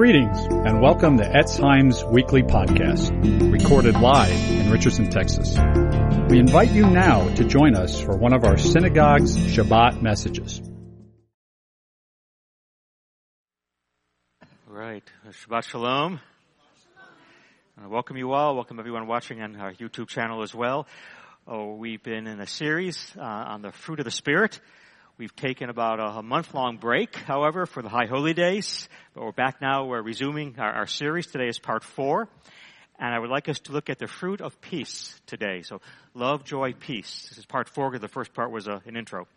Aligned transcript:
Greetings 0.00 0.46
and 0.46 0.80
welcome 0.80 1.18
to 1.18 1.24
Etz 1.24 1.60
Chaim's 1.60 2.02
weekly 2.02 2.42
podcast, 2.42 3.12
recorded 3.52 4.00
live 4.00 4.50
in 4.50 4.70
Richardson, 4.70 5.10
Texas. 5.10 5.58
We 6.30 6.38
invite 6.38 6.70
you 6.70 6.86
now 6.86 7.28
to 7.34 7.44
join 7.44 7.76
us 7.76 8.00
for 8.00 8.16
one 8.16 8.32
of 8.32 8.42
our 8.44 8.56
synagogue's 8.56 9.36
Shabbat 9.36 10.00
messages. 10.00 10.62
Right, 14.66 15.04
Shabbat 15.28 15.64
Shalom. 15.64 16.18
I 17.78 17.86
welcome 17.86 18.16
you 18.16 18.32
all. 18.32 18.54
Welcome 18.54 18.78
everyone 18.78 19.06
watching 19.06 19.42
on 19.42 19.54
our 19.56 19.74
YouTube 19.74 20.08
channel 20.08 20.42
as 20.42 20.54
well. 20.54 20.86
Oh, 21.46 21.74
we've 21.74 22.02
been 22.02 22.26
in 22.26 22.40
a 22.40 22.46
series 22.46 23.12
uh, 23.18 23.22
on 23.22 23.60
the 23.60 23.70
fruit 23.70 23.98
of 23.98 24.06
the 24.06 24.10
Spirit. 24.10 24.60
We've 25.20 25.36
taken 25.36 25.68
about 25.68 26.00
a, 26.00 26.22
month-long 26.22 26.78
break, 26.78 27.14
however, 27.14 27.66
for 27.66 27.82
the 27.82 27.90
High 27.90 28.06
Holy 28.06 28.32
Days, 28.32 28.88
but 29.12 29.22
we're 29.22 29.32
back 29.32 29.60
now. 29.60 29.84
We're 29.84 30.00
resuming 30.00 30.54
our, 30.58 30.72
our 30.72 30.86
series. 30.86 31.26
Today 31.26 31.46
is 31.46 31.58
part 31.58 31.84
four, 31.84 32.26
and 32.98 33.14
I 33.14 33.18
would 33.18 33.28
like 33.28 33.46
us 33.50 33.58
to 33.64 33.72
look 33.72 33.90
at 33.90 33.98
the 33.98 34.06
fruit 34.06 34.40
of 34.40 34.58
peace 34.62 35.14
today. 35.26 35.60
So, 35.60 35.82
love, 36.14 36.44
joy, 36.44 36.72
peace. 36.72 37.26
This 37.28 37.36
is 37.36 37.44
part 37.44 37.68
four 37.68 37.90
because 37.90 38.00
the 38.00 38.08
first 38.08 38.32
part 38.32 38.50
was 38.50 38.66
a, 38.66 38.80
an 38.86 38.96
intro. 38.96 39.28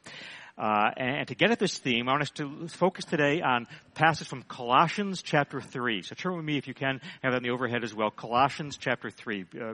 Uh, 0.58 0.92
and, 0.96 1.18
and, 1.18 1.28
to 1.28 1.36
get 1.36 1.52
at 1.52 1.60
this 1.60 1.78
theme, 1.78 2.08
I 2.08 2.14
want 2.14 2.22
us 2.22 2.32
to 2.36 2.70
focus 2.70 3.04
today 3.04 3.42
on 3.42 3.68
passage 3.94 4.30
from 4.30 4.44
Colossians 4.44 5.22
chapter 5.22 5.60
3. 5.60 6.02
So 6.04 6.16
turn 6.16 6.38
with 6.38 6.46
me 6.46 6.58
if 6.58 6.66
you 6.66 6.74
can, 6.74 7.02
have 7.22 7.34
that 7.34 7.40
in 7.40 7.44
the 7.44 7.50
overhead 7.50 7.84
as 7.84 7.94
well. 7.94 8.10
Colossians 8.10 8.78
chapter 8.78 9.10
3, 9.10 9.46
uh, 9.60 9.74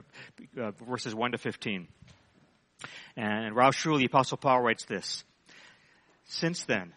uh, 0.60 0.72
verses 0.88 1.14
1 1.14 1.30
to 1.30 1.38
15. 1.38 1.86
And 3.16 3.54
Rav 3.54 3.76
Shaul, 3.76 3.98
the 3.98 4.06
Apostle 4.06 4.38
Paul 4.38 4.60
writes 4.60 4.84
this. 4.86 5.22
Since 6.32 6.62
then, 6.66 6.92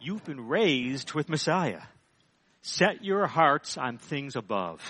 you've 0.00 0.24
been 0.24 0.48
raised 0.48 1.12
with 1.12 1.28
Messiah. 1.28 1.82
Set 2.60 3.04
your 3.04 3.28
hearts 3.28 3.78
on 3.78 3.98
things 3.98 4.34
above, 4.34 4.82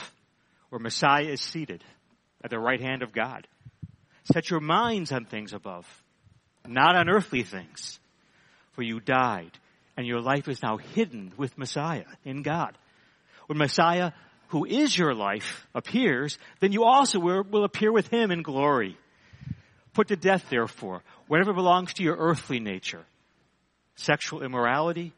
where 0.70 0.78
Messiah 0.78 1.26
is 1.26 1.42
seated 1.42 1.84
at 2.42 2.48
the 2.50 2.58
right 2.58 2.80
hand 2.80 3.02
of 3.02 3.12
God. 3.12 3.46
Set 4.32 4.48
your 4.48 4.60
minds 4.60 5.12
on 5.12 5.26
things 5.26 5.52
above, 5.52 5.86
not 6.66 6.96
on 6.96 7.10
earthly 7.10 7.42
things. 7.42 8.00
For 8.72 8.82
you 8.82 9.00
died, 9.00 9.52
and 9.98 10.06
your 10.06 10.22
life 10.22 10.48
is 10.48 10.62
now 10.62 10.78
hidden 10.78 11.34
with 11.36 11.58
Messiah 11.58 12.06
in 12.24 12.40
God. 12.42 12.78
When 13.48 13.58
Messiah, 13.58 14.12
who 14.48 14.64
is 14.64 14.96
your 14.96 15.14
life, 15.14 15.66
appears, 15.74 16.38
then 16.60 16.72
you 16.72 16.84
also 16.84 17.18
will 17.18 17.64
appear 17.64 17.92
with 17.92 18.08
him 18.08 18.30
in 18.30 18.40
glory. 18.40 18.96
Put 19.92 20.08
to 20.08 20.16
death, 20.16 20.46
therefore, 20.48 21.02
whatever 21.28 21.52
belongs 21.52 21.92
to 21.94 22.02
your 22.02 22.16
earthly 22.16 22.60
nature 22.60 23.04
sexual 23.96 24.42
immorality, 24.42 25.12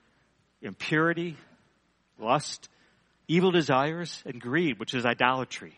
impurity, 0.62 1.36
lust, 2.19 2.69
evil 3.28 3.50
desires, 3.50 4.22
and 4.27 4.41
greed, 4.41 4.78
which 4.78 4.94
is 4.94 5.05
idolatry. 5.05 5.74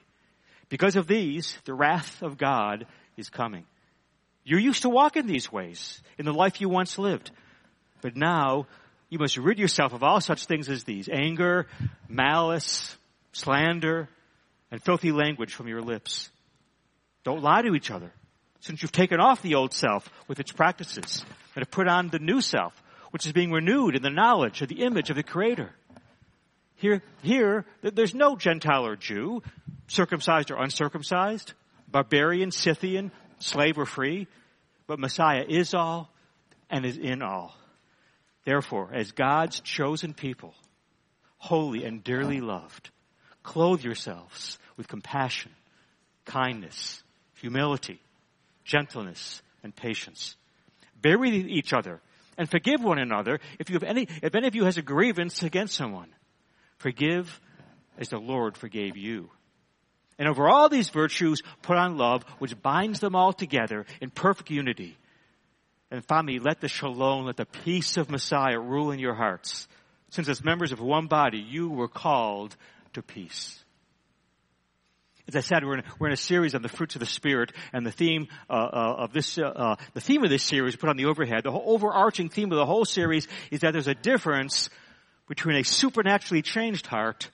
Because 0.68 0.96
of 0.96 1.06
these, 1.06 1.56
the 1.64 1.74
wrath 1.74 2.22
of 2.22 2.36
God 2.36 2.86
is 3.16 3.30
coming. 3.30 3.64
You 4.44 4.58
used 4.58 4.82
to 4.82 4.88
walk 4.88 5.16
in 5.16 5.26
these 5.26 5.50
ways 5.50 6.00
in 6.18 6.24
the 6.24 6.32
life 6.32 6.60
you 6.60 6.68
once 6.68 6.98
lived. 6.98 7.30
But 8.00 8.16
now, 8.16 8.66
you 9.08 9.18
must 9.18 9.36
rid 9.36 9.58
yourself 9.58 9.92
of 9.92 10.02
all 10.02 10.20
such 10.20 10.44
things 10.44 10.68
as 10.68 10.84
these 10.84 11.08
anger, 11.08 11.66
malice, 12.08 12.96
slander, 13.32 14.08
and 14.70 14.82
filthy 14.82 15.12
language 15.12 15.54
from 15.54 15.68
your 15.68 15.82
lips. 15.82 16.30
Don't 17.24 17.42
lie 17.42 17.62
to 17.62 17.74
each 17.74 17.90
other, 17.90 18.12
since 18.60 18.82
you've 18.82 18.92
taken 18.92 19.20
off 19.20 19.42
the 19.42 19.54
old 19.54 19.72
self 19.72 20.08
with 20.28 20.40
its 20.40 20.52
practices 20.52 21.24
and 21.54 21.62
have 21.62 21.70
put 21.70 21.88
on 21.88 22.08
the 22.08 22.18
new 22.18 22.40
self, 22.40 22.74
which 23.10 23.26
is 23.26 23.32
being 23.32 23.52
renewed 23.52 23.96
in 23.96 24.02
the 24.02 24.10
knowledge 24.10 24.62
of 24.62 24.68
the 24.68 24.82
image 24.82 25.10
of 25.10 25.16
the 25.16 25.22
Creator. 25.22 25.70
Here, 26.76 27.02
here, 27.22 27.64
there's 27.82 28.14
no 28.14 28.36
Gentile 28.36 28.86
or 28.86 28.96
Jew, 28.96 29.42
circumcised 29.88 30.50
or 30.50 30.62
uncircumcised, 30.62 31.54
barbarian, 31.90 32.50
Scythian, 32.50 33.10
slave 33.38 33.78
or 33.78 33.86
free, 33.86 34.28
but 34.86 34.98
Messiah 34.98 35.44
is 35.48 35.74
all 35.74 36.10
and 36.70 36.84
is 36.84 36.96
in 36.96 37.22
all. 37.22 37.56
Therefore, 38.44 38.90
as 38.94 39.12
God's 39.12 39.60
chosen 39.60 40.14
people, 40.14 40.54
holy 41.38 41.84
and 41.84 42.04
dearly 42.04 42.40
loved, 42.40 42.90
clothe 43.42 43.82
yourselves 43.82 44.58
with 44.76 44.88
compassion, 44.88 45.52
kindness, 46.24 47.02
humility, 47.34 48.00
gentleness, 48.64 49.42
and 49.62 49.74
patience. 49.74 50.36
Bear 51.00 51.18
with 51.18 51.32
each 51.32 51.72
other 51.72 52.00
and 52.38 52.48
forgive 52.48 52.82
one 52.82 52.98
another 52.98 53.40
if 53.58 53.68
you 53.68 53.74
have 53.74 53.82
any, 53.82 54.08
if 54.22 54.34
any 54.34 54.46
of 54.46 54.54
you 54.54 54.64
has 54.64 54.78
a 54.78 54.82
grievance 54.82 55.42
against 55.42 55.74
someone. 55.74 56.08
Forgive 56.78 57.40
as 57.98 58.08
the 58.08 58.18
Lord 58.18 58.56
forgave 58.56 58.96
you. 58.96 59.28
And 60.18 60.28
over 60.28 60.48
all 60.48 60.68
these 60.68 60.88
virtues, 60.90 61.42
put 61.62 61.76
on 61.76 61.98
love, 61.98 62.24
which 62.38 62.60
binds 62.60 63.00
them 63.00 63.14
all 63.14 63.32
together 63.32 63.84
in 64.00 64.10
perfect 64.10 64.50
unity. 64.50 64.96
And 65.90 66.04
finally, 66.04 66.38
let 66.38 66.60
the 66.60 66.68
shalom, 66.68 67.26
let 67.26 67.36
the 67.36 67.46
peace 67.46 67.96
of 67.96 68.10
Messiah 68.10 68.58
rule 68.58 68.90
in 68.90 68.98
your 68.98 69.14
hearts. 69.14 69.68
Since 70.10 70.28
as 70.28 70.44
members 70.44 70.72
of 70.72 70.80
one 70.80 71.06
body, 71.06 71.38
you 71.38 71.68
were 71.68 71.88
called 71.88 72.56
to 72.94 73.02
peace. 73.02 73.62
As 75.28 75.36
I 75.36 75.40
said, 75.40 75.62
we're 75.62 75.76
in, 75.76 75.82
we're 75.98 76.06
in 76.06 76.14
a 76.14 76.16
series 76.16 76.54
on 76.54 76.62
the 76.62 76.70
fruits 76.70 76.96
of 76.96 77.00
the 77.00 77.06
Spirit, 77.06 77.52
and 77.74 77.84
the 77.84 77.92
theme 77.92 78.28
uh, 78.48 78.54
uh, 78.54 78.94
of 79.00 79.12
this, 79.12 79.36
uh, 79.36 79.42
uh, 79.42 79.76
the 79.92 80.00
theme 80.00 80.24
of 80.24 80.30
this 80.30 80.42
series, 80.42 80.74
put 80.74 80.88
on 80.88 80.96
the 80.96 81.04
overhead, 81.04 81.44
the 81.44 81.52
overarching 81.52 82.30
theme 82.30 82.50
of 82.50 82.56
the 82.56 82.64
whole 82.64 82.86
series 82.86 83.28
is 83.50 83.60
that 83.60 83.72
there's 83.72 83.88
a 83.88 83.94
difference 83.94 84.70
between 85.28 85.56
a 85.56 85.64
supernaturally 85.64 86.40
changed 86.40 86.86
heart 86.86 87.30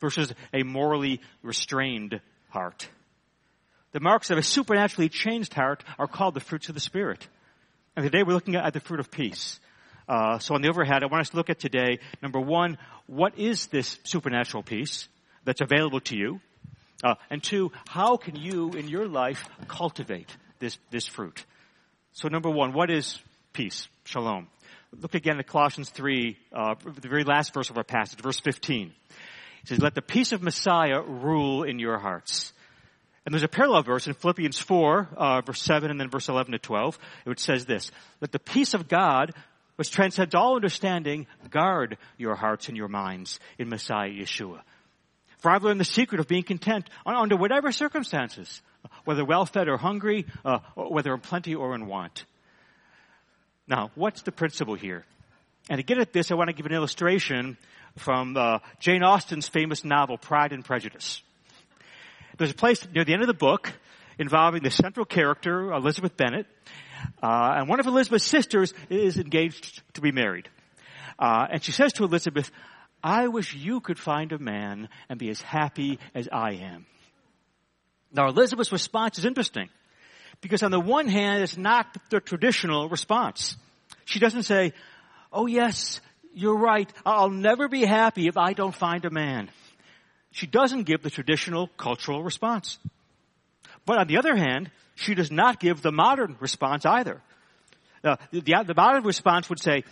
versus 0.00 0.32
a 0.54 0.62
morally 0.62 1.20
restrained 1.42 2.22
heart. 2.48 2.88
The 3.92 4.00
marks 4.00 4.30
of 4.30 4.38
a 4.38 4.42
supernaturally 4.42 5.10
changed 5.10 5.52
heart 5.52 5.84
are 5.98 6.06
called 6.06 6.32
the 6.32 6.40
fruits 6.40 6.70
of 6.70 6.74
the 6.74 6.80
Spirit. 6.80 7.28
And 7.96 8.04
today 8.04 8.22
we're 8.22 8.32
looking 8.32 8.56
at 8.56 8.72
the 8.72 8.80
fruit 8.80 9.00
of 9.00 9.10
peace. 9.10 9.60
Uh, 10.08 10.38
so 10.38 10.54
on 10.54 10.62
the 10.62 10.70
overhead, 10.70 11.02
I 11.02 11.06
want 11.06 11.20
us 11.20 11.30
to 11.30 11.36
look 11.36 11.50
at 11.50 11.58
today, 11.58 11.98
number 12.22 12.40
one, 12.40 12.78
what 13.06 13.38
is 13.38 13.66
this 13.66 13.98
supernatural 14.04 14.62
peace 14.62 15.06
that's 15.44 15.60
available 15.60 16.00
to 16.00 16.16
you? 16.16 16.40
Uh, 17.04 17.16
and 17.28 17.42
two, 17.42 17.70
how 17.86 18.16
can 18.16 18.34
you 18.34 18.70
in 18.70 18.88
your 18.88 19.06
life 19.06 19.46
cultivate 19.68 20.34
this, 20.58 20.78
this 20.90 21.06
fruit? 21.06 21.44
So 22.12 22.28
number 22.28 22.48
one, 22.48 22.72
what 22.72 22.90
is 22.90 23.18
peace? 23.52 23.88
Shalom. 24.04 24.48
Look 25.00 25.14
again 25.14 25.38
at 25.38 25.46
Colossians 25.46 25.90
3, 25.90 26.38
uh, 26.52 26.74
the 27.00 27.08
very 27.08 27.24
last 27.24 27.52
verse 27.52 27.68
of 27.68 27.76
our 27.76 27.84
passage, 27.84 28.20
verse 28.20 28.40
15. 28.40 28.92
It 29.62 29.68
says, 29.68 29.80
let 29.80 29.94
the 29.94 30.02
peace 30.02 30.32
of 30.32 30.42
Messiah 30.42 31.02
rule 31.02 31.64
in 31.64 31.78
your 31.78 31.98
hearts. 31.98 32.52
And 33.26 33.34
there's 33.34 33.42
a 33.42 33.48
parallel 33.48 33.82
verse 33.82 34.06
in 34.06 34.14
Philippians 34.14 34.58
4, 34.58 35.08
uh, 35.16 35.40
verse 35.42 35.60
7 35.62 35.90
and 35.90 36.00
then 36.00 36.08
verse 36.10 36.28
11 36.28 36.52
to 36.52 36.58
12, 36.58 36.98
which 37.24 37.40
says 37.40 37.66
this, 37.66 37.90
let 38.20 38.32
the 38.32 38.38
peace 38.38 38.72
of 38.72 38.88
God, 38.88 39.32
which 39.76 39.90
transcends 39.90 40.34
all 40.34 40.56
understanding, 40.56 41.26
guard 41.50 41.98
your 42.16 42.34
hearts 42.34 42.68
and 42.68 42.76
your 42.76 42.88
minds 42.88 43.40
in 43.58 43.68
Messiah 43.68 44.10
Yeshua. 44.10 44.60
I've 45.50 45.62
learned 45.64 45.80
the 45.80 45.84
secret 45.84 46.20
of 46.20 46.28
being 46.28 46.42
content 46.42 46.88
under 47.06 47.36
whatever 47.36 47.72
circumstances, 47.72 48.62
whether 49.04 49.24
well 49.24 49.46
fed 49.46 49.68
or 49.68 49.76
hungry, 49.76 50.26
uh, 50.44 50.58
whether 50.74 51.12
in 51.12 51.20
plenty 51.20 51.54
or 51.54 51.74
in 51.74 51.86
want. 51.86 52.24
Now, 53.66 53.90
what's 53.94 54.22
the 54.22 54.32
principle 54.32 54.74
here? 54.74 55.04
And 55.70 55.78
to 55.78 55.82
get 55.82 55.98
at 55.98 56.12
this, 56.12 56.30
I 56.30 56.34
want 56.34 56.48
to 56.48 56.54
give 56.54 56.66
an 56.66 56.72
illustration 56.72 57.56
from 57.96 58.36
uh, 58.36 58.58
Jane 58.80 59.02
Austen's 59.02 59.48
famous 59.48 59.84
novel, 59.84 60.18
Pride 60.18 60.52
and 60.52 60.64
Prejudice. 60.64 61.22
There's 62.36 62.50
a 62.50 62.54
place 62.54 62.86
near 62.92 63.04
the 63.04 63.12
end 63.12 63.22
of 63.22 63.28
the 63.28 63.34
book 63.34 63.72
involving 64.18 64.62
the 64.62 64.70
central 64.70 65.06
character, 65.06 65.72
Elizabeth 65.72 66.16
Bennet, 66.16 66.46
uh, 67.22 67.54
and 67.56 67.68
one 67.68 67.80
of 67.80 67.86
Elizabeth's 67.86 68.24
sisters 68.24 68.74
is 68.90 69.18
engaged 69.18 69.82
to 69.94 70.00
be 70.00 70.12
married. 70.12 70.48
Uh, 71.18 71.46
and 71.52 71.62
she 71.62 71.72
says 71.72 71.92
to 71.94 72.04
Elizabeth, 72.04 72.50
I 73.04 73.28
wish 73.28 73.54
you 73.54 73.80
could 73.80 73.98
find 73.98 74.32
a 74.32 74.38
man 74.38 74.88
and 75.10 75.18
be 75.18 75.28
as 75.28 75.42
happy 75.42 75.98
as 76.14 76.26
I 76.32 76.52
am. 76.52 76.86
Now 78.10 78.28
Elizabeth's 78.28 78.72
response 78.72 79.18
is 79.18 79.26
interesting 79.26 79.68
because 80.40 80.62
on 80.62 80.70
the 80.70 80.80
one 80.80 81.06
hand, 81.06 81.42
it's 81.42 81.58
not 81.58 81.86
the 82.08 82.20
traditional 82.20 82.88
response. 82.88 83.56
She 84.06 84.20
doesn't 84.20 84.44
say, 84.44 84.72
oh 85.30 85.46
yes, 85.46 86.00
you're 86.32 86.56
right. 86.56 86.90
I'll 87.04 87.28
never 87.28 87.68
be 87.68 87.84
happy 87.84 88.26
if 88.26 88.38
I 88.38 88.54
don't 88.54 88.74
find 88.74 89.04
a 89.04 89.10
man. 89.10 89.50
She 90.32 90.46
doesn't 90.46 90.84
give 90.84 91.02
the 91.02 91.10
traditional 91.10 91.68
cultural 91.76 92.22
response. 92.22 92.78
But 93.84 93.98
on 93.98 94.06
the 94.06 94.16
other 94.16 94.34
hand, 94.34 94.70
she 94.94 95.14
does 95.14 95.30
not 95.30 95.60
give 95.60 95.82
the 95.82 95.92
modern 95.92 96.36
response 96.40 96.86
either. 96.86 97.20
Uh, 98.02 98.16
the, 98.32 98.40
the, 98.40 98.74
modern 98.74 99.04
response 99.04 99.48
would 99.48 99.60
say, 99.60 99.82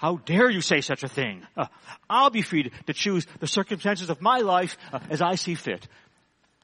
how 0.00 0.16
dare 0.16 0.48
you 0.48 0.62
say 0.62 0.80
such 0.80 1.02
a 1.02 1.08
thing? 1.08 1.46
Uh, 1.54 1.66
I'll 2.08 2.30
be 2.30 2.40
free 2.40 2.72
to 2.86 2.92
choose 2.94 3.26
the 3.38 3.46
circumstances 3.46 4.08
of 4.08 4.22
my 4.22 4.38
life 4.38 4.78
uh, 4.94 4.98
as 5.10 5.20
I 5.20 5.34
see 5.34 5.54
fit. 5.54 5.86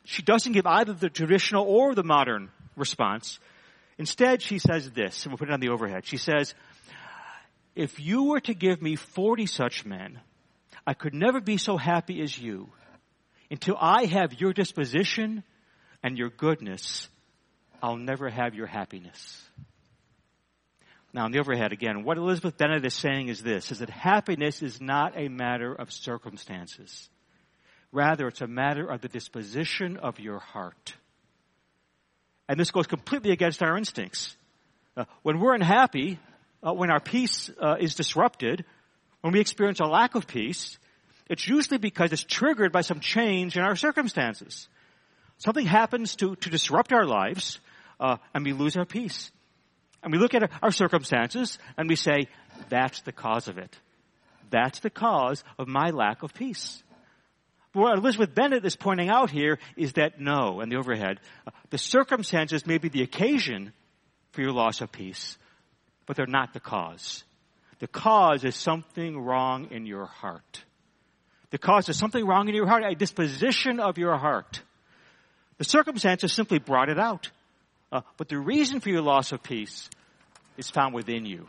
She 0.04 0.22
doesn't 0.22 0.54
give 0.54 0.66
either 0.66 0.94
the 0.94 1.10
traditional 1.10 1.66
or 1.66 1.94
the 1.94 2.02
modern 2.02 2.48
response. 2.76 3.38
Instead, 3.98 4.40
she 4.40 4.58
says 4.58 4.90
this, 4.90 5.24
and 5.24 5.32
we'll 5.32 5.36
put 5.36 5.50
it 5.50 5.52
on 5.52 5.60
the 5.60 5.68
overhead. 5.68 6.06
She 6.06 6.16
says, 6.16 6.54
if 7.74 8.00
you 8.00 8.22
were 8.22 8.40
to 8.40 8.54
give 8.54 8.80
me 8.80 8.96
40 8.96 9.44
such 9.44 9.84
men, 9.84 10.18
I 10.86 10.94
could 10.94 11.12
never 11.12 11.42
be 11.42 11.58
so 11.58 11.76
happy 11.76 12.22
as 12.22 12.38
you 12.38 12.70
until 13.50 13.76
I 13.78 14.06
have 14.06 14.40
your 14.40 14.54
disposition 14.54 15.44
and 16.02 16.16
your 16.16 16.30
goodness. 16.30 17.10
I'll 17.82 17.98
never 17.98 18.30
have 18.30 18.54
your 18.54 18.66
happiness. 18.66 19.46
Now, 21.16 21.24
on 21.24 21.32
the 21.32 21.38
overhead 21.38 21.72
again, 21.72 22.04
what 22.04 22.18
Elizabeth 22.18 22.58
Bennet 22.58 22.84
is 22.84 22.92
saying 22.92 23.28
is 23.28 23.42
this, 23.42 23.72
is 23.72 23.78
that 23.78 23.88
happiness 23.88 24.62
is 24.62 24.82
not 24.82 25.14
a 25.16 25.28
matter 25.28 25.74
of 25.74 25.90
circumstances. 25.90 27.08
Rather, 27.90 28.28
it's 28.28 28.42
a 28.42 28.46
matter 28.46 28.86
of 28.86 29.00
the 29.00 29.08
disposition 29.08 29.96
of 29.96 30.20
your 30.20 30.38
heart. 30.38 30.92
And 32.50 32.60
this 32.60 32.70
goes 32.70 32.86
completely 32.86 33.30
against 33.30 33.62
our 33.62 33.78
instincts. 33.78 34.36
Uh, 34.94 35.06
when 35.22 35.40
we're 35.40 35.54
unhappy, 35.54 36.18
uh, 36.62 36.74
when 36.74 36.90
our 36.90 37.00
peace 37.00 37.50
uh, 37.62 37.76
is 37.80 37.94
disrupted, 37.94 38.66
when 39.22 39.32
we 39.32 39.40
experience 39.40 39.80
a 39.80 39.86
lack 39.86 40.16
of 40.16 40.26
peace, 40.26 40.78
it's 41.30 41.48
usually 41.48 41.78
because 41.78 42.12
it's 42.12 42.24
triggered 42.24 42.72
by 42.72 42.82
some 42.82 43.00
change 43.00 43.56
in 43.56 43.62
our 43.62 43.74
circumstances. 43.74 44.68
Something 45.38 45.64
happens 45.64 46.14
to, 46.16 46.36
to 46.36 46.50
disrupt 46.50 46.92
our 46.92 47.06
lives, 47.06 47.58
uh, 47.98 48.18
and 48.34 48.44
we 48.44 48.52
lose 48.52 48.76
our 48.76 48.84
peace. 48.84 49.32
And 50.06 50.12
we 50.12 50.20
look 50.20 50.34
at 50.34 50.48
our 50.62 50.70
circumstances 50.70 51.58
and 51.76 51.88
we 51.88 51.96
say, 51.96 52.28
that's 52.68 53.00
the 53.00 53.10
cause 53.10 53.48
of 53.48 53.58
it. 53.58 53.76
That's 54.50 54.78
the 54.78 54.88
cause 54.88 55.42
of 55.58 55.66
my 55.66 55.90
lack 55.90 56.22
of 56.22 56.32
peace. 56.32 56.80
But 57.72 57.80
what 57.80 57.98
Elizabeth 57.98 58.32
Bennet 58.32 58.64
is 58.64 58.76
pointing 58.76 59.08
out 59.08 59.32
here 59.32 59.58
is 59.76 59.94
that 59.94 60.20
no, 60.20 60.60
and 60.60 60.70
the 60.70 60.76
overhead, 60.76 61.18
uh, 61.44 61.50
the 61.70 61.78
circumstances 61.78 62.64
may 62.68 62.78
be 62.78 62.88
the 62.88 63.02
occasion 63.02 63.72
for 64.30 64.42
your 64.42 64.52
loss 64.52 64.80
of 64.80 64.92
peace, 64.92 65.36
but 66.06 66.14
they're 66.14 66.26
not 66.26 66.52
the 66.52 66.60
cause. 66.60 67.24
The 67.80 67.88
cause 67.88 68.44
is 68.44 68.54
something 68.54 69.18
wrong 69.18 69.72
in 69.72 69.86
your 69.86 70.06
heart. 70.06 70.62
The 71.50 71.58
cause 71.58 71.88
is 71.88 71.98
something 71.98 72.24
wrong 72.24 72.48
in 72.48 72.54
your 72.54 72.68
heart, 72.68 72.84
a 72.84 72.94
disposition 72.94 73.80
of 73.80 73.98
your 73.98 74.16
heart. 74.16 74.62
The 75.58 75.64
circumstances 75.64 76.32
simply 76.32 76.60
brought 76.60 76.90
it 76.90 76.98
out. 77.00 77.32
Uh, 77.90 78.02
but 78.16 78.28
the 78.28 78.38
reason 78.38 78.80
for 78.80 78.88
your 78.88 79.02
loss 79.02 79.32
of 79.32 79.42
peace 79.42 79.88
is 80.58 80.70
found 80.70 80.94
within 80.94 81.26
you. 81.26 81.46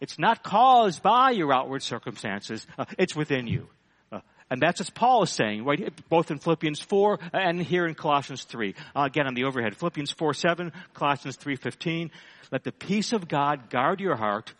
It's 0.00 0.18
not 0.18 0.42
caused 0.42 1.02
by 1.02 1.30
your 1.30 1.52
outward 1.52 1.82
circumstances. 1.82 2.66
Uh, 2.76 2.86
it's 2.98 3.14
within 3.14 3.46
you. 3.46 3.68
Uh, 4.10 4.20
and 4.50 4.60
that's 4.60 4.80
what 4.80 4.92
Paul 4.94 5.22
is 5.22 5.30
saying, 5.30 5.64
right? 5.64 5.92
Both 6.08 6.30
in 6.30 6.38
Philippians 6.38 6.80
4 6.80 7.18
and 7.32 7.62
here 7.62 7.86
in 7.86 7.94
Colossians 7.94 8.44
3. 8.44 8.74
Uh, 8.96 9.02
again 9.02 9.26
on 9.26 9.34
the 9.34 9.44
overhead. 9.44 9.76
Philippians 9.76 10.10
4 10.10 10.34
7, 10.34 10.72
Colossians 10.94 11.36
3 11.36 11.56
15. 11.56 12.10
Let 12.50 12.64
the 12.64 12.72
peace 12.72 13.12
of 13.12 13.28
God 13.28 13.70
guard 13.70 14.00
your 14.00 14.16
heart. 14.16 14.52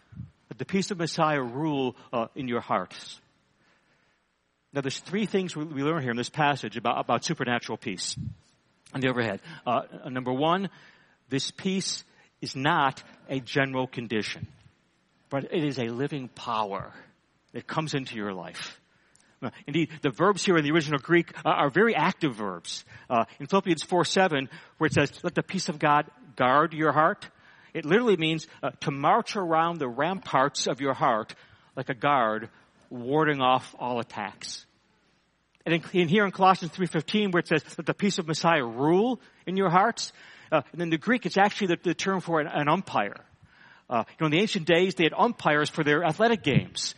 Let 0.49 0.59
the 0.59 0.65
peace 0.65 0.91
of 0.91 0.99
Messiah 0.99 1.43
rule 1.43 1.97
uh, 2.13 2.29
in 2.35 2.47
your 2.47 2.61
hearts. 2.61 3.21
Now 4.73 4.81
there's 4.81 4.99
three 4.99 5.27
things 5.27 5.57
we, 5.57 5.65
we 5.65 5.83
learn 5.83 6.03
here 6.03 6.11
in 6.11 6.17
this 6.17 6.31
passage 6.31 6.77
about, 6.77 7.01
about 7.01 7.25
supernatural 7.25 7.79
peace. 7.79 8.17
On 8.95 9.01
the 9.01 9.09
overhead. 9.09 9.41
Uh, 9.67 9.83
number 10.11 10.33
one, 10.33 10.69
this 11.31 11.51
peace 11.51 12.05
is 12.43 12.55
not 12.55 13.03
a 13.31 13.41
general 13.41 13.87
condition, 13.87 14.47
but 15.31 15.45
it 15.45 15.65
is 15.65 15.79
a 15.79 15.87
living 15.89 16.29
power 16.29 16.93
that 17.53 17.67
comes 17.67 17.95
into 17.95 18.17
your 18.17 18.35
life. 18.35 18.79
Uh, 19.43 19.51
indeed, 19.67 19.89
the 20.03 20.11
verbs 20.11 20.45
here 20.45 20.57
in 20.57 20.65
the 20.65 20.71
original 20.71 20.99
Greek 20.99 21.33
are 21.45 21.71
very 21.71 21.95
active 21.95 22.35
verbs. 22.35 22.85
Uh, 23.09 23.25
in 23.41 23.47
Philippians 23.47 23.83
4 23.83 24.05
7, 24.05 24.49
where 24.79 24.87
it 24.87 24.93
says, 24.93 25.13
let 25.25 25.35
the 25.35 25.43
peace 25.43 25.69
of 25.69 25.79
God 25.79 26.07
guard 26.37 26.75
your 26.75 26.93
heart, 26.93 27.27
it 27.75 27.85
literally 27.85 28.17
means 28.17 28.47
uh, 28.63 28.71
to 28.81 28.91
march 28.91 29.35
around 29.37 29.79
the 29.79 29.89
ramparts 29.89 30.67
of 30.67 30.81
your 30.81 30.95
heart 30.95 31.35
like 31.77 31.89
a 31.89 31.95
guard 31.95 32.51
warding 32.91 33.41
off 33.41 33.75
all 33.79 33.99
attacks. 33.99 34.67
And 35.65 35.77
in, 35.77 36.01
in 36.01 36.09
here 36.09 36.25
in 36.25 36.33
Colossians 36.33 36.73
3.15 36.73 37.33
where 37.33 37.41
it 37.41 37.49
says 37.49 37.63
that 37.77 37.87
the 37.87 37.95
peace 37.95 38.19
of 38.19 38.27
Messiah 38.27 38.65
rule 38.65 39.21
in 39.47 39.57
your 39.57 39.71
hearts, 39.71 40.13
uh, 40.53 40.63
and 40.73 40.83
in 40.83 40.91
the 40.91 40.99
Greek 40.99 41.27
it's 41.27 41.39
actually 41.39 41.69
the, 41.69 41.79
the 41.83 41.95
term 41.95 42.21
for 42.21 42.41
an, 42.41 42.47
an 42.47 42.69
umpire. 42.69 43.17
Uh, 43.91 44.05
you 44.09 44.17
know, 44.21 44.27
in 44.27 44.33
the 44.33 44.41
ancient 44.41 44.67
days 44.67 44.95
they 44.95 45.05
had 45.05 45.15
umpires 45.17 45.69
for 45.69 45.83
their 45.83 46.05
athletic 46.05 46.43
games. 46.43 46.95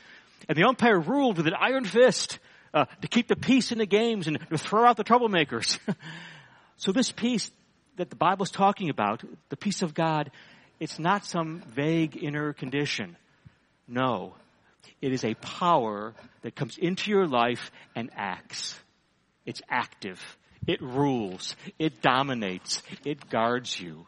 And 0.49 0.59
the 0.59 0.65
umpire 0.65 0.99
ruled 0.99 1.39
with 1.39 1.47
an 1.47 1.55
iron 1.59 1.85
fist 1.85 2.39
uh, 2.75 2.85
to 3.01 3.09
keep 3.09 3.29
the 3.29 3.37
peace 3.37 3.73
in 3.73 3.79
the 3.79 3.87
games 3.87 4.27
and 4.27 4.39
to 4.51 4.59
throw 4.59 4.85
out 4.85 4.97
the 4.97 5.05
troublemakers. 5.05 5.79
so 6.77 6.93
this 6.93 7.11
peace 7.11 7.51
that 7.97 8.11
the 8.11 8.17
Bible's 8.17 8.51
talking 8.51 8.91
about, 8.91 9.23
the 9.49 9.57
peace 9.57 9.83
of 9.83 9.95
God, 9.95 10.31
it's 10.81 10.99
not 10.99 11.25
some 11.25 11.63
vague 11.71 12.23
inner 12.23 12.53
condition. 12.53 13.17
No. 13.87 14.35
It 15.01 15.13
is 15.13 15.25
a 15.25 15.35
power 15.35 16.15
that 16.43 16.55
comes 16.55 16.77
into 16.77 17.11
your 17.11 17.27
life 17.27 17.71
and 17.95 18.11
acts. 18.17 18.79
It's 19.47 19.63
active. 19.69 20.21
It 20.67 20.81
rules. 20.83 21.57
It 21.79 22.03
dominates. 22.03 22.83
It 23.05 23.29
guards 23.29 23.79
you. 23.79 24.07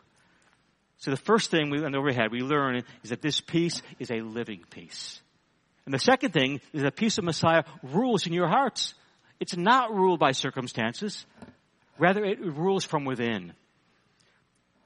So 0.98 1.10
the 1.10 1.16
first 1.16 1.50
thing 1.50 1.70
we, 1.70 1.84
on 1.84 1.92
the 1.92 1.98
overhead 1.98 2.32
we 2.32 2.40
learn 2.40 2.82
is 3.02 3.10
that 3.10 3.22
this 3.22 3.40
peace 3.40 3.82
is 3.98 4.10
a 4.10 4.22
living 4.22 4.64
peace. 4.70 5.20
And 5.84 5.94
the 5.94 5.98
second 5.98 6.32
thing 6.32 6.60
is 6.72 6.82
that 6.82 6.96
peace 6.96 7.18
of 7.18 7.24
Messiah 7.24 7.64
rules 7.82 8.26
in 8.26 8.32
your 8.32 8.48
hearts. 8.48 8.94
It's 9.38 9.56
not 9.56 9.94
ruled 9.94 10.18
by 10.18 10.32
circumstances. 10.32 11.26
Rather, 11.98 12.24
it 12.24 12.40
rules 12.40 12.84
from 12.84 13.04
within. 13.04 13.52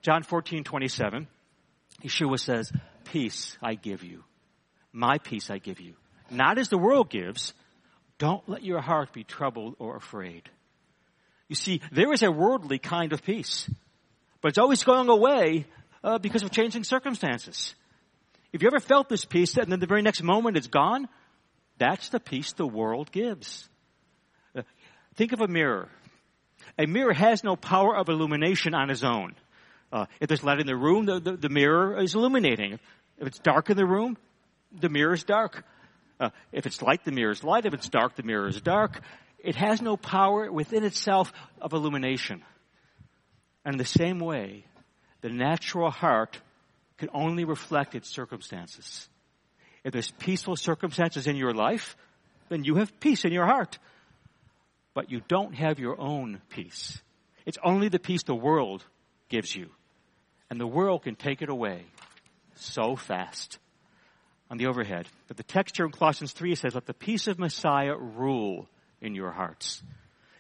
John 0.02 0.22
14, 0.22 0.64
27, 0.64 1.26
Yeshua 2.02 2.38
says, 2.38 2.72
peace 3.04 3.56
I 3.62 3.74
give 3.74 4.02
you. 4.02 4.24
My 4.92 5.18
peace 5.18 5.50
I 5.50 5.58
give 5.58 5.80
you. 5.80 5.94
Not 6.30 6.58
as 6.58 6.68
the 6.68 6.78
world 6.78 7.10
gives. 7.10 7.54
Don't 8.18 8.46
let 8.48 8.62
your 8.62 8.80
heart 8.80 9.12
be 9.12 9.24
troubled 9.24 9.76
or 9.78 9.96
afraid. 9.96 10.48
You 11.50 11.56
see, 11.56 11.80
there 11.90 12.12
is 12.12 12.22
a 12.22 12.30
worldly 12.30 12.78
kind 12.78 13.12
of 13.12 13.24
peace, 13.24 13.68
but 14.40 14.50
it's 14.50 14.58
always 14.58 14.84
going 14.84 15.08
away 15.08 15.66
uh, 16.04 16.18
because 16.18 16.44
of 16.44 16.52
changing 16.52 16.84
circumstances. 16.84 17.74
If 18.52 18.62
you 18.62 18.68
ever 18.68 18.78
felt 18.78 19.08
this 19.08 19.24
peace 19.24 19.56
and 19.56 19.70
then 19.70 19.80
the 19.80 19.88
very 19.88 20.00
next 20.00 20.22
moment 20.22 20.56
it's 20.56 20.68
gone, 20.68 21.08
that's 21.76 22.10
the 22.10 22.20
peace 22.20 22.52
the 22.52 22.68
world 22.68 23.10
gives. 23.10 23.68
Uh, 24.54 24.62
think 25.16 25.32
of 25.32 25.40
a 25.40 25.48
mirror. 25.48 25.88
A 26.78 26.86
mirror 26.86 27.12
has 27.12 27.42
no 27.42 27.56
power 27.56 27.96
of 27.96 28.08
illumination 28.08 28.72
on 28.72 28.88
its 28.88 29.02
own. 29.02 29.34
Uh, 29.92 30.06
if 30.20 30.28
there's 30.28 30.44
light 30.44 30.60
in 30.60 30.68
the 30.68 30.76
room, 30.76 31.06
the, 31.06 31.18
the, 31.18 31.32
the, 31.32 31.48
mirror 31.48 32.00
is 32.00 32.14
illuminating. 32.14 32.78
If 33.18 33.26
it's 33.26 33.40
dark 33.40 33.70
in 33.70 33.76
the 33.76 33.86
room, 33.86 34.16
the 34.70 34.88
mirror 34.88 35.14
is 35.14 35.24
dark. 35.24 35.64
Uh, 36.20 36.30
if 36.52 36.66
it's 36.66 36.80
light, 36.80 37.04
the 37.04 37.10
mirror 37.10 37.32
is 37.32 37.42
light. 37.42 37.66
If 37.66 37.74
it's 37.74 37.88
dark, 37.88 38.14
the 38.14 38.22
mirror 38.22 38.46
is 38.46 38.60
dark. 38.60 39.00
It 39.42 39.56
has 39.56 39.80
no 39.80 39.96
power 39.96 40.50
within 40.50 40.84
itself 40.84 41.32
of 41.60 41.72
illumination. 41.72 42.42
And 43.64 43.74
in 43.74 43.78
the 43.78 43.84
same 43.84 44.18
way, 44.18 44.64
the 45.20 45.30
natural 45.30 45.90
heart 45.90 46.38
can 46.98 47.08
only 47.12 47.44
reflect 47.44 47.94
its 47.94 48.08
circumstances. 48.08 49.08
If 49.84 49.92
there's 49.92 50.10
peaceful 50.10 50.56
circumstances 50.56 51.26
in 51.26 51.36
your 51.36 51.54
life, 51.54 51.96
then 52.48 52.64
you 52.64 52.76
have 52.76 53.00
peace 53.00 53.24
in 53.24 53.32
your 53.32 53.46
heart. 53.46 53.78
But 54.92 55.10
you 55.10 55.22
don't 55.28 55.54
have 55.54 55.78
your 55.78 55.98
own 55.98 56.42
peace. 56.50 57.00
It's 57.46 57.58
only 57.64 57.88
the 57.88 57.98
peace 57.98 58.22
the 58.24 58.34
world 58.34 58.84
gives 59.28 59.54
you. 59.54 59.70
And 60.50 60.60
the 60.60 60.66
world 60.66 61.04
can 61.04 61.14
take 61.14 61.42
it 61.42 61.48
away 61.48 61.84
so 62.56 62.96
fast 62.96 63.58
on 64.50 64.58
the 64.58 64.66
overhead. 64.66 65.08
But 65.28 65.36
the 65.36 65.42
text 65.42 65.76
here 65.76 65.86
in 65.86 65.92
Colossians 65.92 66.32
3 66.32 66.54
says, 66.56 66.74
let 66.74 66.86
the 66.86 66.92
peace 66.92 67.28
of 67.28 67.38
Messiah 67.38 67.96
rule 67.96 68.68
in 69.00 69.14
your 69.14 69.30
hearts. 69.30 69.82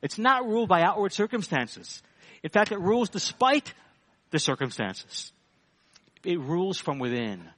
It's 0.02 0.18
not 0.18 0.46
ruled 0.46 0.68
by 0.68 0.82
outward 0.82 1.12
circumstances. 1.12 2.02
In 2.42 2.50
fact, 2.50 2.72
it 2.72 2.80
rules 2.80 3.10
despite 3.10 3.72
the 4.30 4.38
circumstances. 4.38 5.32
It 6.24 6.38
rules 6.40 6.78
from 6.78 6.98
within. 6.98 7.48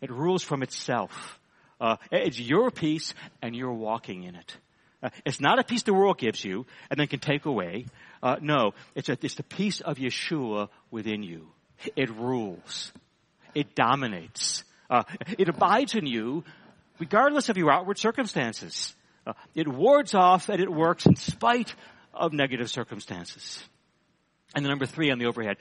It 0.00 0.10
rules 0.10 0.42
from 0.42 0.62
itself. 0.62 1.38
Uh, 1.80 1.96
it's 2.10 2.38
your 2.38 2.70
peace 2.70 3.14
and 3.42 3.54
you're 3.54 3.72
walking 3.72 4.24
in 4.24 4.34
it. 4.34 4.56
Uh, 5.02 5.10
it's 5.24 5.40
not 5.40 5.58
a 5.58 5.64
peace 5.64 5.82
the 5.82 5.92
world 5.92 6.18
gives 6.18 6.44
you 6.44 6.66
and 6.90 6.98
then 6.98 7.06
can 7.06 7.20
take 7.20 7.44
away. 7.44 7.86
Uh, 8.22 8.36
no, 8.40 8.72
it's, 8.94 9.08
a, 9.08 9.18
it's 9.22 9.34
the 9.34 9.42
peace 9.42 9.80
of 9.80 9.98
Yeshua 9.98 10.68
within 10.90 11.22
you. 11.22 11.48
It 11.94 12.10
rules. 12.10 12.92
It 13.54 13.74
dominates. 13.74 14.64
Uh, 14.88 15.02
it 15.38 15.48
abides 15.48 15.94
in 15.94 16.06
you 16.06 16.44
regardless 16.98 17.48
of 17.48 17.56
your 17.56 17.70
outward 17.70 17.98
circumstances. 17.98 18.94
Uh, 19.26 19.32
it 19.54 19.66
wards 19.66 20.14
off 20.14 20.48
and 20.48 20.60
it 20.60 20.70
works 20.70 21.06
in 21.06 21.16
spite 21.16 21.74
of 22.14 22.32
negative 22.32 22.70
circumstances. 22.70 23.62
And 24.54 24.64
the 24.64 24.68
number 24.68 24.86
three 24.86 25.10
on 25.10 25.18
the 25.18 25.26
overhead, 25.26 25.56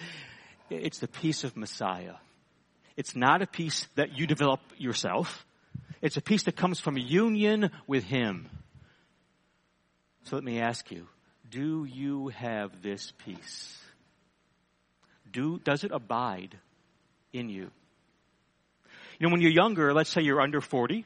it's 0.69 1.00
the 1.00 1.07
peace 1.07 1.43
of 1.43 1.57
Messiah. 1.57 2.13
It's 2.95 3.15
not 3.15 3.41
a 3.41 3.48
peace 3.48 3.88
that 3.95 4.17
you 4.17 4.27
develop 4.27 4.62
yourself. 4.77 5.45
It's 6.01 6.17
a 6.17 6.22
peace 6.22 6.43
that 6.43 6.55
comes 6.55 6.79
from 6.79 6.98
union 6.98 7.72
with 7.88 8.03
Him. 8.03 8.50
So 10.24 10.36
let 10.36 10.45
me 10.45 10.62
ask 10.62 10.91
you, 10.91 11.07
do 11.50 11.86
you 11.86 12.29
have 12.29 12.81
this 12.81 13.12
peace? 13.25 13.77
Do, 15.31 15.60
does 15.60 15.84
it 15.84 15.91
abide 15.91 16.57
in 17.34 17.50
you? 17.50 17.69
You 19.19 19.27
know, 19.27 19.31
when 19.31 19.41
you're 19.41 19.51
younger, 19.51 19.93
let's 19.93 20.10
say 20.10 20.22
you're 20.22 20.41
under 20.41 20.62
40, 20.62 21.05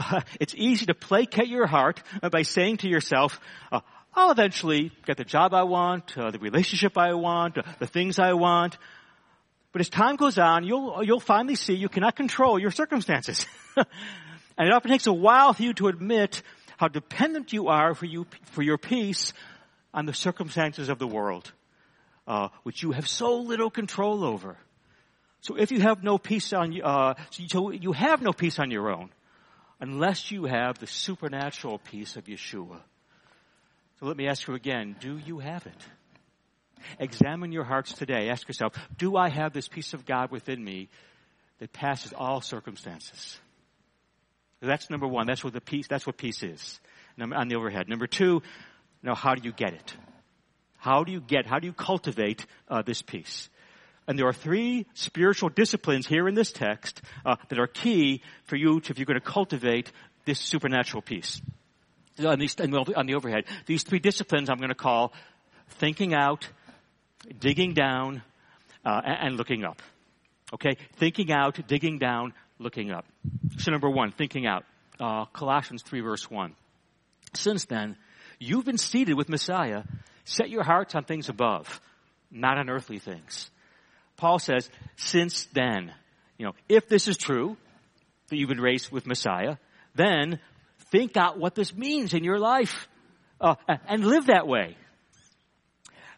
Uh, 0.00 0.20
it's 0.40 0.54
easy 0.56 0.86
to 0.86 0.94
placate 0.94 1.48
your 1.48 1.66
heart 1.66 2.02
by 2.30 2.42
saying 2.42 2.78
to 2.78 2.88
yourself, 2.88 3.40
uh, 3.70 3.80
I'll 4.14 4.32
eventually 4.32 4.90
get 5.06 5.16
the 5.16 5.24
job 5.24 5.54
I 5.54 5.62
want, 5.64 6.16
uh, 6.18 6.30
the 6.30 6.38
relationship 6.38 6.98
I 6.98 7.14
want, 7.14 7.58
uh, 7.58 7.62
the 7.78 7.86
things 7.86 8.18
I 8.18 8.32
want. 8.32 8.76
But 9.72 9.80
as 9.80 9.88
time 9.88 10.16
goes 10.16 10.36
on, 10.36 10.64
you'll, 10.64 11.04
you'll 11.04 11.20
finally 11.20 11.54
see 11.54 11.74
you 11.74 11.88
cannot 11.88 12.16
control 12.16 12.58
your 12.58 12.72
circumstances. 12.72 13.46
and 13.76 13.86
it 14.68 14.72
often 14.72 14.90
takes 14.90 15.06
a 15.06 15.12
while 15.12 15.52
for 15.52 15.62
you 15.62 15.74
to 15.74 15.86
admit 15.86 16.42
how 16.76 16.88
dependent 16.88 17.52
you 17.52 17.68
are 17.68 17.94
for 17.94 18.06
you, 18.06 18.26
for 18.52 18.62
your 18.62 18.78
peace 18.78 19.32
on 19.94 20.06
the 20.06 20.14
circumstances 20.14 20.88
of 20.88 20.98
the 20.98 21.06
world, 21.06 21.52
uh, 22.26 22.48
which 22.64 22.82
you 22.82 22.90
have 22.92 23.06
so 23.06 23.38
little 23.38 23.70
control 23.70 24.24
over. 24.24 24.56
So 25.42 25.56
if 25.56 25.70
you 25.70 25.80
have 25.80 26.02
no 26.02 26.18
peace 26.18 26.52
on, 26.52 26.78
uh, 26.82 27.14
so 27.30 27.70
you 27.70 27.92
have 27.92 28.22
no 28.22 28.32
peace 28.32 28.58
on 28.58 28.70
your 28.70 28.90
own, 28.90 29.10
unless 29.80 30.30
you 30.30 30.44
have 30.44 30.78
the 30.78 30.86
supernatural 30.86 31.78
peace 31.78 32.16
of 32.16 32.24
Yeshua. 32.24 32.80
So 33.98 34.06
let 34.06 34.16
me 34.16 34.28
ask 34.28 34.46
you 34.46 34.54
again, 34.54 34.96
do 35.00 35.18
you 35.18 35.38
have 35.38 35.66
it? 35.66 35.76
Examine 36.98 37.52
your 37.52 37.64
hearts 37.64 37.92
today. 37.92 38.30
Ask 38.30 38.48
yourself, 38.48 38.72
do 38.96 39.16
I 39.16 39.28
have 39.28 39.52
this 39.52 39.68
peace 39.68 39.92
of 39.92 40.06
God 40.06 40.30
within 40.30 40.62
me 40.62 40.88
that 41.58 41.72
passes 41.72 42.12
all 42.16 42.40
circumstances? 42.40 43.38
That's 44.60 44.90
number 44.90 45.06
one. 45.06 45.26
That's 45.26 45.42
what 45.44 45.52
the 45.52 45.60
peace, 45.60 45.86
that's 45.88 46.06
what 46.06 46.16
peace 46.16 46.42
is. 46.42 46.80
On 47.18 47.48
the 47.48 47.56
overhead. 47.56 47.88
Number 47.88 48.06
two, 48.06 48.42
now 49.02 49.14
how 49.14 49.34
do 49.34 49.42
you 49.42 49.52
get 49.52 49.74
it? 49.74 49.96
How 50.78 51.04
do 51.04 51.12
you 51.12 51.20
get, 51.20 51.46
how 51.46 51.58
do 51.58 51.66
you 51.66 51.74
cultivate 51.74 52.46
uh, 52.68 52.82
this 52.82 53.02
peace? 53.02 53.50
And 54.10 54.18
there 54.18 54.26
are 54.26 54.32
three 54.32 54.86
spiritual 54.94 55.50
disciplines 55.50 56.04
here 56.04 56.26
in 56.26 56.34
this 56.34 56.50
text 56.50 57.00
uh, 57.24 57.36
that 57.48 57.60
are 57.60 57.68
key 57.68 58.22
for 58.42 58.56
you 58.56 58.80
to, 58.80 58.90
if 58.90 58.98
you're 58.98 59.06
going 59.06 59.20
to 59.20 59.24
cultivate 59.24 59.92
this 60.24 60.40
supernatural 60.40 61.00
peace. 61.00 61.40
On, 62.18 62.36
these, 62.36 62.56
on 62.58 63.06
the 63.06 63.14
overhead, 63.14 63.44
these 63.66 63.84
three 63.84 64.00
disciplines 64.00 64.50
I'm 64.50 64.56
going 64.56 64.70
to 64.70 64.74
call 64.74 65.12
thinking 65.78 66.12
out, 66.12 66.48
digging 67.38 67.72
down, 67.72 68.22
uh, 68.84 69.00
and 69.04 69.36
looking 69.36 69.62
up. 69.64 69.80
Okay? 70.54 70.76
Thinking 70.96 71.30
out, 71.30 71.64
digging 71.68 72.00
down, 72.00 72.32
looking 72.58 72.90
up. 72.90 73.06
So 73.58 73.70
number 73.70 73.88
one, 73.88 74.10
thinking 74.10 74.44
out. 74.44 74.64
Uh, 74.98 75.26
Colossians 75.26 75.82
3 75.82 76.00
verse 76.00 76.28
1. 76.28 76.56
Since 77.34 77.66
then, 77.66 77.96
you've 78.40 78.64
been 78.64 78.76
seated 78.76 79.16
with 79.16 79.28
Messiah. 79.28 79.84
Set 80.24 80.50
your 80.50 80.64
hearts 80.64 80.96
on 80.96 81.04
things 81.04 81.28
above, 81.28 81.80
not 82.32 82.58
on 82.58 82.68
earthly 82.68 82.98
things. 82.98 83.48
Paul 84.20 84.38
says, 84.38 84.68
since 84.96 85.46
then, 85.54 85.94
you 86.36 86.44
know, 86.44 86.52
if 86.68 86.90
this 86.90 87.08
is 87.08 87.16
true, 87.16 87.56
that 88.28 88.36
you've 88.36 88.50
been 88.50 88.60
raised 88.60 88.90
with 88.92 89.06
Messiah, 89.06 89.56
then 89.94 90.38
think 90.90 91.16
out 91.16 91.38
what 91.38 91.54
this 91.54 91.74
means 91.74 92.12
in 92.12 92.22
your 92.22 92.38
life 92.38 92.86
uh, 93.40 93.54
and 93.88 94.04
live 94.04 94.26
that 94.26 94.46
way. 94.46 94.76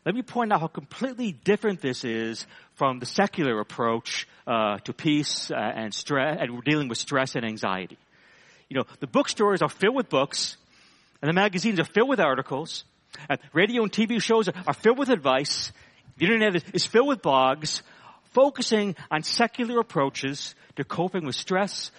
Let 0.04 0.16
me 0.16 0.22
point 0.22 0.52
out 0.52 0.60
how 0.60 0.66
completely 0.66 1.30
different 1.30 1.80
this 1.80 2.02
is 2.04 2.44
from 2.74 2.98
the 2.98 3.06
secular 3.06 3.60
approach 3.60 4.26
uh, 4.48 4.78
to 4.78 4.92
peace 4.92 5.52
uh, 5.52 5.54
and 5.54 5.94
stress 5.94 6.38
and 6.40 6.64
dealing 6.64 6.88
with 6.88 6.98
stress 6.98 7.36
and 7.36 7.44
anxiety. 7.44 7.98
You 8.68 8.78
know, 8.78 8.84
the 8.98 9.06
bookstores 9.06 9.62
are 9.62 9.68
filled 9.68 9.94
with 9.94 10.08
books, 10.08 10.56
and 11.20 11.28
the 11.28 11.34
magazines 11.34 11.78
are 11.78 11.84
filled 11.84 12.08
with 12.08 12.18
articles, 12.18 12.82
and 13.28 13.38
radio 13.52 13.84
and 13.84 13.92
TV 13.92 14.20
shows 14.20 14.48
are 14.48 14.74
filled 14.74 14.98
with 14.98 15.08
advice. 15.08 15.70
The 16.16 16.26
internet 16.26 16.62
is 16.74 16.86
filled 16.86 17.08
with 17.08 17.22
blogs 17.22 17.82
focusing 18.32 18.96
on 19.10 19.22
secular 19.22 19.78
approaches 19.80 20.54
to 20.76 20.84
coping 20.84 21.24
with 21.24 21.34
stress, 21.34 21.90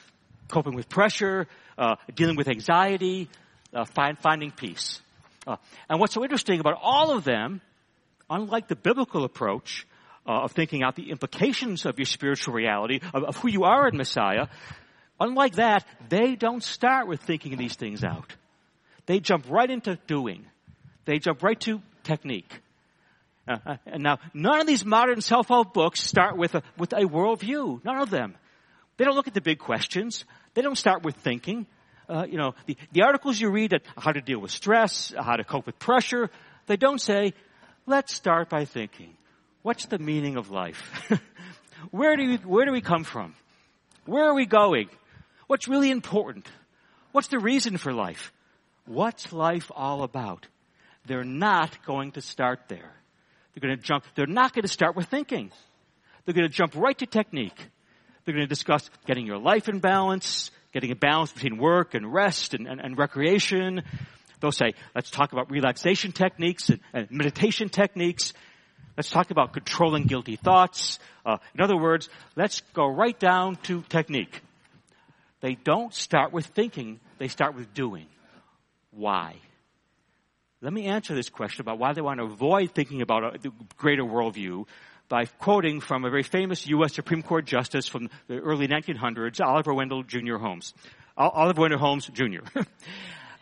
coping 0.48 0.76
with 0.76 0.90
pressure, 0.90 1.48
uh, 1.78 1.96
dealing 2.14 2.36
with 2.36 2.48
anxiety, 2.48 3.30
uh, 3.74 3.86
find, 3.86 4.18
finding 4.20 4.52
peace. 4.52 5.02
Uh, 5.46 5.58
and 5.90 6.00
what's 6.00 6.14
so 6.14 6.24
interesting 6.24 6.60
about 6.60 6.80
all 6.82 7.12
of 7.12 7.24
them 7.24 7.62
unlike 8.30 8.68
the 8.68 8.76
biblical 8.76 9.24
approach 9.24 9.86
uh, 10.28 10.44
of 10.44 10.52
thinking 10.52 10.84
out 10.84 10.96
the 10.96 11.12
implications 11.12 11.86
of 11.86 12.00
your 12.00 12.06
spiritual 12.06 12.54
reality, 12.54 13.00
of, 13.14 13.24
of 13.24 13.38
who 13.38 13.50
you 13.50 13.64
are 13.64 13.88
in 13.88 13.98
Messiah, 13.98 14.48
unlike 15.20 15.56
that, 15.56 15.86
they 16.10 16.36
don't 16.36 16.64
start 16.64 17.08
with 17.08 17.22
thinking 17.22 17.58
these 17.58 17.76
things 17.76 18.04
out. 18.04 18.36
They 19.06 19.20
jump 19.20 19.46
right 19.50 19.70
into 19.70 19.98
doing. 20.08 20.46
They 21.06 21.20
jump 21.20 21.44
right 21.44 21.60
to 21.62 21.82
technique. 22.04 22.62
Uh, 23.48 23.76
and 23.86 24.04
now, 24.04 24.20
none 24.34 24.62
of 24.62 24.68
these 24.68 24.86
modern 24.86 25.22
self-help 25.22 25.74
books 25.74 26.02
start 26.02 26.38
with 26.38 26.56
a, 26.56 26.64
with 26.78 26.94
a 26.94 27.02
worldview. 27.02 27.84
None 27.84 27.98
of 27.98 28.10
them. 28.10 28.36
They 28.98 29.06
don't 29.06 29.16
look 29.16 29.28
at 29.28 29.34
the 29.34 29.42
big 29.42 29.60
questions. 29.60 30.26
They 30.54 30.62
don't 30.62 30.78
start 30.78 31.04
with 31.04 31.16
thinking. 31.16 31.68
Uh, 32.08 32.26
you 32.30 32.38
know, 32.38 32.54
the, 32.66 32.78
the 32.92 33.04
articles 33.04 33.40
you 33.40 33.50
read 33.50 33.74
on 33.74 33.80
how 33.98 34.12
to 34.12 34.22
deal 34.22 34.40
with 34.40 34.52
stress, 34.52 35.14
how 35.18 35.36
to 35.36 35.44
cope 35.44 35.66
with 35.66 35.80
pressure, 35.80 36.30
they 36.68 36.78
don't 36.78 37.00
say, 37.00 37.34
Let's 37.86 38.14
start 38.14 38.48
by 38.48 38.64
thinking, 38.64 39.14
what's 39.62 39.88
the 39.88 40.00
meaning 40.00 40.38
of 40.38 40.50
life? 40.50 40.82
where 41.92 42.16
do 42.16 42.26
we, 42.30 42.36
where 42.38 42.66
do 42.66 42.72
we 42.72 42.80
come 42.80 43.04
from? 43.04 43.36
Where 44.06 44.26
are 44.26 44.34
we 44.34 44.46
going? 44.46 44.90
What's 45.48 45.68
really 45.68 45.92
important? 45.92 46.48
What's 47.12 47.28
the 47.28 47.40
reason 47.40 47.78
for 47.78 47.92
life? 47.92 48.32
What's 48.86 49.34
life 49.34 49.70
all 49.76 50.04
about? 50.04 50.48
They're 51.06 51.26
not 51.26 51.86
going 51.86 52.14
to 52.14 52.22
start 52.22 52.62
there. 52.70 52.94
They're 53.54 53.68
going 53.68 53.78
to 53.78 53.84
jump, 53.84 54.04
they're 54.16 54.26
not 54.26 54.54
going 54.54 54.64
to 54.64 54.70
start 54.70 54.96
with 54.96 55.08
thinking. 55.08 55.52
They're 56.26 56.34
going 56.34 56.48
to 56.48 56.54
jump 56.54 56.76
right 56.76 56.98
to 56.98 57.06
technique. 57.06 57.68
They're 58.26 58.34
going 58.34 58.46
to 58.46 58.50
discuss 58.50 58.90
getting 59.06 59.26
your 59.26 59.38
life 59.38 59.68
in 59.68 59.80
balance, 59.80 60.52
getting 60.74 60.92
a 60.92 60.96
balance 60.96 61.32
between 61.32 61.58
work 61.58 61.94
and 61.94 62.12
rest 62.12 62.54
and, 62.54 62.68
and, 62.68 62.80
and 62.80 62.98
recreation, 62.98 63.84
They'll 64.44 64.52
say, 64.52 64.74
let's 64.94 65.10
talk 65.10 65.32
about 65.32 65.50
relaxation 65.50 66.12
techniques 66.12 66.68
and, 66.68 66.82
and 66.92 67.10
meditation 67.10 67.70
techniques. 67.70 68.34
Let's 68.98 69.10
talk 69.10 69.32
about 69.32 69.54
controlling 69.54 70.04
guilty 70.04 70.36
thoughts. 70.36 71.00
Uh, 71.26 71.38
in 71.56 71.62
other 71.62 71.78
words, 71.78 72.10
let's 72.36 72.60
go 72.74 72.86
right 72.86 73.18
down 73.18 73.56
to 73.64 73.84
technique. 73.84 74.42
They 75.40 75.56
don't 75.56 75.94
start 75.94 76.34
with 76.34 76.46
thinking, 76.48 77.00
they 77.20 77.30
start 77.30 77.56
with 77.56 77.74
doing. 77.74 78.08
Why? 78.92 79.38
Let 80.64 80.72
me 80.72 80.86
answer 80.86 81.14
this 81.14 81.30
question 81.30 81.60
about 81.60 81.78
why 81.78 81.92
they 81.92 82.00
want 82.00 82.22
to 82.22 82.24
avoid 82.24 82.72
thinking 82.74 83.02
about 83.02 83.36
a, 83.36 83.52
greater 83.76 84.04
worldview 84.04 84.66
by 85.10 85.26
quoting 85.26 85.82
from 85.82 86.06
a 86.06 86.10
very 86.10 86.24
famous 86.24 86.66
U.S. 86.68 86.94
Supreme 86.94 87.22
Court 87.22 87.44
justice 87.44 87.86
from 87.86 88.10
the 88.28 88.38
early 88.38 88.70
1900s, 88.70 89.46
Oliver 89.46 89.74
Wendell 89.74 90.04
Jr. 90.04 90.38
Holmes. 90.38 90.74
Oliver 91.18 91.64
Wendell 91.64 91.80
Holmes 91.80 92.08
Jr. 92.08 92.48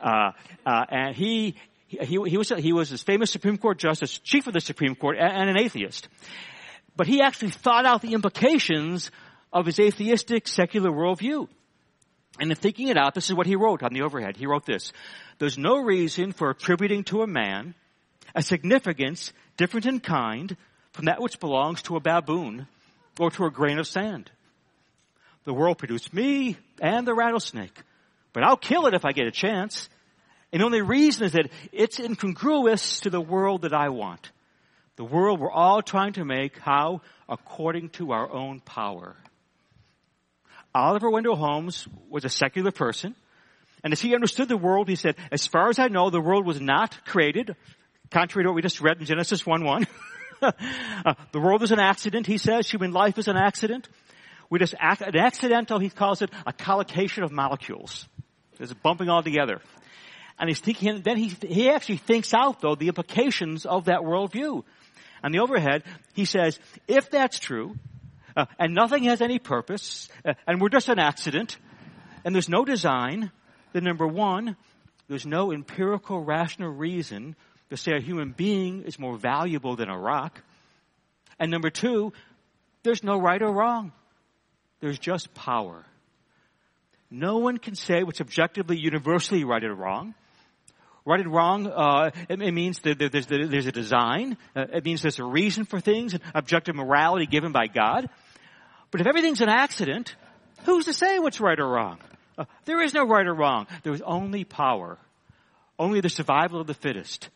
Uh, 0.03 0.31
uh, 0.65 0.83
and 0.89 1.15
he, 1.15 1.53
he, 1.85 2.17
he 2.25 2.35
was, 2.35 2.49
he 2.49 2.73
was 2.73 2.89
this 2.89 3.03
famous 3.03 3.29
Supreme 3.29 3.59
Court 3.59 3.77
justice, 3.77 4.17
chief 4.17 4.47
of 4.47 4.53
the 4.53 4.59
Supreme 4.59 4.95
Court, 4.95 5.15
and, 5.19 5.31
and 5.31 5.49
an 5.51 5.59
atheist. 5.59 6.09
But 6.95 7.05
he 7.05 7.21
actually 7.21 7.51
thought 7.51 7.85
out 7.85 8.01
the 8.01 8.13
implications 8.13 9.11
of 9.53 9.67
his 9.67 9.79
atheistic 9.79 10.47
secular 10.47 10.89
worldview. 10.89 11.47
And 12.41 12.49
in 12.49 12.57
thinking 12.57 12.87
it 12.87 12.97
out, 12.97 13.13
this 13.13 13.29
is 13.29 13.35
what 13.35 13.45
he 13.45 13.55
wrote 13.55 13.83
on 13.83 13.93
the 13.93 14.01
overhead. 14.01 14.35
He 14.35 14.47
wrote 14.47 14.65
this. 14.65 14.91
There's 15.37 15.59
no 15.59 15.77
reason 15.77 16.31
for 16.31 16.49
attributing 16.49 17.03
to 17.05 17.21
a 17.21 17.27
man 17.27 17.75
a 18.33 18.41
significance 18.41 19.31
different 19.57 19.85
in 19.85 19.99
kind 19.99 20.57
from 20.91 21.05
that 21.05 21.21
which 21.21 21.39
belongs 21.39 21.83
to 21.83 21.97
a 21.97 21.99
baboon 21.99 22.65
or 23.19 23.29
to 23.29 23.45
a 23.45 23.51
grain 23.51 23.77
of 23.77 23.85
sand. 23.85 24.31
The 25.43 25.53
world 25.53 25.77
produced 25.77 26.13
me 26.15 26.57
and 26.81 27.07
the 27.07 27.13
rattlesnake. 27.13 27.77
But 28.33 28.43
I'll 28.43 28.57
kill 28.57 28.87
it 28.87 28.95
if 28.95 29.05
I 29.05 29.11
get 29.11 29.27
a 29.27 29.31
chance. 29.31 29.87
And 30.51 30.61
the 30.61 30.65
only 30.65 30.81
reason 30.81 31.25
is 31.25 31.33
that 31.33 31.51
it's 31.71 31.99
incongruous 31.99 33.01
to 33.01 33.11
the 33.11 33.21
world 33.21 33.63
that 33.63 33.73
I 33.73 33.89
want. 33.89 34.31
The 34.95 35.03
world 35.03 35.39
we're 35.39 35.51
all 35.51 35.83
trying 35.83 36.13
to 36.13 36.25
make 36.25 36.57
how? 36.57 37.01
According 37.29 37.89
to 37.89 38.13
our 38.13 38.31
own 38.31 38.61
power. 38.61 39.15
Oliver 40.73 41.09
Wendell 41.09 41.35
Holmes 41.35 41.87
was 42.09 42.25
a 42.25 42.29
secular 42.29 42.71
person. 42.71 43.15
And 43.83 43.93
as 43.93 43.99
he 43.99 44.13
understood 44.13 44.47
the 44.47 44.57
world, 44.57 44.87
he 44.87 44.95
said, 44.95 45.15
as 45.31 45.47
far 45.47 45.69
as 45.69 45.79
I 45.79 45.87
know, 45.87 46.09
the 46.09 46.21
world 46.21 46.45
was 46.45 46.61
not 46.61 47.05
created, 47.05 47.55
contrary 48.11 48.45
to 48.45 48.49
what 48.49 48.55
we 48.55 48.61
just 48.61 48.81
read 48.81 48.99
in 48.99 49.05
Genesis 49.05 49.43
1-1. 49.43 49.87
uh, 50.41 51.13
the 51.31 51.39
world 51.39 51.63
is 51.63 51.71
an 51.71 51.79
accident, 51.79 52.27
he 52.27 52.37
says. 52.37 52.69
Human 52.69 52.91
life 52.91 53.17
is 53.17 53.27
an 53.27 53.37
accident. 53.37 53.89
We 54.49 54.59
just, 54.59 54.75
an 54.79 55.15
accidental, 55.15 55.79
he 55.79 55.89
calls 55.89 56.21
it, 56.21 56.29
a 56.45 56.53
collocation 56.53 57.23
of 57.23 57.31
molecules. 57.31 58.07
There's 58.57 58.73
bumping 58.73 59.09
all 59.09 59.23
together. 59.23 59.61
And 60.37 60.49
he's 60.49 60.59
thinking, 60.59 61.01
then 61.01 61.17
he, 61.17 61.29
he 61.29 61.69
actually 61.69 61.97
thinks 61.97 62.33
out 62.33 62.61
though 62.61 62.75
the 62.75 62.87
implications 62.87 63.65
of 63.65 63.85
that 63.85 64.01
worldview. 64.01 64.63
On 65.23 65.31
the 65.31 65.39
overhead, 65.39 65.83
he 66.13 66.25
says, 66.25 66.59
if 66.87 67.09
that's 67.09 67.39
true, 67.39 67.75
uh, 68.35 68.45
and 68.59 68.73
nothing 68.73 69.03
has 69.05 69.21
any 69.21 69.39
purpose, 69.39 70.09
uh, 70.25 70.33
and 70.47 70.61
we're 70.61 70.69
just 70.69 70.89
an 70.89 70.99
accident, 70.99 71.57
and 72.23 72.35
there's 72.35 72.49
no 72.49 72.65
design, 72.65 73.31
then 73.73 73.83
number 73.83 74.07
one, 74.07 74.55
there's 75.07 75.25
no 75.25 75.51
empirical 75.51 76.23
rational 76.23 76.69
reason 76.69 77.35
to 77.69 77.77
say 77.77 77.93
a 77.93 78.01
human 78.01 78.31
being 78.31 78.83
is 78.83 78.99
more 78.99 79.17
valuable 79.17 79.75
than 79.75 79.89
a 79.89 79.97
rock. 79.97 80.41
And 81.39 81.49
number 81.49 81.69
two, 81.69 82.13
there's 82.83 83.03
no 83.03 83.19
right 83.19 83.41
or 83.41 83.51
wrong. 83.51 83.91
There's 84.79 84.99
just 84.99 85.33
power. 85.33 85.85
No 87.09 87.37
one 87.39 87.57
can 87.57 87.75
say 87.75 88.03
what's 88.03 88.21
objectively, 88.21 88.77
universally 88.77 89.43
right 89.43 89.63
or 89.63 89.73
wrong. 89.73 90.15
Right 91.03 91.19
and 91.19 91.33
wrong, 91.33 91.67
uh, 91.67 92.11
it, 92.29 92.41
it, 92.41 92.51
means 92.51 92.79
that 92.79 92.99
there's, 92.99 93.25
there's 93.25 93.65
a 93.65 93.71
design. 93.71 94.37
Uh, 94.55 94.65
it 94.73 94.85
means 94.85 95.01
there's 95.01 95.19
a 95.19 95.23
reason 95.23 95.65
for 95.65 95.79
things, 95.79 96.13
and 96.13 96.21
objective 96.35 96.75
morality 96.75 97.25
given 97.25 97.51
by 97.51 97.67
God. 97.67 98.07
But 98.91 99.01
if 99.01 99.07
everything's 99.07 99.41
an 99.41 99.49
accident, 99.49 100.15
who's 100.65 100.85
to 100.85 100.93
say 100.93 101.17
what's 101.19 101.39
right 101.39 101.59
or 101.59 101.67
wrong? 101.67 101.99
Uh, 102.37 102.45
there 102.65 102.81
is 102.81 102.93
no 102.93 103.05
right 103.05 103.25
or 103.25 103.33
wrong. 103.33 103.67
There 103.83 103.93
is 103.93 104.01
only 104.01 104.43
power. 104.43 104.97
Only 105.79 106.01
the 106.01 106.09
survival 106.09 106.61
of 106.61 106.67
the 106.67 106.73
fittest. 106.73 107.29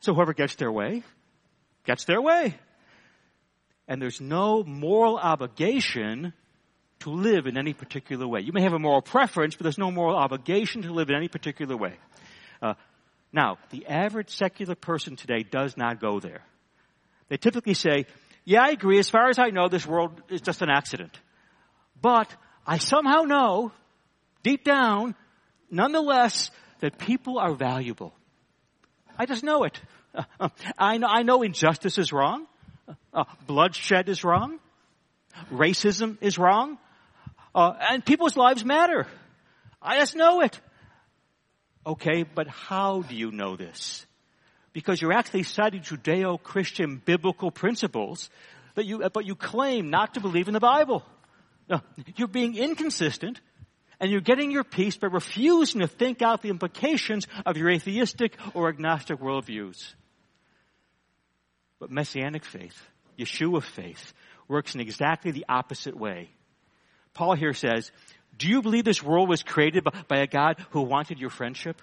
So 0.00 0.14
whoever 0.14 0.32
gets 0.32 0.56
their 0.56 0.72
way, 0.72 1.02
gets 1.84 2.04
their 2.04 2.20
way. 2.20 2.54
And 3.86 4.00
there's 4.00 4.20
no 4.20 4.64
moral 4.64 5.18
obligation 5.18 6.32
to 7.00 7.10
live 7.10 7.46
in 7.46 7.58
any 7.58 7.72
particular 7.72 8.26
way. 8.26 8.40
You 8.40 8.52
may 8.52 8.62
have 8.62 8.72
a 8.72 8.78
moral 8.78 9.02
preference, 9.02 9.56
but 9.56 9.64
there's 9.64 9.78
no 9.78 9.90
moral 9.90 10.16
obligation 10.16 10.82
to 10.82 10.92
live 10.92 11.10
in 11.10 11.16
any 11.16 11.28
particular 11.28 11.76
way. 11.76 11.94
Uh, 12.62 12.74
now, 13.32 13.58
the 13.70 13.86
average 13.86 14.30
secular 14.30 14.74
person 14.74 15.16
today 15.16 15.42
does 15.42 15.76
not 15.76 16.00
go 16.00 16.20
there. 16.20 16.42
They 17.28 17.36
typically 17.36 17.74
say, 17.74 18.06
yeah, 18.50 18.64
I 18.64 18.70
agree. 18.70 18.98
As 18.98 19.08
far 19.08 19.28
as 19.28 19.38
I 19.38 19.50
know, 19.50 19.68
this 19.68 19.86
world 19.86 20.10
is 20.28 20.40
just 20.40 20.60
an 20.60 20.70
accident. 20.70 21.16
But 22.02 22.34
I 22.66 22.78
somehow 22.78 23.22
know, 23.22 23.70
deep 24.42 24.64
down, 24.64 25.14
nonetheless, 25.70 26.50
that 26.80 26.98
people 26.98 27.38
are 27.38 27.54
valuable. 27.54 28.12
I 29.16 29.26
just 29.26 29.44
know 29.44 29.62
it. 29.62 29.80
I, 30.76 30.98
know, 30.98 31.06
I 31.06 31.22
know 31.22 31.42
injustice 31.42 31.96
is 31.96 32.12
wrong. 32.12 32.48
Uh, 33.14 33.22
bloodshed 33.46 34.08
is 34.08 34.24
wrong. 34.24 34.58
Racism 35.52 36.18
is 36.20 36.36
wrong. 36.36 36.76
Uh, 37.54 37.74
and 37.90 38.04
people's 38.04 38.36
lives 38.36 38.64
matter. 38.64 39.06
I 39.80 40.00
just 40.00 40.16
know 40.16 40.40
it. 40.40 40.60
Okay, 41.86 42.24
but 42.24 42.48
how 42.48 43.02
do 43.02 43.14
you 43.14 43.30
know 43.30 43.54
this? 43.54 44.04
Because 44.72 45.02
you're 45.02 45.12
actually 45.12 45.42
citing 45.42 45.80
Judeo-Christian 45.80 47.02
biblical 47.04 47.50
principles, 47.50 48.30
but 48.74 48.84
you, 48.84 49.08
but 49.12 49.26
you 49.26 49.34
claim 49.34 49.90
not 49.90 50.14
to 50.14 50.20
believe 50.20 50.46
in 50.46 50.54
the 50.54 50.60
Bible. 50.60 51.04
You're 52.16 52.28
being 52.28 52.56
inconsistent, 52.56 53.40
and 53.98 54.10
you're 54.10 54.20
getting 54.20 54.50
your 54.50 54.64
peace 54.64 54.96
by 54.96 55.08
refusing 55.08 55.80
to 55.80 55.88
think 55.88 56.22
out 56.22 56.42
the 56.42 56.50
implications 56.50 57.26
of 57.44 57.56
your 57.56 57.68
atheistic 57.68 58.36
or 58.54 58.68
agnostic 58.68 59.18
worldviews. 59.18 59.94
But 61.78 61.90
Messianic 61.90 62.44
faith, 62.44 62.80
Yeshua 63.18 63.62
faith, 63.62 64.12
works 64.48 64.74
in 64.74 64.80
exactly 64.80 65.32
the 65.32 65.46
opposite 65.48 65.96
way. 65.96 66.30
Paul 67.12 67.34
here 67.34 67.54
says, 67.54 67.90
do 68.36 68.48
you 68.48 68.62
believe 68.62 68.84
this 68.84 69.02
world 69.02 69.28
was 69.28 69.42
created 69.42 69.84
by 70.06 70.18
a 70.18 70.26
God 70.26 70.64
who 70.70 70.82
wanted 70.82 71.18
your 71.18 71.30
friendship? 71.30 71.82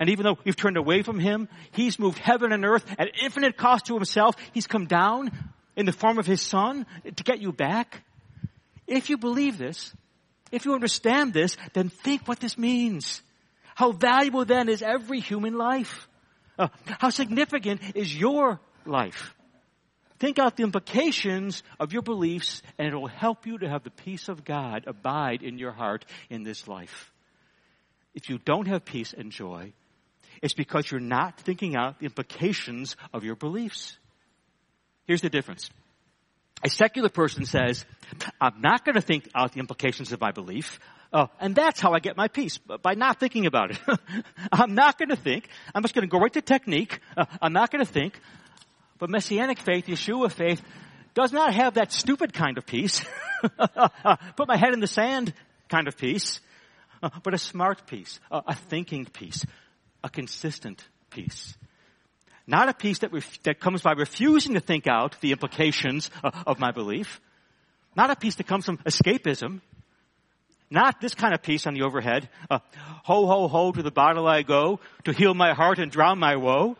And 0.00 0.10
even 0.10 0.24
though 0.24 0.38
you've 0.44 0.56
turned 0.56 0.76
away 0.76 1.02
from 1.02 1.18
Him, 1.18 1.48
He's 1.72 1.98
moved 1.98 2.18
heaven 2.18 2.52
and 2.52 2.64
earth 2.64 2.84
at 2.98 3.10
infinite 3.22 3.56
cost 3.56 3.86
to 3.86 3.94
Himself. 3.94 4.36
He's 4.52 4.66
come 4.66 4.86
down 4.86 5.30
in 5.76 5.86
the 5.86 5.92
form 5.92 6.18
of 6.18 6.26
His 6.26 6.42
Son 6.42 6.86
to 7.04 7.24
get 7.24 7.40
you 7.40 7.52
back. 7.52 8.02
If 8.86 9.10
you 9.10 9.18
believe 9.18 9.58
this, 9.58 9.92
if 10.52 10.64
you 10.64 10.74
understand 10.74 11.32
this, 11.32 11.56
then 11.72 11.88
think 11.88 12.26
what 12.26 12.40
this 12.40 12.56
means. 12.56 13.22
How 13.74 13.92
valuable 13.92 14.44
then 14.44 14.68
is 14.68 14.82
every 14.82 15.20
human 15.20 15.58
life? 15.58 16.08
Uh, 16.58 16.68
how 16.86 17.10
significant 17.10 17.82
is 17.94 18.16
your 18.16 18.60
life? 18.86 19.34
Think 20.18 20.38
out 20.38 20.56
the 20.56 20.62
implications 20.62 21.62
of 21.78 21.92
your 21.92 22.00
beliefs 22.00 22.62
and 22.78 22.88
it 22.88 22.96
will 22.96 23.06
help 23.06 23.46
you 23.46 23.58
to 23.58 23.68
have 23.68 23.82
the 23.82 23.90
peace 23.90 24.28
of 24.28 24.44
God 24.44 24.84
abide 24.86 25.42
in 25.42 25.58
your 25.58 25.72
heart 25.72 26.06
in 26.30 26.42
this 26.42 26.66
life. 26.66 27.12
If 28.16 28.28
you 28.28 28.38
don't 28.38 28.66
have 28.66 28.84
peace 28.84 29.12
and 29.16 29.30
joy, 29.30 29.72
it's 30.42 30.54
because 30.54 30.90
you're 30.90 31.00
not 31.00 31.38
thinking 31.38 31.76
out 31.76 32.00
the 32.00 32.06
implications 32.06 32.96
of 33.12 33.22
your 33.22 33.36
beliefs. 33.36 33.96
Here's 35.06 35.20
the 35.20 35.30
difference. 35.30 35.70
A 36.64 36.70
secular 36.70 37.10
person 37.10 37.44
says, 37.44 37.84
I'm 38.40 38.60
not 38.60 38.84
going 38.84 38.94
to 38.94 39.02
think 39.02 39.28
out 39.34 39.52
the 39.52 39.60
implications 39.60 40.12
of 40.12 40.20
my 40.20 40.32
belief. 40.32 40.80
Uh, 41.12 41.26
and 41.40 41.54
that's 41.54 41.78
how 41.78 41.92
I 41.92 42.00
get 42.00 42.16
my 42.16 42.28
peace, 42.28 42.58
by 42.58 42.94
not 42.94 43.20
thinking 43.20 43.46
about 43.46 43.70
it. 43.70 43.78
I'm 44.52 44.74
not 44.74 44.98
going 44.98 45.10
to 45.10 45.16
think. 45.16 45.48
I'm 45.74 45.82
just 45.82 45.94
going 45.94 46.08
to 46.08 46.10
go 46.10 46.18
right 46.18 46.32
to 46.32 46.40
technique. 46.40 47.00
Uh, 47.16 47.26
I'm 47.40 47.52
not 47.52 47.70
going 47.70 47.84
to 47.84 47.90
think. 47.90 48.18
But 48.98 49.10
Messianic 49.10 49.58
faith, 49.58 49.86
Yeshua 49.86 50.32
faith, 50.32 50.62
does 51.14 51.32
not 51.32 51.54
have 51.54 51.74
that 51.74 51.92
stupid 51.92 52.32
kind 52.32 52.56
of 52.56 52.66
peace. 52.66 53.04
Put 54.36 54.48
my 54.48 54.56
head 54.56 54.72
in 54.72 54.80
the 54.80 54.86
sand 54.86 55.34
kind 55.68 55.86
of 55.86 55.96
peace. 55.96 56.40
Uh, 57.06 57.10
but 57.22 57.34
a 57.34 57.38
smart 57.38 57.86
peace, 57.86 58.18
a 58.32 58.52
thinking 58.52 59.04
peace, 59.04 59.46
a 60.02 60.08
consistent 60.08 60.84
peace. 61.08 61.56
Not 62.48 62.68
a 62.68 62.74
peace 62.74 62.98
that, 62.98 63.12
ref- 63.12 63.42
that 63.44 63.60
comes 63.60 63.80
by 63.80 63.92
refusing 63.92 64.54
to 64.54 64.60
think 64.60 64.88
out 64.88 65.20
the 65.20 65.30
implications 65.30 66.10
of, 66.24 66.34
of 66.48 66.58
my 66.58 66.72
belief. 66.72 67.20
Not 67.96 68.10
a 68.10 68.16
peace 68.16 68.34
that 68.36 68.48
comes 68.48 68.64
from 68.64 68.78
escapism. 68.78 69.60
Not 70.68 71.00
this 71.00 71.14
kind 71.14 71.32
of 71.32 71.42
peace 71.42 71.64
on 71.64 71.74
the 71.74 71.82
overhead. 71.82 72.28
Uh, 72.50 72.58
ho, 73.04 73.26
ho, 73.26 73.46
ho, 73.46 73.70
to 73.70 73.82
the 73.84 73.92
bottle 73.92 74.26
I 74.26 74.42
go, 74.42 74.80
to 75.04 75.12
heal 75.12 75.32
my 75.32 75.54
heart 75.54 75.78
and 75.78 75.92
drown 75.92 76.18
my 76.18 76.34
woe. 76.34 76.76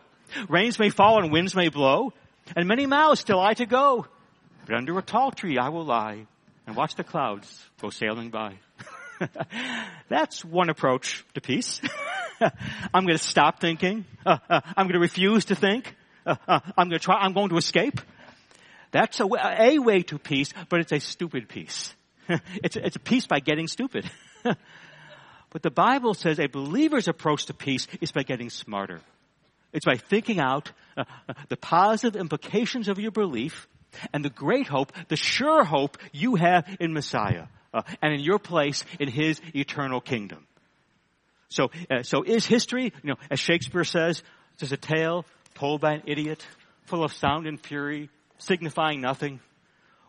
Rains 0.49 0.77
may 0.77 0.89
fall 0.89 1.23
and 1.23 1.31
winds 1.31 1.55
may 1.55 1.69
blow, 1.69 2.11
and 2.53 2.67
many 2.67 2.85
miles 2.85 3.21
still 3.21 3.39
I 3.39 3.53
to 3.53 3.65
go. 3.65 4.05
But 4.65 4.75
under 4.75 4.97
a 4.99 5.01
tall 5.01 5.31
tree 5.31 5.57
I 5.57 5.69
will 5.69 5.85
lie 5.85 6.27
and 6.65 6.75
watch 6.75 6.95
the 6.95 7.05
clouds 7.05 7.65
go 7.81 7.91
sailing 7.91 8.29
by. 8.29 8.59
That's 10.09 10.43
one 10.43 10.69
approach 10.69 11.25
to 11.33 11.41
peace. 11.41 11.81
I'm 12.93 13.05
going 13.05 13.17
to 13.17 13.23
stop 13.23 13.59
thinking. 13.59 14.05
Uh, 14.25 14.37
uh, 14.49 14.61
I'm 14.75 14.85
going 14.85 14.93
to 14.93 14.99
refuse 14.99 15.45
to 15.45 15.55
think. 15.55 15.95
Uh, 16.25 16.35
uh 16.47 16.59
I'm 16.77 16.89
going 16.89 16.99
to 16.99 17.03
try. 17.03 17.15
I'm 17.15 17.33
going 17.33 17.49
to 17.49 17.57
escape. 17.57 17.99
That's 18.91 19.19
a, 19.19 19.27
a 19.59 19.79
way 19.79 20.03
to 20.03 20.17
peace, 20.17 20.53
but 20.69 20.79
it's 20.79 20.91
a 20.91 20.99
stupid 20.99 21.49
peace. 21.49 21.93
it's, 22.63 22.75
a, 22.75 22.85
it's 22.85 22.95
a 22.95 22.99
peace 22.99 23.27
by 23.27 23.39
getting 23.39 23.67
stupid. 23.67 24.09
but 24.43 25.61
the 25.61 25.71
Bible 25.71 26.13
says 26.13 26.39
a 26.39 26.47
believer's 26.47 27.07
approach 27.07 27.47
to 27.47 27.53
peace 27.53 27.87
is 27.99 28.11
by 28.11 28.23
getting 28.23 28.49
smarter. 28.49 29.01
It's 29.73 29.85
by 29.85 29.95
thinking 29.95 30.39
out 30.39 30.71
uh, 30.95 31.03
uh, 31.27 31.33
the 31.49 31.57
positive 31.57 32.19
implications 32.19 32.87
of 32.87 32.97
your 32.97 33.11
belief 33.11 33.67
and 34.13 34.23
the 34.23 34.29
great 34.29 34.67
hope, 34.67 34.93
the 35.09 35.17
sure 35.17 35.63
hope 35.63 35.97
you 36.13 36.35
have 36.35 36.65
in 36.79 36.93
Messiah 36.93 37.47
uh, 37.77 37.81
and 38.01 38.13
in 38.13 38.19
your 38.19 38.39
place 38.39 38.83
in 38.99 39.07
His 39.07 39.39
eternal 39.53 40.01
kingdom. 40.01 40.45
So, 41.49 41.69
uh, 41.89 42.03
so 42.03 42.23
is 42.23 42.45
history, 42.45 42.85
you 43.03 43.09
know, 43.09 43.15
as 43.31 43.39
Shakespeare 43.39 43.83
says, 43.83 44.21
just 44.57 44.71
a 44.71 44.77
tale 44.77 45.25
told 45.55 45.81
by 45.81 45.93
an 45.93 46.03
idiot, 46.05 46.45
full 46.85 47.03
of 47.03 47.13
sound 47.13 47.47
and 47.47 47.59
fury, 47.59 48.09
signifying 48.37 49.01
nothing? 49.01 49.39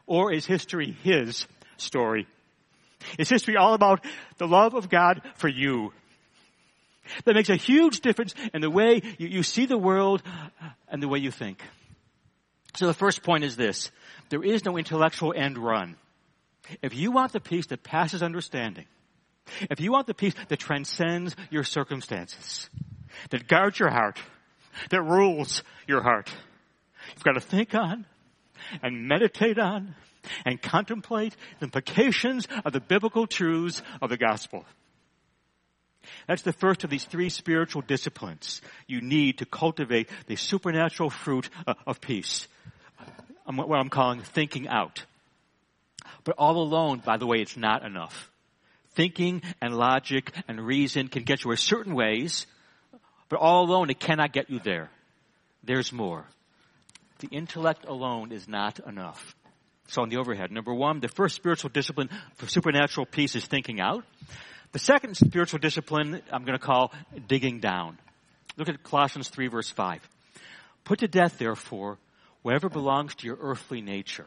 Or 0.07 0.33
is 0.33 0.47
history 0.47 0.97
His 1.03 1.47
story? 1.77 2.27
Is 3.19 3.29
history 3.29 3.57
all 3.57 3.75
about 3.75 4.05
the 4.39 4.49
love 4.49 4.75
of 4.75 4.89
God 4.89 5.23
for 5.37 5.49
you? 5.49 5.93
That 7.25 7.35
makes 7.35 7.49
a 7.49 7.57
huge 7.57 8.01
difference 8.01 8.35
in 8.53 8.61
the 8.61 8.71
way 8.71 9.03
you, 9.19 9.29
you 9.29 9.43
see 9.43 9.67
the 9.67 9.79
world 9.79 10.23
and 10.89 11.03
the 11.03 11.09
way 11.09 11.19
you 11.19 11.31
think. 11.31 11.63
So 12.75 12.87
the 12.87 12.95
first 12.95 13.23
point 13.23 13.45
is 13.45 13.57
this. 13.57 13.91
There 14.29 14.45
is 14.45 14.65
no 14.65 14.77
intellectual 14.77 15.33
end 15.35 15.57
run. 15.57 15.97
If 16.83 16.95
you 16.95 17.11
want 17.11 17.33
the 17.33 17.41
peace 17.41 17.67
that 17.67 17.83
passes 17.83 18.23
understanding, 18.23 18.85
if 19.71 19.81
you 19.81 19.93
want 19.93 20.07
the 20.07 20.15
peace 20.15 20.35
that 20.49 20.59
transcends 20.59 21.35
your 21.51 21.65
circumstances, 21.65 22.69
that 23.31 23.49
guards 23.49 23.79
your 23.79 23.91
heart, 23.91 24.19
that 24.91 25.03
rules 25.03 25.63
your 25.87 26.03
heart, 26.03 26.31
you've 27.15 27.25
got 27.25 27.33
to 27.33 27.41
think 27.41 27.75
on 27.75 28.07
and 28.83 29.09
meditate 29.09 29.59
on 29.59 29.95
and 30.45 30.61
contemplate 30.61 31.35
the 31.59 31.65
implications 31.65 32.47
of 32.65 32.73
the 32.73 32.81
biblical 32.81 33.27
truths 33.27 33.83
of 34.03 34.11
the 34.11 34.17
gospel. 34.17 34.65
That's 36.27 36.43
the 36.43 36.53
first 36.53 36.85
of 36.85 36.91
these 36.91 37.05
three 37.05 37.29
spiritual 37.29 37.83
disciplines 37.83 38.61
you 38.87 39.01
need 39.01 39.39
to 39.39 39.47
cultivate 39.47 40.09
the 40.27 40.37
supernatural 40.37 41.11
fruit 41.11 41.49
of 41.87 42.01
peace. 42.01 42.47
What 43.47 43.79
I'm 43.79 43.89
calling 43.89 44.21
thinking 44.21 44.69
out. 44.69 45.05
But 46.25 46.37
all 46.39 46.57
alone, 46.59 47.03
by 47.05 47.17
the 47.17 47.27
way, 47.27 47.41
it's 47.41 47.57
not 47.57 47.85
enough. 47.85 48.31
Thinking 48.95 49.43
and 49.61 49.77
logic 49.77 50.33
and 50.49 50.61
reason 50.61 51.09
can 51.09 51.23
get 51.23 51.45
you 51.45 51.53
a 51.53 51.57
certain 51.57 51.95
ways, 51.95 52.47
but 53.29 53.39
all 53.39 53.65
alone 53.65 53.91
it 53.91 54.01
cannot 54.01 54.33
get 54.33 54.51
you 54.51 54.59
there. 54.59 54.91
There's 55.63 55.93
more. 55.93 56.25
The 57.21 57.29
intellect 57.29 57.85
alone 57.87 58.33
is 58.33 58.49
not 58.49 58.81
enough. 58.81 59.35
So 59.89 60.03
on 60.03 60.09
the 60.09 60.19
overhead, 60.19 60.53
number 60.53 60.75
one, 60.75 61.01
the 61.01 61.09
first 61.09 61.35
spiritual 61.35 61.71
discipline 61.71 62.11
for 62.37 62.47
supernatural 62.47 63.07
peace 63.07 63.35
is 63.35 63.47
thinking 63.47 63.81
out. 63.81 64.05
The 64.73 64.79
second 64.79 65.17
spiritual 65.17 65.59
discipline 65.61 66.21
I'm 66.31 66.45
going 66.45 66.59
to 66.59 66.65
call 66.65 66.93
digging 67.27 67.61
down. 67.61 67.99
Look 68.57 68.69
at 68.69 68.83
Colossians 68.83 69.29
3 69.29 69.49
verse 69.49 69.71
5. 69.71 70.07
Put 70.85 71.01
to 71.01 71.09
death, 71.09 71.39
therefore, 71.39 71.99
whatever 72.43 72.69
belongs 72.69 73.15
to 73.17 73.27
your 73.27 73.39
earthly 73.41 73.81
nature. 73.81 74.27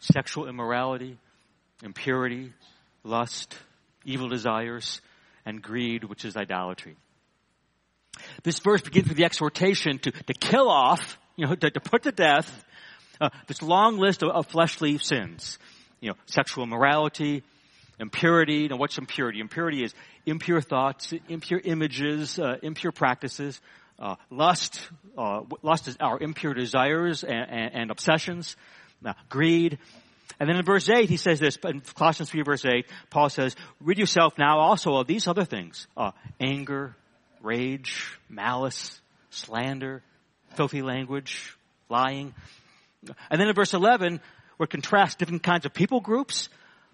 Sexual 0.00 0.48
immorality, 0.48 1.18
impurity, 1.82 2.52
lust, 3.02 3.56
evil 4.04 4.28
desires, 4.28 5.00
and 5.44 5.62
greed, 5.62 6.04
which 6.04 6.24
is 6.24 6.36
idolatry. 6.36 6.96
This 8.42 8.58
verse 8.58 8.82
begins 8.82 9.08
with 9.08 9.16
the 9.16 9.24
exhortation 9.24 9.98
to, 10.00 10.10
to 10.10 10.34
kill 10.34 10.68
off, 10.68 11.18
you 11.36 11.46
know, 11.46 11.54
to, 11.54 11.70
to 11.70 11.80
put 11.80 12.04
to 12.04 12.12
death 12.12 12.64
uh, 13.20 13.30
this 13.46 13.62
long 13.62 13.98
list 13.98 14.22
of, 14.22 14.30
of, 14.30 14.46
fleshly 14.46 14.98
sins. 14.98 15.58
You 16.00 16.10
know, 16.10 16.16
sexual 16.26 16.64
immorality, 16.64 17.42
impurity. 17.98 18.68
Now, 18.68 18.76
what's 18.76 18.98
impurity? 18.98 19.40
Impurity 19.40 19.84
is 19.84 19.94
impure 20.24 20.60
thoughts, 20.60 21.12
impure 21.28 21.60
images, 21.62 22.38
uh, 22.38 22.56
impure 22.62 22.92
practices. 22.92 23.60
Uh, 23.98 24.16
lust, 24.30 24.80
uh, 25.16 25.40
lust 25.62 25.88
is 25.88 25.96
our 26.00 26.20
impure 26.20 26.52
desires 26.52 27.24
and, 27.24 27.50
and, 27.50 27.74
and 27.74 27.90
obsessions. 27.90 28.56
Greed. 29.28 29.78
And 30.38 30.48
then 30.48 30.56
in 30.56 30.64
verse 30.64 30.88
8, 30.88 31.08
he 31.08 31.16
says 31.16 31.40
this, 31.40 31.56
in 31.64 31.80
Colossians 31.80 32.30
3 32.30 32.42
verse 32.42 32.64
8, 32.64 32.86
Paul 33.10 33.30
says, 33.30 33.56
rid 33.80 33.98
yourself 33.98 34.36
now 34.38 34.58
also 34.58 34.96
of 34.96 35.06
these 35.06 35.26
other 35.26 35.44
things. 35.44 35.86
Uh, 35.96 36.10
anger, 36.40 36.94
rage, 37.42 38.18
malice, 38.28 39.00
slander, 39.30 40.02
filthy 40.54 40.82
language, 40.82 41.56
lying. 41.88 42.34
And 43.30 43.40
then 43.40 43.48
in 43.48 43.54
verse 43.54 43.72
11, 43.72 44.20
we 44.58 44.66
contrast 44.66 45.18
different 45.18 45.42
kinds 45.42 45.64
of 45.64 45.72
people 45.72 46.00
groups. 46.00 46.48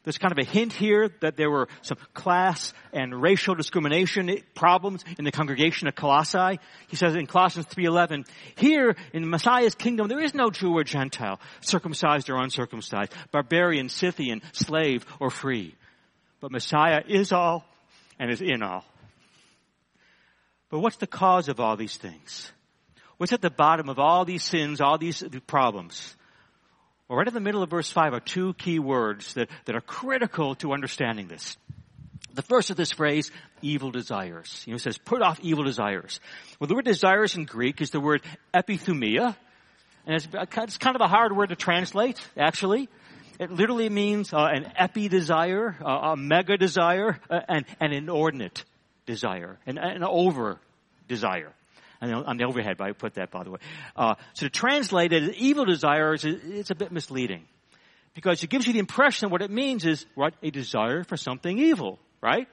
There's 0.04 0.18
kind 0.18 0.32
of 0.32 0.38
a 0.38 0.44
hint 0.44 0.72
here 0.72 1.10
that 1.20 1.36
there 1.36 1.50
were 1.50 1.68
some 1.82 1.96
class 2.12 2.72
and 2.92 3.22
racial 3.22 3.54
discrimination 3.54 4.36
problems 4.54 5.04
in 5.16 5.24
the 5.24 5.30
congregation 5.30 5.86
of 5.86 5.94
Colossae. 5.94 6.58
He 6.88 6.96
says 6.96 7.14
in 7.14 7.26
Colossians 7.26 7.66
3.11, 7.66 8.26
here 8.56 8.96
in 9.12 9.30
Messiah's 9.30 9.76
kingdom 9.76 10.08
there 10.08 10.20
is 10.20 10.34
no 10.34 10.50
Jew 10.50 10.76
or 10.76 10.82
Gentile, 10.82 11.38
circumcised 11.60 12.30
or 12.30 12.36
uncircumcised, 12.42 13.12
barbarian, 13.30 13.88
Scythian, 13.88 14.42
slave 14.52 15.06
or 15.20 15.30
free. 15.30 15.76
But 16.40 16.50
Messiah 16.50 17.02
is 17.06 17.30
all 17.30 17.64
and 18.18 18.28
is 18.28 18.42
in 18.42 18.62
all. 18.62 18.84
But 20.68 20.80
what's 20.80 20.96
the 20.96 21.06
cause 21.06 21.48
of 21.48 21.60
all 21.60 21.76
these 21.76 21.96
things? 21.96 22.50
What's 23.18 23.32
at 23.32 23.40
the 23.40 23.50
bottom 23.50 23.88
of 23.88 24.00
all 24.00 24.24
these 24.24 24.42
sins, 24.42 24.80
all 24.80 24.98
these 24.98 25.22
problems? 25.46 26.16
Well, 27.12 27.18
right 27.18 27.28
in 27.28 27.34
the 27.34 27.40
middle 27.40 27.62
of 27.62 27.68
verse 27.68 27.90
5 27.90 28.14
are 28.14 28.20
two 28.20 28.54
key 28.54 28.78
words 28.78 29.34
that, 29.34 29.50
that 29.66 29.76
are 29.76 29.82
critical 29.82 30.54
to 30.54 30.72
understanding 30.72 31.28
this. 31.28 31.58
The 32.32 32.40
first 32.40 32.70
of 32.70 32.78
this 32.78 32.90
phrase, 32.90 33.30
evil 33.60 33.90
desires. 33.90 34.64
You 34.66 34.70
know, 34.70 34.76
it 34.76 34.80
says, 34.80 34.96
put 34.96 35.20
off 35.20 35.38
evil 35.40 35.62
desires. 35.62 36.20
Well, 36.58 36.68
the 36.68 36.74
word 36.74 36.86
desires 36.86 37.36
in 37.36 37.44
Greek 37.44 37.82
is 37.82 37.90
the 37.90 38.00
word 38.00 38.22
epithumia, 38.54 39.36
and 40.06 40.16
it's, 40.16 40.78
kind 40.78 40.96
of 40.96 41.02
a 41.02 41.06
hard 41.06 41.36
word 41.36 41.50
to 41.50 41.54
translate, 41.54 42.18
actually. 42.34 42.88
It 43.38 43.50
literally 43.50 43.90
means 43.90 44.32
uh, 44.32 44.48
an 44.50 44.72
epi 44.74 45.08
desire, 45.08 45.76
uh, 45.84 46.12
a 46.12 46.16
mega 46.16 46.56
desire, 46.56 47.20
uh, 47.28 47.40
and 47.46 47.66
an 47.78 47.92
inordinate 47.92 48.64
desire, 49.04 49.58
an, 49.66 49.76
an 49.76 50.02
over 50.02 50.58
desire. 51.08 51.52
On 52.02 52.36
the 52.36 52.44
overhead, 52.44 52.78
but 52.78 52.88
I 52.88 52.92
put 52.92 53.14
that 53.14 53.30
by 53.30 53.44
the 53.44 53.52
way. 53.52 53.58
Uh, 53.94 54.16
so 54.32 54.46
to 54.46 54.50
translate 54.50 55.12
it 55.12 55.22
as 55.22 55.36
evil 55.36 55.64
desires, 55.64 56.24
it's 56.24 56.70
a 56.70 56.74
bit 56.74 56.90
misleading. 56.90 57.44
Because 58.14 58.42
it 58.42 58.50
gives 58.50 58.66
you 58.66 58.72
the 58.72 58.80
impression 58.80 59.30
what 59.30 59.40
it 59.40 59.50
means 59.50 59.86
is, 59.86 60.04
what? 60.14 60.34
A 60.42 60.50
desire 60.50 61.04
for 61.04 61.16
something 61.16 61.58
evil, 61.58 61.98
right? 62.20 62.48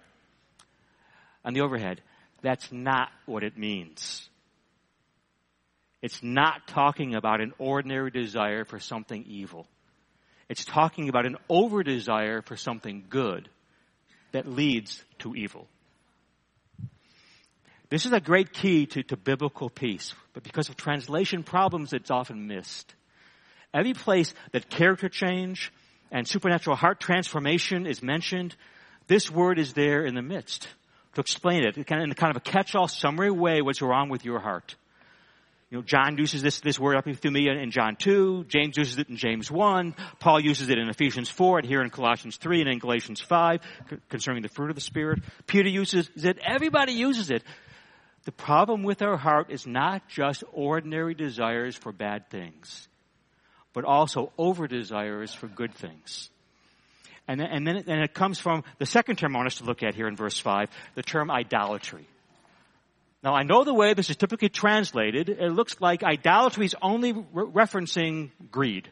On 1.44 1.54
the 1.54 1.62
overhead, 1.62 2.02
that's 2.42 2.72
not 2.72 3.10
what 3.26 3.44
it 3.44 3.58
means. 3.58 4.30
It's 6.02 6.24
not 6.24 6.68
talking 6.68 7.16
about 7.16 7.42
an 7.42 7.54
ordinary 7.58 8.12
desire 8.12 8.64
for 8.64 8.80
something 8.80 9.26
evil. 9.28 9.68
It's 10.48 10.64
talking 10.64 11.10
about 11.10 11.26
an 11.26 11.38
over 11.50 11.84
desire 11.84 12.42
for 12.42 12.56
something 12.56 13.06
good 13.10 13.50
that 14.32 14.48
leads 14.48 15.04
to 15.20 15.36
evil. 15.36 15.68
This 17.90 18.06
is 18.06 18.12
a 18.12 18.20
great 18.20 18.54
key 18.54 18.86
to, 18.86 19.04
to 19.04 19.18
biblical 19.18 19.70
peace, 19.70 20.14
but 20.34 20.44
because 20.44 20.70
of 20.70 20.76
translation 20.76 21.44
problems, 21.44 21.92
it's 21.92 22.12
often 22.12 22.48
missed. 22.48 22.94
Every 23.74 23.94
place 23.94 24.34
that 24.52 24.70
character 24.70 25.10
change 25.10 25.72
and 26.12 26.28
supernatural 26.28 26.76
heart 26.76 27.00
transformation 27.00 27.88
is 27.88 28.04
mentioned, 28.04 28.56
this 29.08 29.32
word 29.32 29.58
is 29.58 29.74
there 29.74 30.06
in 30.06 30.14
the 30.14 30.22
midst 30.22 30.68
to 31.16 31.22
explain 31.22 31.64
it 31.64 31.78
in 31.78 31.82
a 31.82 32.16
kind 32.16 32.32
of 32.32 32.38
a 32.38 32.40
catch-all 32.40 32.88
summary 32.88 33.32
way 33.32 33.62
what's 33.62 33.82
wrong 33.82 34.10
with 34.10 34.24
your 34.24 34.40
heart. 34.40 34.76
You 35.72 35.78
know, 35.78 35.84
John 35.84 36.18
uses 36.18 36.42
this, 36.42 36.62
this 36.62 36.80
word 36.80 36.98
epithumia 36.98 37.62
in 37.62 37.70
John 37.70 37.96
2, 37.96 38.46
James 38.48 38.76
uses 38.76 38.98
it 38.98 39.10
in 39.10 39.18
James 39.18 39.52
1, 39.52 39.96
Paul 40.20 40.40
uses 40.40 40.70
it 40.70 40.80
in 40.80 40.90
Ephesians 40.90 41.30
4, 41.30 41.60
and 41.60 41.68
here 41.68 41.82
in 41.82 41.92
Colossians 41.92 42.38
3 42.38 42.62
and 42.62 42.70
in 42.70 42.80
Galatians 42.80 43.22
5 43.22 43.60
concerning 44.10 44.42
the 44.42 44.50
fruit 44.50 44.70
of 44.70 44.76
the 44.76 44.82
Spirit. 44.82 45.20
Peter 45.46 45.70
uses 45.70 46.10
it, 46.16 46.40
everybody 46.44 46.94
uses 46.94 47.30
it 47.30 47.44
the 48.26 48.32
problem 48.32 48.84
with 48.84 49.02
our 49.02 49.18
heart 49.18 49.50
is 49.50 49.66
not 49.66 50.08
just 50.08 50.44
ordinary 50.54 51.14
desires 51.14 51.76
for 51.76 51.92
bad 51.92 52.30
things, 52.30 52.88
but 53.74 53.86
also 53.86 54.32
over 54.38 54.68
desires 54.68 55.34
for 55.34 55.48
good 55.48 55.74
things. 55.74 56.30
And 57.28 57.40
then, 57.40 57.48
and 57.52 57.68
then 57.68 57.76
it, 57.78 57.88
and 57.88 58.02
it 58.02 58.14
comes 58.14 58.40
from 58.40 58.64
the 58.80 58.86
second 58.86 59.18
term 59.18 59.36
I 59.36 59.40
want 59.40 59.48
us 59.48 59.58
to 59.58 59.64
look 59.64 59.84
at 59.84 59.94
here 59.94 60.08
in 60.08 60.16
verse 60.16 60.40
5, 60.40 60.70
the 60.96 61.04
term 61.04 61.30
idolatry. 61.30 62.08
Now 63.24 63.36
I 63.36 63.44
know 63.44 63.64
the 63.64 63.74
way 63.74 63.94
this 63.94 64.10
is 64.10 64.16
typically 64.16 64.50
translated, 64.50 65.30
it 65.30 65.52
looks 65.52 65.80
like 65.80 66.04
idolatry 66.04 66.66
is 66.66 66.76
only 66.82 67.14
re- 67.14 67.46
referencing 67.46 68.32
greed. 68.52 68.90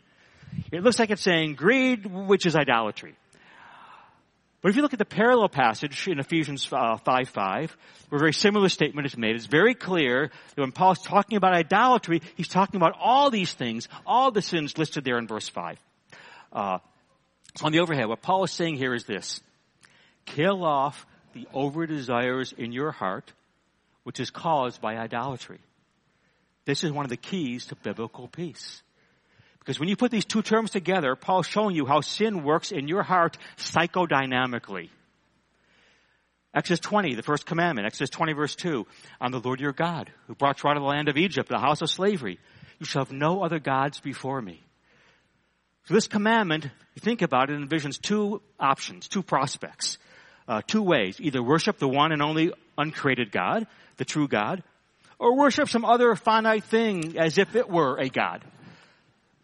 It 0.72 0.84
looks 0.84 1.00
like 1.00 1.10
it's 1.10 1.22
saying 1.22 1.56
greed, 1.56 2.06
which 2.06 2.46
is 2.46 2.56
idolatry. 2.56 3.16
But 4.68 4.72
if 4.72 4.76
you 4.76 4.82
look 4.82 4.92
at 4.92 5.00
the 5.00 5.06
parallel 5.06 5.48
passage 5.48 6.10
in 6.10 6.20
Ephesians 6.20 6.68
uh, 6.74 6.98
5 6.98 7.30
5, 7.30 7.78
where 8.10 8.18
a 8.18 8.20
very 8.20 8.34
similar 8.34 8.68
statement 8.68 9.08
is 9.08 9.16
made, 9.16 9.38
it's 9.38 9.46
very 9.46 9.74
clear 9.74 10.30
that 10.56 10.62
when 10.62 10.74
Paul's 10.74 11.00
talking 11.00 11.38
about 11.38 11.54
idolatry, 11.54 12.22
he's 12.36 12.50
talking 12.50 12.76
about 12.76 12.94
all 13.00 13.30
these 13.30 13.54
things, 13.54 13.88
all 14.06 14.30
the 14.30 14.42
sins 14.42 14.78
listed 14.78 15.06
there 15.06 15.20
in 15.20 15.26
verse 15.26 15.48
5. 15.48 15.80
Uh, 16.52 16.80
on 17.62 17.72
the 17.72 17.80
overhead, 17.80 18.10
what 18.10 18.22
Paul 18.22 18.44
is 18.44 18.52
saying 18.52 18.76
here 18.76 18.94
is 18.94 19.06
this. 19.06 19.40
Kill 20.26 20.66
off 20.66 21.06
the 21.32 21.48
over 21.54 21.88
desires 21.88 22.52
in 22.52 22.74
your 22.74 22.92
heart, 22.92 23.32
which 24.04 24.20
is 24.20 24.32
caused 24.32 24.82
by 24.82 24.98
idolatry. 24.98 25.62
This 26.66 26.84
is 26.84 26.92
one 26.92 27.06
of 27.06 27.10
the 27.10 27.16
keys 27.16 27.68
to 27.68 27.78
biblical 27.78 28.28
peace. 28.28 28.84
Because 29.68 29.82
when 29.82 29.90
you 29.90 29.98
put 29.98 30.12
these 30.12 30.24
two 30.24 30.42
terms 30.42 30.72
together, 30.72 31.18
Paul's 31.18 31.46
showing 31.46 31.76
you 31.76 31.86
how 31.86 32.00
sin 32.00 32.46
works 32.46 32.72
in 32.72 32.88
your 32.88 33.04
heart 33.04 33.38
psychodynamically. 33.58 34.90
Exodus 36.54 36.80
20, 36.80 37.16
the 37.16 37.22
first 37.22 37.46
commandment, 37.46 37.86
Exodus 37.86 38.10
20 38.12 38.32
verse 38.32 38.56
2, 38.56 38.88
I'm 39.20 39.34
the 39.34 39.42
Lord 39.42 39.60
your 39.60 39.74
God, 39.74 40.10
who 40.28 40.36
brought 40.36 40.64
you 40.64 40.70
out 40.70 40.78
of 40.78 40.84
the 40.84 40.88
land 40.88 41.10
of 41.10 41.18
Egypt, 41.18 41.50
the 41.50 41.60
house 41.60 41.82
of 41.82 41.90
slavery. 41.90 42.40
You 42.80 42.86
shall 42.86 43.04
have 43.04 43.12
no 43.12 43.44
other 43.44 43.60
gods 43.60 44.00
before 44.00 44.42
me. 44.42 44.64
So 45.88 45.96
this 45.96 46.08
commandment, 46.08 46.64
you 46.64 47.02
think 47.02 47.22
about 47.22 47.50
it, 47.50 47.60
envisions 47.60 48.02
two 48.02 48.42
options, 48.58 49.10
two 49.10 49.22
prospects, 49.22 49.98
uh, 50.48 50.62
two 50.66 50.82
ways. 50.82 51.20
Either 51.20 51.44
worship 51.44 51.78
the 51.78 51.90
one 51.90 52.14
and 52.14 52.22
only 52.22 52.54
uncreated 52.78 53.34
God, 53.34 53.68
the 53.98 54.06
true 54.06 54.30
God, 54.30 54.64
or 55.20 55.36
worship 55.36 55.68
some 55.68 55.84
other 55.84 56.16
finite 56.16 56.64
thing 56.64 57.18
as 57.18 57.38
if 57.38 57.54
it 57.54 57.70
were 57.70 57.98
a 57.98 58.08
God. 58.08 58.46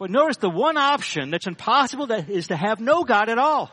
But 0.04 0.12
notice 0.12 0.36
the 0.36 0.50
one 0.50 0.76
option 0.76 1.32
that's 1.32 1.48
impossible 1.48 2.08
that 2.08 2.30
is 2.30 2.48
to 2.48 2.58
have 2.58 2.82
no 2.82 3.06
God 3.06 3.30
at 3.30 3.38
all. 3.38 3.72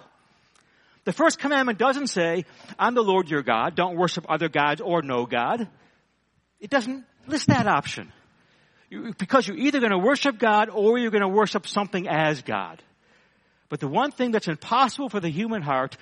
The 1.02 1.12
first 1.12 1.40
commandment 1.40 1.76
doesn't 1.76 2.06
say, 2.06 2.44
I'm 2.78 2.94
the 2.94 3.02
Lord 3.02 3.28
your 3.28 3.42
God, 3.42 3.74
don't 3.74 3.96
worship 3.96 4.26
other 4.28 4.48
gods 4.48 4.80
or 4.80 5.02
no 5.02 5.26
God. 5.26 5.66
It 6.60 6.70
doesn't 6.70 7.04
list 7.26 7.48
that 7.48 7.66
option. 7.66 8.12
You, 8.90 9.12
because 9.18 9.48
you're 9.48 9.56
either 9.56 9.80
going 9.80 9.90
to 9.90 9.98
worship 9.98 10.38
God 10.38 10.68
or 10.68 11.00
you're 11.00 11.10
going 11.10 11.22
to 11.22 11.28
worship 11.28 11.66
something 11.66 12.06
as 12.06 12.42
God. 12.42 12.80
But 13.68 13.80
the 13.80 13.88
one 13.88 14.12
thing 14.12 14.30
that's 14.30 14.46
impossible 14.46 15.08
for 15.08 15.18
the 15.18 15.30
human 15.30 15.62
heart 15.62 15.96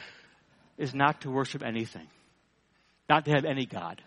is 0.77 0.95
not 0.95 1.23
to 1.23 1.31
worship 1.31 1.63
anything. 1.63 2.07
Not 3.09 3.25
to 3.25 3.31
have 3.31 3.47
any 3.47 3.65
God. 3.65 4.03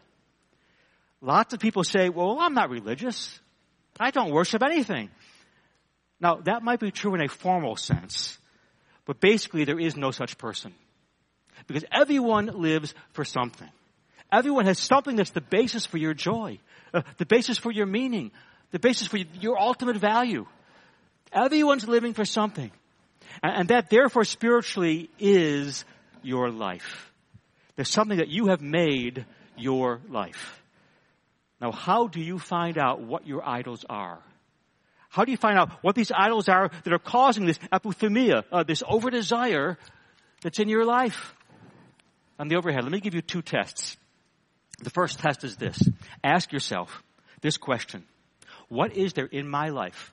Lots 1.19 1.55
of 1.55 1.59
people 1.59 1.83
say, 1.83 2.09
well, 2.09 2.37
I'm 2.39 2.53
not 2.53 2.69
religious. 2.69 3.39
I 3.99 4.11
don't 4.11 4.31
worship 4.31 4.61
anything. 4.61 5.09
Now, 6.21 6.35
that 6.35 6.61
might 6.61 6.79
be 6.79 6.91
true 6.91 7.15
in 7.15 7.21
a 7.21 7.27
formal 7.27 7.75
sense, 7.75 8.37
but 9.05 9.19
basically 9.19 9.65
there 9.65 9.79
is 9.79 9.97
no 9.97 10.11
such 10.11 10.37
person. 10.37 10.73
Because 11.67 11.83
everyone 11.91 12.45
lives 12.45 12.93
for 13.13 13.25
something. 13.25 13.69
Everyone 14.31 14.65
has 14.65 14.79
something 14.79 15.15
that's 15.15 15.31
the 15.31 15.41
basis 15.41 15.85
for 15.85 15.97
your 15.97 16.13
joy, 16.13 16.59
uh, 16.93 17.01
the 17.17 17.25
basis 17.25 17.57
for 17.57 17.71
your 17.71 17.87
meaning, 17.87 18.31
the 18.69 18.79
basis 18.79 19.07
for 19.07 19.17
your 19.17 19.59
ultimate 19.59 19.97
value. 19.97 20.45
Everyone's 21.33 21.87
living 21.87 22.13
for 22.13 22.23
something. 22.23 22.71
And, 23.41 23.53
and 23.53 23.67
that 23.69 23.89
therefore 23.89 24.23
spiritually 24.23 25.09
is 25.19 25.83
your 26.21 26.51
life. 26.51 27.11
There's 27.75 27.89
something 27.89 28.17
that 28.17 28.29
you 28.29 28.47
have 28.47 28.61
made 28.61 29.25
your 29.57 30.01
life. 30.07 30.61
Now, 31.59 31.71
how 31.71 32.07
do 32.07 32.21
you 32.21 32.37
find 32.37 32.77
out 32.77 33.01
what 33.01 33.27
your 33.27 33.47
idols 33.47 33.85
are? 33.89 34.19
How 35.11 35.25
do 35.25 35.31
you 35.31 35.37
find 35.37 35.59
out 35.59 35.71
what 35.83 35.95
these 35.95 36.11
idols 36.11 36.49
are 36.49 36.71
that 36.83 36.91
are 36.91 36.99
causing 36.99 37.45
this 37.45 37.59
epithumia, 37.71 38.43
uh, 38.51 38.63
this 38.63 38.81
over 38.87 39.09
desire 39.09 39.77
that's 40.41 40.59
in 40.59 40.67
your 40.67 40.85
life? 40.85 41.35
on 42.41 42.47
the 42.47 42.55
overhead, 42.55 42.83
let 42.83 42.91
me 42.91 42.99
give 42.99 43.13
you 43.13 43.21
two 43.21 43.43
tests. 43.43 43.97
The 44.81 44.89
first 44.89 45.19
test 45.19 45.43
is 45.43 45.57
this. 45.57 45.77
Ask 46.23 46.51
yourself 46.51 47.03
this 47.41 47.55
question. 47.55 48.03
What 48.67 48.97
is 48.97 49.13
there 49.13 49.27
in 49.27 49.47
my 49.47 49.69
life? 49.69 50.11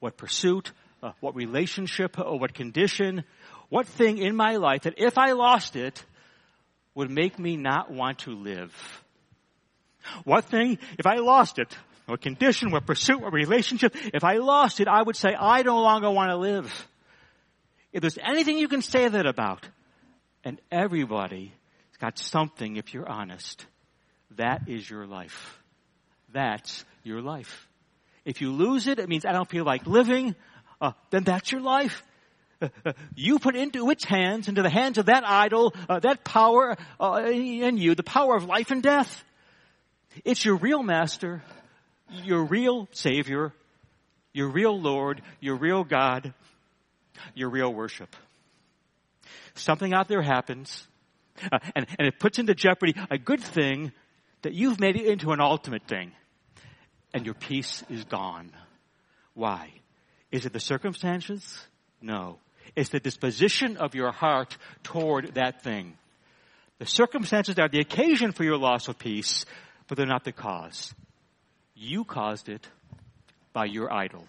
What 0.00 0.16
pursuit, 0.16 0.72
uh, 1.00 1.12
what 1.20 1.36
relationship, 1.36 2.18
or 2.18 2.40
what 2.40 2.54
condition, 2.54 3.22
what 3.68 3.86
thing 3.86 4.18
in 4.18 4.34
my 4.34 4.56
life 4.56 4.82
that 4.82 4.94
if 4.96 5.16
I 5.16 5.30
lost 5.32 5.76
it 5.76 6.04
would 6.96 7.08
make 7.08 7.38
me 7.38 7.56
not 7.56 7.88
want 7.88 8.18
to 8.20 8.32
live? 8.32 8.74
What 10.24 10.46
thing, 10.46 10.78
if 10.98 11.06
I 11.06 11.18
lost 11.18 11.60
it, 11.60 11.72
what 12.06 12.20
condition, 12.20 12.70
what 12.70 12.86
pursuit, 12.86 13.20
what 13.20 13.32
relationship, 13.32 13.94
if 14.12 14.24
I 14.24 14.36
lost 14.36 14.80
it, 14.80 14.88
I 14.88 15.02
would 15.02 15.16
say, 15.16 15.34
I 15.38 15.62
no 15.62 15.80
longer 15.80 16.10
want 16.10 16.30
to 16.30 16.36
live. 16.36 16.88
If 17.92 18.00
there's 18.02 18.18
anything 18.22 18.58
you 18.58 18.68
can 18.68 18.82
say 18.82 19.08
that 19.08 19.26
about, 19.26 19.66
and 20.44 20.60
everybody's 20.70 21.50
got 22.00 22.18
something 22.18 22.76
if 22.76 22.92
you're 22.92 23.08
honest, 23.08 23.64
that 24.36 24.68
is 24.68 24.88
your 24.88 25.06
life. 25.06 25.58
That's 26.32 26.84
your 27.04 27.22
life. 27.22 27.66
If 28.24 28.40
you 28.40 28.52
lose 28.52 28.86
it, 28.86 28.98
it 28.98 29.08
means 29.08 29.24
I 29.24 29.32
don't 29.32 29.48
feel 29.48 29.64
like 29.64 29.86
living, 29.86 30.34
uh, 30.80 30.92
then 31.10 31.24
that's 31.24 31.52
your 31.52 31.60
life. 31.60 32.02
Uh, 32.60 32.68
uh, 32.84 32.92
you 33.14 33.38
put 33.38 33.56
into 33.56 33.90
its 33.90 34.04
hands, 34.04 34.48
into 34.48 34.62
the 34.62 34.70
hands 34.70 34.98
of 34.98 35.06
that 35.06 35.24
idol, 35.26 35.74
uh, 35.88 36.00
that 36.00 36.24
power 36.24 36.76
in 37.00 37.76
you, 37.76 37.94
the 37.94 38.02
power 38.02 38.36
of 38.36 38.44
life 38.44 38.70
and 38.70 38.82
death. 38.82 39.24
It's 40.24 40.44
your 40.44 40.56
real 40.56 40.82
master, 40.82 41.42
your 42.10 42.44
real 42.44 42.88
savior, 42.92 43.52
your 44.32 44.48
real 44.48 44.78
Lord, 44.78 45.22
your 45.40 45.56
real 45.56 45.84
God, 45.84 46.34
your 47.34 47.50
real 47.50 47.72
worship. 47.72 48.14
Something 49.54 49.94
out 49.94 50.08
there 50.08 50.22
happens, 50.22 50.86
uh, 51.52 51.58
and, 51.74 51.86
and 51.98 52.08
it 52.08 52.18
puts 52.18 52.38
into 52.38 52.54
jeopardy 52.54 52.94
a 53.10 53.18
good 53.18 53.40
thing 53.40 53.92
that 54.42 54.52
you've 54.52 54.80
made 54.80 54.96
it 54.96 55.06
into 55.06 55.32
an 55.32 55.40
ultimate 55.40 55.86
thing, 55.86 56.12
and 57.12 57.24
your 57.24 57.34
peace 57.34 57.82
is 57.88 58.04
gone. 58.04 58.50
Why? 59.34 59.70
Is 60.30 60.46
it 60.46 60.52
the 60.52 60.60
circumstances? 60.60 61.58
No. 62.02 62.38
It's 62.76 62.90
the 62.90 63.00
disposition 63.00 63.76
of 63.76 63.94
your 63.94 64.10
heart 64.10 64.56
toward 64.82 65.34
that 65.34 65.62
thing. 65.62 65.96
The 66.78 66.86
circumstances 66.86 67.58
are 67.58 67.68
the 67.68 67.80
occasion 67.80 68.32
for 68.32 68.42
your 68.42 68.58
loss 68.58 68.88
of 68.88 68.98
peace, 68.98 69.46
but 69.86 69.96
they're 69.96 70.06
not 70.06 70.24
the 70.24 70.32
cause. 70.32 70.92
You 71.74 72.04
caused 72.04 72.48
it 72.48 72.66
by 73.52 73.66
your 73.66 73.92
idol. 73.92 74.26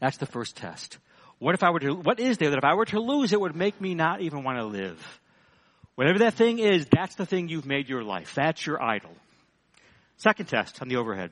That's 0.00 0.16
the 0.16 0.26
first 0.26 0.56
test. 0.56 0.98
What 1.38 1.54
if 1.54 1.62
I 1.62 1.70
were 1.70 1.80
to, 1.80 1.94
what 1.94 2.20
is 2.20 2.38
there 2.38 2.50
that 2.50 2.58
if 2.58 2.64
I 2.64 2.74
were 2.74 2.84
to 2.86 3.00
lose 3.00 3.32
it 3.32 3.40
would 3.40 3.56
make 3.56 3.80
me 3.80 3.94
not 3.94 4.20
even 4.20 4.44
want 4.44 4.58
to 4.58 4.64
live? 4.64 5.20
Whatever 5.94 6.20
that 6.20 6.34
thing 6.34 6.58
is, 6.58 6.86
that's 6.86 7.14
the 7.14 7.26
thing 7.26 7.48
you've 7.48 7.66
made 7.66 7.88
your 7.88 8.02
life. 8.02 8.34
That's 8.34 8.66
your 8.66 8.82
idol. 8.82 9.10
Second 10.16 10.46
test 10.46 10.80
on 10.80 10.88
the 10.88 10.96
overhead. 10.96 11.30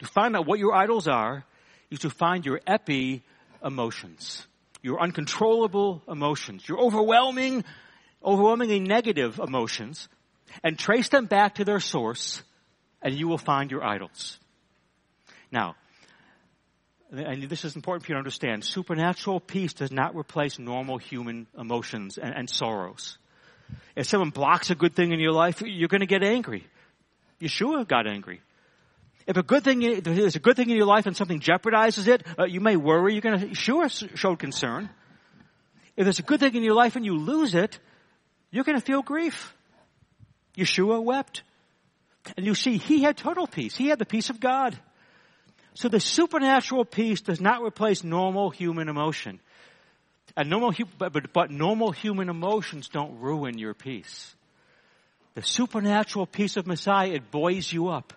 To 0.00 0.06
find 0.06 0.36
out 0.36 0.46
what 0.46 0.58
your 0.58 0.74
idols 0.74 1.08
are 1.08 1.44
is 1.90 2.00
to 2.00 2.10
find 2.10 2.44
your 2.44 2.60
epi 2.66 3.22
emotions. 3.64 4.46
Your 4.82 5.00
uncontrollable 5.00 6.02
emotions. 6.08 6.68
Your 6.68 6.78
overwhelming, 6.80 7.64
overwhelmingly 8.24 8.80
negative 8.80 9.38
emotions 9.38 10.08
and 10.62 10.78
trace 10.78 11.08
them 11.08 11.26
back 11.26 11.56
to 11.56 11.64
their 11.64 11.80
source 11.80 12.42
and 13.02 13.14
you 13.14 13.28
will 13.28 13.38
find 13.38 13.70
your 13.70 13.84
idols. 13.84 14.38
Now, 15.50 15.76
and 17.10 17.42
this 17.42 17.64
is 17.64 17.76
important 17.76 18.06
for 18.06 18.12
you 18.12 18.14
to 18.14 18.18
understand, 18.18 18.64
supernatural 18.64 19.38
peace 19.38 19.74
does 19.74 19.92
not 19.92 20.16
replace 20.16 20.58
normal 20.58 20.96
human 20.96 21.46
emotions 21.58 22.16
and, 22.16 22.34
and 22.34 22.48
sorrows. 22.48 23.18
If 23.94 24.06
someone 24.06 24.30
blocks 24.30 24.70
a 24.70 24.74
good 24.74 24.94
thing 24.94 25.12
in 25.12 25.20
your 25.20 25.32
life, 25.32 25.62
you're 25.64 25.88
going 25.88 26.00
to 26.00 26.06
get 26.06 26.22
angry. 26.22 26.66
Yeshua 27.40 27.86
got 27.86 28.06
angry. 28.06 28.40
If 29.26 29.36
a 29.36 29.42
good 29.42 29.62
thing 29.62 29.82
is 29.82 30.36
a 30.36 30.40
good 30.40 30.56
thing 30.56 30.70
in 30.70 30.76
your 30.76 30.86
life 30.86 31.06
and 31.06 31.16
something 31.16 31.40
jeopardizes 31.40 32.08
it, 32.08 32.24
uh, 32.38 32.44
you 32.44 32.60
may 32.60 32.76
worry. 32.76 33.12
You're 33.12 33.20
going 33.20 33.50
to 33.50 33.54
sure 33.54 33.88
show 33.88 34.34
concern. 34.36 34.88
If 35.96 36.04
there's 36.04 36.18
a 36.18 36.24
good 36.24 36.40
thing 36.40 36.54
in 36.54 36.62
your 36.62 36.74
life 36.74 36.96
and 36.96 37.04
you 37.04 37.16
lose 37.16 37.54
it, 37.54 37.78
you're 38.50 38.64
going 38.64 38.78
to 38.78 38.84
feel 38.84 39.02
grief. 39.02 39.54
Yeshua 40.56 41.02
wept. 41.02 41.42
And 42.36 42.46
you 42.46 42.54
see, 42.54 42.76
he 42.78 43.02
had 43.02 43.16
total 43.16 43.46
peace. 43.46 43.76
He 43.76 43.88
had 43.88 43.98
the 43.98 44.06
peace 44.06 44.30
of 44.30 44.40
God. 44.40 44.78
So 45.74 45.88
the 45.88 46.00
supernatural 46.00 46.84
peace 46.84 47.20
does 47.20 47.40
not 47.40 47.62
replace 47.62 48.04
normal 48.04 48.50
human 48.50 48.88
emotion. 48.88 49.40
And 50.36 50.48
normal, 50.48 50.72
but, 50.98 51.12
but, 51.12 51.32
but 51.32 51.50
normal 51.50 51.92
human 51.92 52.28
emotions 52.28 52.88
don't 52.88 53.18
ruin 53.18 53.58
your 53.58 53.74
peace. 53.74 54.34
The 55.34 55.42
supernatural 55.42 56.26
peace 56.26 56.56
of 56.56 56.66
Messiah, 56.66 57.12
it 57.12 57.30
buoys 57.30 57.72
you 57.72 57.88
up 57.88 58.12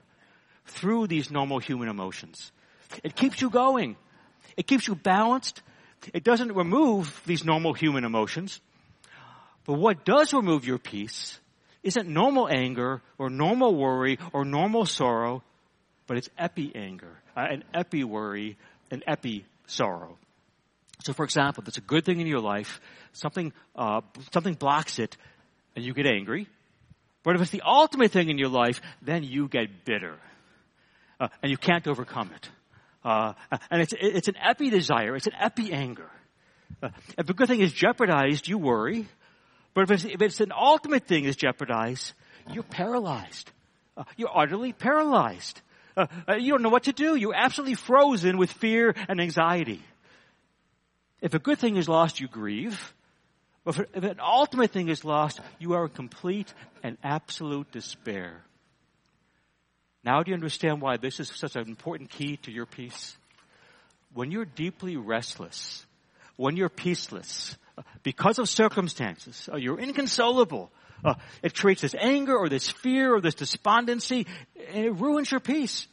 through 0.65 1.07
these 1.07 1.31
normal 1.31 1.59
human 1.59 1.87
emotions. 1.87 2.51
It 3.03 3.15
keeps 3.15 3.41
you 3.41 3.49
going. 3.49 3.95
It 4.57 4.67
keeps 4.67 4.87
you 4.87 4.95
balanced. 4.95 5.61
It 6.13 6.23
doesn't 6.23 6.53
remove 6.53 7.21
these 7.25 7.43
normal 7.43 7.73
human 7.73 8.03
emotions. 8.03 8.59
But 9.65 9.73
what 9.73 10.05
does 10.05 10.33
remove 10.33 10.65
your 10.65 10.77
peace 10.77 11.39
isn't 11.85 12.09
normal 12.09 12.49
anger 12.49 13.01
or 13.17 13.29
normal 13.29 13.75
worry 13.75 14.17
or 14.33 14.43
normal 14.43 14.85
sorrow, 14.85 15.43
but 16.07 16.17
it's 16.17 16.29
epi 16.37 16.71
anger, 16.75 17.21
uh, 17.37 17.45
an 17.49 17.63
epi 17.73 18.03
worry, 18.03 18.57
an 18.91 19.03
epi 19.07 19.45
sorrow. 19.67 20.17
So, 21.03 21.13
for 21.13 21.23
example, 21.23 21.61
if 21.61 21.67
it's 21.67 21.77
a 21.77 21.81
good 21.81 22.03
thing 22.03 22.19
in 22.19 22.27
your 22.27 22.39
life, 22.39 22.81
something 23.13 23.53
uh, 23.75 24.01
something 24.33 24.55
blocks 24.55 24.97
it, 24.97 25.15
and 25.75 25.85
you 25.85 25.93
get 25.93 26.07
angry. 26.07 26.47
But 27.23 27.35
if 27.35 27.41
it's 27.41 27.51
the 27.51 27.63
ultimate 27.65 28.11
thing 28.11 28.29
in 28.29 28.37
your 28.37 28.49
life, 28.49 28.81
then 29.01 29.23
you 29.23 29.47
get 29.47 29.85
bitter, 29.85 30.17
uh, 31.19 31.27
and 31.43 31.51
you 31.51 31.57
can't 31.57 31.87
overcome 31.87 32.31
it. 32.35 32.49
Uh, 33.03 33.33
and 33.69 33.81
it's 33.81 33.93
it's 33.99 34.27
an 34.27 34.37
epi 34.41 34.71
desire, 34.71 35.15
it's 35.15 35.27
an 35.27 35.35
epi 35.39 35.71
anger. 35.71 36.09
Uh, 36.81 36.89
if 37.17 37.29
a 37.29 37.33
good 37.33 37.47
thing 37.47 37.61
is 37.61 37.71
jeopardized, 37.71 38.47
you 38.47 38.57
worry. 38.57 39.07
But 39.75 39.83
if 39.83 39.91
it's, 39.91 40.05
if 40.05 40.21
it's 40.21 40.41
an 40.41 40.51
ultimate 40.51 41.05
thing 41.05 41.25
is 41.25 41.35
jeopardized, 41.35 42.13
you're 42.51 42.63
paralyzed. 42.63 43.51
Uh, 43.95 44.05
you're 44.15 44.35
utterly 44.35 44.73
paralyzed. 44.73 45.61
Uh, 45.95 46.07
uh, 46.27 46.35
you 46.35 46.51
don't 46.51 46.63
know 46.63 46.69
what 46.69 46.83
to 46.83 46.93
do. 46.93 47.15
You're 47.15 47.35
absolutely 47.35 47.75
frozen 47.75 48.37
with 48.37 48.51
fear 48.51 48.95
and 49.07 49.21
anxiety. 49.21 49.83
If 51.21 51.33
a 51.33 51.39
good 51.39 51.59
thing 51.59 51.75
is 51.75 51.87
lost, 51.87 52.19
you 52.19 52.27
grieve. 52.27 52.93
But 53.65 53.89
if 53.93 54.03
an 54.03 54.19
ultimate 54.19 54.71
thing 54.71 54.89
is 54.89 55.03
lost, 55.03 55.39
you 55.59 55.73
are 55.73 55.85
in 55.85 55.91
complete 55.91 56.53
and 56.81 56.97
absolute 57.03 57.71
despair. 57.71 58.43
Now 60.05 60.23
do 60.23 60.31
you 60.31 60.35
understand 60.35 60.81
why 60.81 60.97
this 60.97 61.19
is 61.19 61.29
such 61.35 61.55
an 61.55 61.67
important 61.67 62.11
key 62.11 62.37
to 62.43 62.51
your 62.51 62.65
peace? 62.65 63.17
When 64.13 64.31
you're 64.31 64.45
deeply 64.45 64.95
restless, 64.95 65.85
when 66.37 66.55
you're 66.55 66.69
peaceless, 66.69 67.57
because 68.03 68.39
of 68.39 68.49
circumstances. 68.49 69.49
Uh, 69.51 69.57
you're 69.57 69.79
inconsolable. 69.79 70.71
Uh, 71.03 71.15
it 71.43 71.53
creates 71.53 71.81
this 71.81 71.95
anger 71.99 72.35
or 72.35 72.49
this 72.49 72.69
fear 72.69 73.15
or 73.15 73.21
this 73.21 73.35
despondency, 73.35 74.25
and 74.73 74.85
it 74.85 74.91
ruins 74.91 75.31
your 75.31 75.39
peace. 75.39 75.87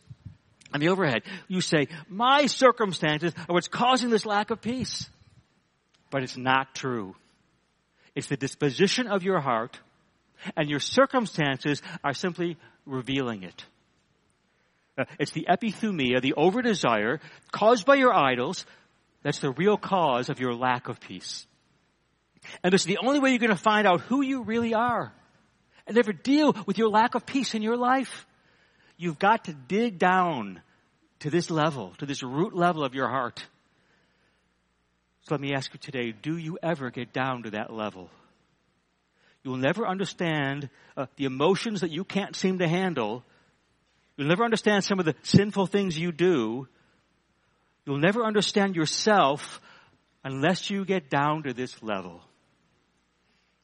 On 0.75 0.81
the 0.81 0.88
overhead, 0.88 1.23
you 1.49 1.61
say, 1.61 1.88
my 2.09 2.47
circumstances 2.47 3.35
are 3.49 3.53
what's 3.53 3.68
causing 3.68 4.09
this 4.09 4.25
lack 4.25 4.51
of 4.51 4.62
peace. 4.62 5.09
But 6.11 6.23
it's 6.23 6.37
not 6.37 6.75
true. 6.75 7.14
It's 8.14 8.29
the 8.29 8.37
disposition 8.37 9.07
of 9.07 9.23
your 9.23 9.40
heart, 9.40 9.79
and 10.57 10.71
your 10.71 10.81
circumstances 10.81 11.83
are 12.03 12.14
simply 12.14 12.57
revealing 12.87 13.42
it. 13.42 13.64
Uh, 14.97 15.05
it's 15.18 15.33
the 15.33 15.47
epithumia, 15.49 16.21
the 16.21 16.35
over 16.35 16.62
desire 16.62 17.21
caused 17.51 17.87
by 17.87 17.95
your 17.95 18.14
idols, 18.14 18.66
that's 19.23 19.38
the 19.38 19.51
real 19.51 19.77
cause 19.77 20.29
of 20.29 20.40
your 20.40 20.55
lack 20.55 20.88
of 20.88 21.01
peace. 21.01 21.47
And 22.62 22.72
this 22.72 22.83
is 22.83 22.87
the 22.87 22.98
only 22.98 23.18
way 23.18 23.31
you're 23.31 23.38
going 23.38 23.50
to 23.50 23.57
find 23.57 23.87
out 23.87 24.00
who 24.02 24.22
you 24.22 24.42
really 24.42 24.74
are 24.74 25.12
and 25.87 25.98
ever 25.98 26.12
deal 26.12 26.55
with 26.66 26.78
your 26.78 26.88
lack 26.88 27.14
of 27.14 27.26
peace 27.26 27.55
in 27.55 27.62
your 27.62 27.76
life. 27.76 28.26
You've 28.96 29.18
got 29.18 29.44
to 29.44 29.52
dig 29.52 29.98
down 29.98 30.61
to 31.20 31.31
this 31.31 31.50
level, 31.50 31.92
to 31.98 32.07
this 32.07 32.22
root 32.22 32.55
level 32.55 32.85
of 32.85 32.94
your 32.94 33.09
heart. 33.09 33.44
So 35.22 35.35
let 35.35 35.40
me 35.40 35.55
ask 35.55 35.72
you 35.72 35.78
today, 35.78 36.12
do 36.12 36.37
you 36.37 36.59
ever 36.62 36.90
get 36.90 37.12
down 37.12 37.44
to 37.44 37.50
that 37.50 37.72
level? 37.72 38.11
You'll 39.44 39.57
never 39.57 39.87
understand 39.87 40.68
uh, 40.96 41.07
the 41.16 41.24
emotions 41.24 41.81
that 41.81 41.90
you 41.90 42.05
can't 42.05 42.37
seem 42.37 42.59
to 42.59 42.68
handle. 42.68 43.24
You'll 44.16 44.28
never 44.28 44.44
understand 44.44 44.85
some 44.85 44.98
of 44.98 45.05
the 45.05 45.14
sinful 45.22 45.66
things 45.66 45.98
you 45.98 46.12
do. 46.12 46.68
You'll 47.87 47.98
never 47.98 48.24
understand 48.24 48.76
yourself 48.76 49.61
unless 50.24 50.70
you 50.70 50.85
get 50.85 51.11
down 51.11 51.44
to 51.44 51.52
this 51.52 51.83
level. 51.83 52.20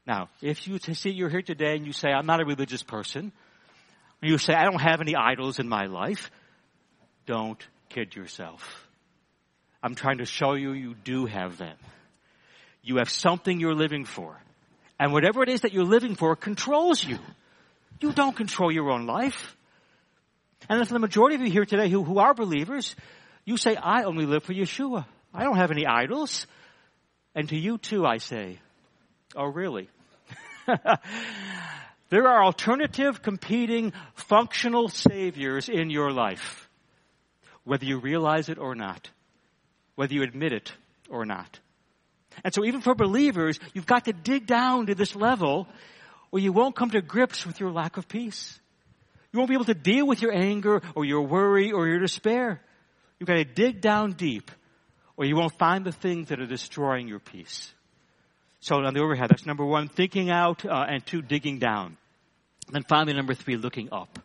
Now, 0.08 0.30
if 0.40 0.66
you 0.66 0.78
see 0.78 1.10
you're 1.10 1.28
here 1.28 1.42
today 1.42 1.76
and 1.76 1.84
you 1.84 1.92
say, 1.92 2.08
I'm 2.08 2.24
not 2.24 2.40
a 2.40 2.46
religious 2.46 2.82
person, 2.82 3.30
you 4.22 4.38
say, 4.38 4.54
I 4.54 4.64
don't 4.64 4.80
have 4.80 5.02
any 5.02 5.14
idols 5.14 5.58
in 5.58 5.68
my 5.68 5.84
life, 5.84 6.30
don't 7.26 7.62
kid 7.90 8.16
yourself. 8.16 8.88
I'm 9.82 9.94
trying 9.94 10.18
to 10.18 10.24
show 10.24 10.54
you 10.54 10.72
you 10.72 10.94
do 10.94 11.26
have 11.26 11.58
them. 11.58 11.76
You 12.82 12.96
have 12.96 13.10
something 13.10 13.60
you're 13.60 13.74
living 13.74 14.06
for. 14.06 14.40
And 14.98 15.12
whatever 15.12 15.42
it 15.42 15.50
is 15.50 15.60
that 15.60 15.74
you're 15.74 15.84
living 15.84 16.14
for 16.14 16.34
controls 16.34 17.04
you. 17.04 17.18
You 18.00 18.12
don't 18.12 18.34
control 18.34 18.72
your 18.72 18.90
own 18.90 19.06
life. 19.06 19.56
And 20.70 20.88
for 20.88 20.94
the 20.94 20.98
majority 21.00 21.36
of 21.36 21.42
you 21.42 21.50
here 21.50 21.66
today 21.66 21.90
who, 21.90 22.02
who 22.02 22.18
are 22.18 22.32
believers, 22.32 22.96
you 23.44 23.58
say, 23.58 23.76
I 23.76 24.04
only 24.04 24.24
live 24.24 24.42
for 24.42 24.54
Yeshua. 24.54 25.04
I 25.34 25.44
don't 25.44 25.58
have 25.58 25.70
any 25.70 25.86
idols. 25.86 26.46
And 27.34 27.46
to 27.50 27.56
you 27.58 27.76
too, 27.76 28.06
I 28.06 28.16
say, 28.16 28.58
oh 29.36 29.44
really? 29.44 29.90
there 32.10 32.28
are 32.28 32.44
alternative, 32.44 33.22
competing, 33.22 33.92
functional 34.14 34.88
saviors 34.88 35.68
in 35.68 35.90
your 35.90 36.10
life. 36.10 36.68
Whether 37.64 37.84
you 37.84 37.98
realize 37.98 38.48
it 38.48 38.58
or 38.58 38.74
not. 38.74 39.10
Whether 39.94 40.14
you 40.14 40.22
admit 40.22 40.52
it 40.52 40.72
or 41.10 41.24
not. 41.24 41.60
And 42.44 42.54
so 42.54 42.64
even 42.64 42.80
for 42.80 42.94
believers, 42.94 43.58
you've 43.74 43.86
got 43.86 44.04
to 44.04 44.12
dig 44.12 44.46
down 44.46 44.86
to 44.86 44.94
this 44.94 45.16
level 45.16 45.66
or 46.30 46.38
you 46.38 46.52
won't 46.52 46.76
come 46.76 46.90
to 46.90 47.02
grips 47.02 47.46
with 47.46 47.60
your 47.60 47.70
lack 47.70 47.96
of 47.96 48.08
peace. 48.08 48.58
You 49.32 49.38
won't 49.38 49.48
be 49.48 49.54
able 49.54 49.64
to 49.66 49.74
deal 49.74 50.06
with 50.06 50.22
your 50.22 50.32
anger 50.32 50.82
or 50.94 51.04
your 51.04 51.22
worry 51.22 51.72
or 51.72 51.86
your 51.86 51.98
despair. 51.98 52.60
You've 53.18 53.26
got 53.26 53.34
to 53.34 53.44
dig 53.44 53.80
down 53.80 54.12
deep 54.12 54.50
or 55.16 55.24
you 55.24 55.36
won't 55.36 55.58
find 55.58 55.84
the 55.84 55.92
things 55.92 56.28
that 56.28 56.40
are 56.40 56.46
destroying 56.46 57.08
your 57.08 57.18
peace. 57.18 57.72
So 58.60 58.76
on 58.76 58.94
the 58.94 59.00
overhead, 59.00 59.30
that's 59.30 59.46
number 59.46 59.64
one, 59.64 59.88
thinking 59.88 60.30
out, 60.30 60.64
uh, 60.64 60.86
and 60.88 61.04
two, 61.04 61.22
digging 61.22 61.58
down. 61.58 61.96
And 62.74 62.86
finally, 62.86 63.14
number 63.14 63.34
three, 63.34 63.56
looking 63.56 63.88
up. 63.92 64.18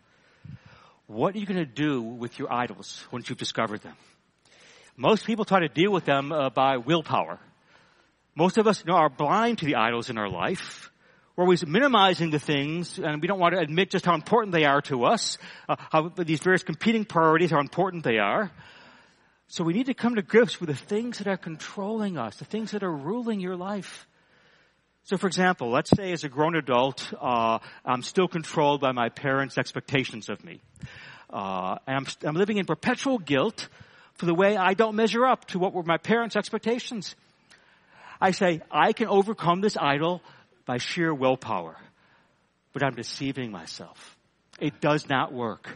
What 1.06 1.34
are 1.34 1.38
you 1.38 1.46
going 1.46 1.58
to 1.58 1.66
do 1.66 2.02
with 2.02 2.38
your 2.38 2.52
idols 2.52 3.04
once 3.12 3.28
you've 3.28 3.38
discovered 3.38 3.82
them? 3.82 3.94
Most 4.96 5.26
people 5.26 5.44
try 5.44 5.60
to 5.60 5.68
deal 5.68 5.92
with 5.92 6.04
them 6.04 6.32
uh, 6.32 6.50
by 6.50 6.78
willpower. 6.78 7.38
Most 8.34 8.58
of 8.58 8.66
us 8.66 8.80
you 8.80 8.92
know, 8.92 8.98
are 8.98 9.08
blind 9.08 9.58
to 9.58 9.66
the 9.66 9.76
idols 9.76 10.10
in 10.10 10.18
our 10.18 10.28
life. 10.28 10.90
We're 11.36 11.44
always 11.44 11.66
minimizing 11.66 12.30
the 12.30 12.38
things, 12.38 12.98
and 12.98 13.20
we 13.20 13.26
don't 13.26 13.40
want 13.40 13.54
to 13.54 13.60
admit 13.60 13.90
just 13.90 14.06
how 14.06 14.14
important 14.14 14.52
they 14.52 14.64
are 14.64 14.80
to 14.82 15.04
us, 15.04 15.36
uh, 15.68 15.76
how 15.90 16.08
these 16.08 16.40
various 16.40 16.62
competing 16.62 17.04
priorities, 17.04 17.50
how 17.50 17.60
important 17.60 18.04
they 18.04 18.18
are. 18.18 18.50
So 19.48 19.62
we 19.62 19.72
need 19.72 19.86
to 19.86 19.94
come 19.94 20.14
to 20.14 20.22
grips 20.22 20.60
with 20.60 20.68
the 20.68 20.76
things 20.76 21.18
that 21.18 21.26
are 21.26 21.36
controlling 21.36 22.18
us, 22.18 22.36
the 22.36 22.44
things 22.44 22.70
that 22.70 22.82
are 22.82 22.92
ruling 22.92 23.40
your 23.40 23.56
life. 23.56 24.06
So 25.04 25.18
for 25.18 25.26
example, 25.26 25.70
let's 25.70 25.90
say 25.90 26.12
as 26.12 26.24
a 26.24 26.30
grown 26.30 26.56
adult, 26.56 27.12
uh, 27.20 27.58
I'm 27.84 28.02
still 28.02 28.26
controlled 28.26 28.80
by 28.80 28.92
my 28.92 29.10
parents' 29.10 29.58
expectations 29.58 30.30
of 30.30 30.42
me. 30.42 30.62
Uh, 31.28 31.76
and 31.86 31.96
I'm, 31.96 32.06
I'm 32.28 32.36
living 32.36 32.56
in 32.56 32.64
perpetual 32.64 33.18
guilt 33.18 33.68
for 34.14 34.24
the 34.24 34.34
way 34.34 34.56
I 34.56 34.72
don't 34.72 34.96
measure 34.96 35.26
up 35.26 35.44
to 35.48 35.58
what 35.58 35.74
were 35.74 35.82
my 35.82 35.98
parents' 35.98 36.36
expectations. 36.36 37.14
I 38.18 38.30
say, 38.30 38.62
I 38.70 38.94
can 38.94 39.08
overcome 39.08 39.60
this 39.60 39.76
idol 39.78 40.22
by 40.64 40.78
sheer 40.78 41.12
willpower. 41.12 41.76
But 42.72 42.82
I'm 42.82 42.94
deceiving 42.94 43.52
myself. 43.52 44.16
It 44.58 44.80
does 44.80 45.08
not 45.08 45.34
work 45.34 45.68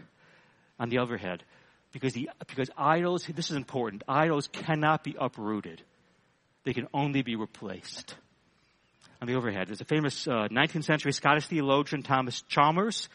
on 0.81 0.89
the 0.89 0.99
other 0.99 1.19
hand, 1.19 1.45
because 1.93 2.15
the, 2.15 2.31
because 2.47 2.71
idols, 2.79 3.27
this 3.27 3.51
is 3.51 3.57
important, 3.57 4.05
idols 4.09 4.49
cannot 4.49 5.05
be 5.05 5.17
uprooted. 5.21 5.83
They 6.65 6.73
can 6.73 6.87
only 6.95 7.23
be 7.23 7.37
replaced. 7.37 8.15
On 9.21 9.27
the 9.27 9.35
overhead, 9.35 9.67
there's 9.67 9.81
a 9.81 9.85
famous 9.85 10.29
uh, 10.29 10.47
19th 10.49 10.85
century 10.85 11.13
Scottish 11.13 11.47
theologian 11.49 12.05
Thomas 12.05 12.43
Chalmers 12.43 13.09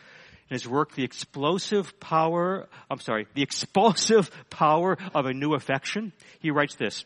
in 0.50 0.56
his 0.56 0.68
work, 0.68 0.94
The 0.94 1.06
Explosive 1.06 1.98
Power, 2.02 2.68
I'm 2.92 3.00
sorry, 3.00 3.26
The 3.34 3.42
Expulsive 3.42 4.30
Power 4.50 4.98
of 5.16 5.26
a 5.26 5.34
New 5.34 5.54
Affection. 5.54 6.12
He 6.40 6.52
writes 6.52 6.76
this, 6.76 7.06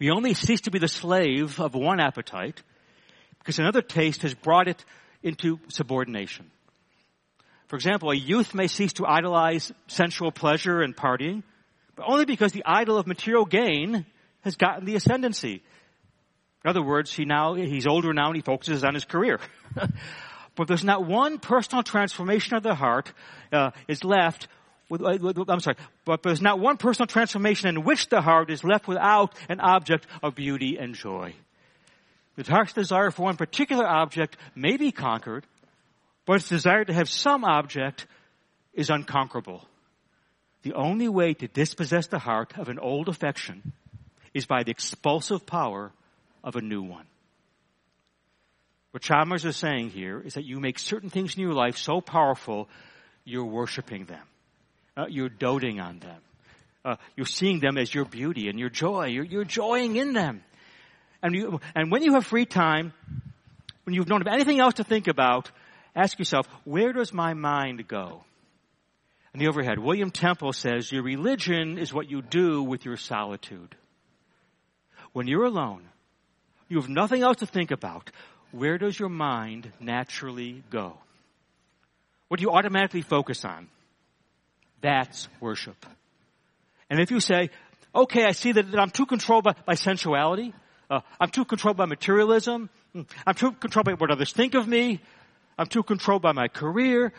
We 0.00 0.10
only 0.10 0.34
cease 0.34 0.62
to 0.62 0.72
be 0.72 0.80
the 0.80 0.88
slave 0.88 1.60
of 1.60 1.74
one 1.74 2.00
appetite 2.00 2.60
because 3.38 3.60
another 3.60 3.82
taste 3.82 4.22
has 4.22 4.34
brought 4.34 4.66
it 4.66 4.84
into 5.22 5.60
subordination. 5.68 6.50
For 7.68 7.76
example, 7.76 8.10
a 8.10 8.16
youth 8.16 8.52
may 8.52 8.66
cease 8.66 8.94
to 8.94 9.06
idolize 9.06 9.70
sensual 9.86 10.32
pleasure 10.32 10.82
and 10.82 10.96
partying, 10.96 11.44
but 11.94 12.06
only 12.08 12.24
because 12.24 12.50
the 12.50 12.64
idol 12.66 12.98
of 12.98 13.06
material 13.06 13.44
gain 13.44 14.06
has 14.42 14.56
gotten 14.56 14.84
the 14.84 14.96
ascendancy. 14.96 15.62
In 16.66 16.70
other 16.70 16.82
words, 16.82 17.12
he 17.12 17.24
now, 17.24 17.54
he's 17.54 17.86
older 17.86 18.12
now 18.12 18.26
and 18.26 18.34
he 18.34 18.42
focuses 18.42 18.82
on 18.82 18.94
his 18.94 19.04
career. 19.04 19.38
but 20.56 20.66
there's 20.66 20.82
not 20.82 21.06
one 21.06 21.38
personal 21.38 21.84
transformation 21.84 22.56
of 22.56 22.64
the 22.64 22.74
heart 22.74 23.12
uh, 23.52 23.70
is 23.86 24.02
left 24.02 24.48
with, 24.88 25.00
uh, 25.00 25.16
with, 25.20 25.48
I'm 25.48 25.60
sorry, 25.60 25.76
but 26.04 26.24
there's 26.24 26.42
not 26.42 26.58
one 26.58 26.76
personal 26.76 27.06
transformation 27.06 27.68
in 27.68 27.84
which 27.84 28.08
the 28.08 28.20
heart 28.20 28.50
is 28.50 28.64
left 28.64 28.88
without 28.88 29.32
an 29.48 29.60
object 29.60 30.08
of 30.24 30.34
beauty 30.34 30.76
and 30.76 30.96
joy. 30.96 31.34
The 32.34 32.42
heart's 32.50 32.72
desire 32.72 33.12
for 33.12 33.22
one 33.22 33.36
particular 33.36 33.86
object 33.86 34.36
may 34.56 34.76
be 34.76 34.90
conquered, 34.90 35.46
but 36.24 36.38
its 36.38 36.48
desire 36.48 36.84
to 36.84 36.92
have 36.92 37.08
some 37.08 37.44
object 37.44 38.08
is 38.74 38.90
unconquerable. 38.90 39.64
The 40.62 40.74
only 40.74 41.08
way 41.08 41.32
to 41.34 41.46
dispossess 41.46 42.08
the 42.08 42.18
heart 42.18 42.58
of 42.58 42.68
an 42.68 42.80
old 42.80 43.08
affection 43.08 43.72
is 44.34 44.46
by 44.46 44.64
the 44.64 44.72
expulsive 44.72 45.46
power 45.46 45.92
of 46.46 46.56
a 46.56 46.62
new 46.62 46.80
one. 46.80 47.04
What 48.92 49.02
Chalmers 49.02 49.44
is 49.44 49.56
saying 49.56 49.90
here 49.90 50.18
is 50.24 50.34
that 50.34 50.44
you 50.44 50.58
make 50.58 50.78
certain 50.78 51.10
things 51.10 51.34
in 51.36 51.42
your 51.42 51.52
life 51.52 51.76
so 51.76 52.00
powerful, 52.00 52.70
you're 53.24 53.44
worshiping 53.44 54.06
them. 54.06 54.22
Uh, 54.96 55.04
you're 55.10 55.28
doting 55.28 55.80
on 55.80 55.98
them. 55.98 56.20
Uh, 56.82 56.96
you're 57.16 57.26
seeing 57.26 57.60
them 57.60 57.76
as 57.76 57.92
your 57.92 58.06
beauty 58.06 58.48
and 58.48 58.58
your 58.58 58.70
joy. 58.70 59.08
You're, 59.08 59.24
you're 59.24 59.44
joying 59.44 59.96
in 59.96 60.14
them. 60.14 60.42
And, 61.22 61.34
you, 61.34 61.60
and 61.74 61.90
when 61.90 62.02
you 62.02 62.14
have 62.14 62.24
free 62.24 62.46
time, 62.46 62.94
when 63.84 63.94
you 63.94 64.04
don't 64.04 64.24
have 64.24 64.32
anything 64.32 64.60
else 64.60 64.74
to 64.74 64.84
think 64.84 65.08
about, 65.08 65.50
ask 65.94 66.18
yourself, 66.18 66.46
where 66.64 66.92
does 66.92 67.12
my 67.12 67.34
mind 67.34 67.86
go? 67.88 68.22
And 69.32 69.42
the 69.42 69.48
overhead, 69.48 69.78
William 69.78 70.10
Temple 70.10 70.52
says, 70.52 70.90
your 70.90 71.02
religion 71.02 71.76
is 71.76 71.92
what 71.92 72.08
you 72.08 72.22
do 72.22 72.62
with 72.62 72.84
your 72.86 72.96
solitude. 72.96 73.74
When 75.12 75.26
you're 75.26 75.44
alone, 75.44 75.82
you 76.68 76.80
have 76.80 76.88
nothing 76.88 77.22
else 77.22 77.38
to 77.38 77.46
think 77.46 77.70
about. 77.70 78.10
Where 78.52 78.78
does 78.78 78.98
your 78.98 79.08
mind 79.08 79.72
naturally 79.80 80.62
go? 80.70 80.98
What 82.28 82.38
do 82.38 82.42
you 82.42 82.50
automatically 82.50 83.02
focus 83.02 83.44
on? 83.44 83.68
That's 84.80 85.28
worship. 85.40 85.86
And 86.90 87.00
if 87.00 87.10
you 87.10 87.20
say, 87.20 87.50
okay, 87.94 88.24
I 88.24 88.32
see 88.32 88.52
that, 88.52 88.78
I'm 88.78 88.90
too 88.90 89.06
controlled 89.06 89.44
by, 89.44 89.54
by 89.64 89.74
sensuality, 89.74 90.52
uh, 90.90 91.00
I'm 91.20 91.30
too 91.30 91.44
controlled 91.44 91.76
by 91.76 91.86
materialism. 91.86 92.70
I'm 93.26 93.34
too 93.34 93.52
controlled 93.52 93.86
by 93.86 93.92
what 93.92 94.10
others 94.10 94.32
think 94.32 94.54
of 94.54 94.66
me. 94.66 95.00
I'm 95.58 95.66
too 95.66 95.82
controlled 95.82 96.22
by 96.22 96.32
my 96.32 96.48
career. 96.48 97.12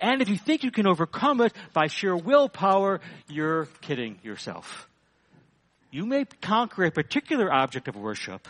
And 0.00 0.22
if 0.22 0.28
you 0.28 0.36
think 0.36 0.62
you 0.62 0.70
can 0.70 0.86
overcome 0.86 1.40
it 1.40 1.52
by 1.72 1.86
sheer 1.88 2.16
willpower, 2.16 3.00
you're 3.28 3.66
kidding 3.80 4.18
yourself. 4.22 4.88
You 5.90 6.06
may 6.06 6.24
conquer 6.40 6.84
a 6.84 6.90
particular 6.90 7.52
object 7.52 7.88
of 7.88 7.96
worship, 7.96 8.48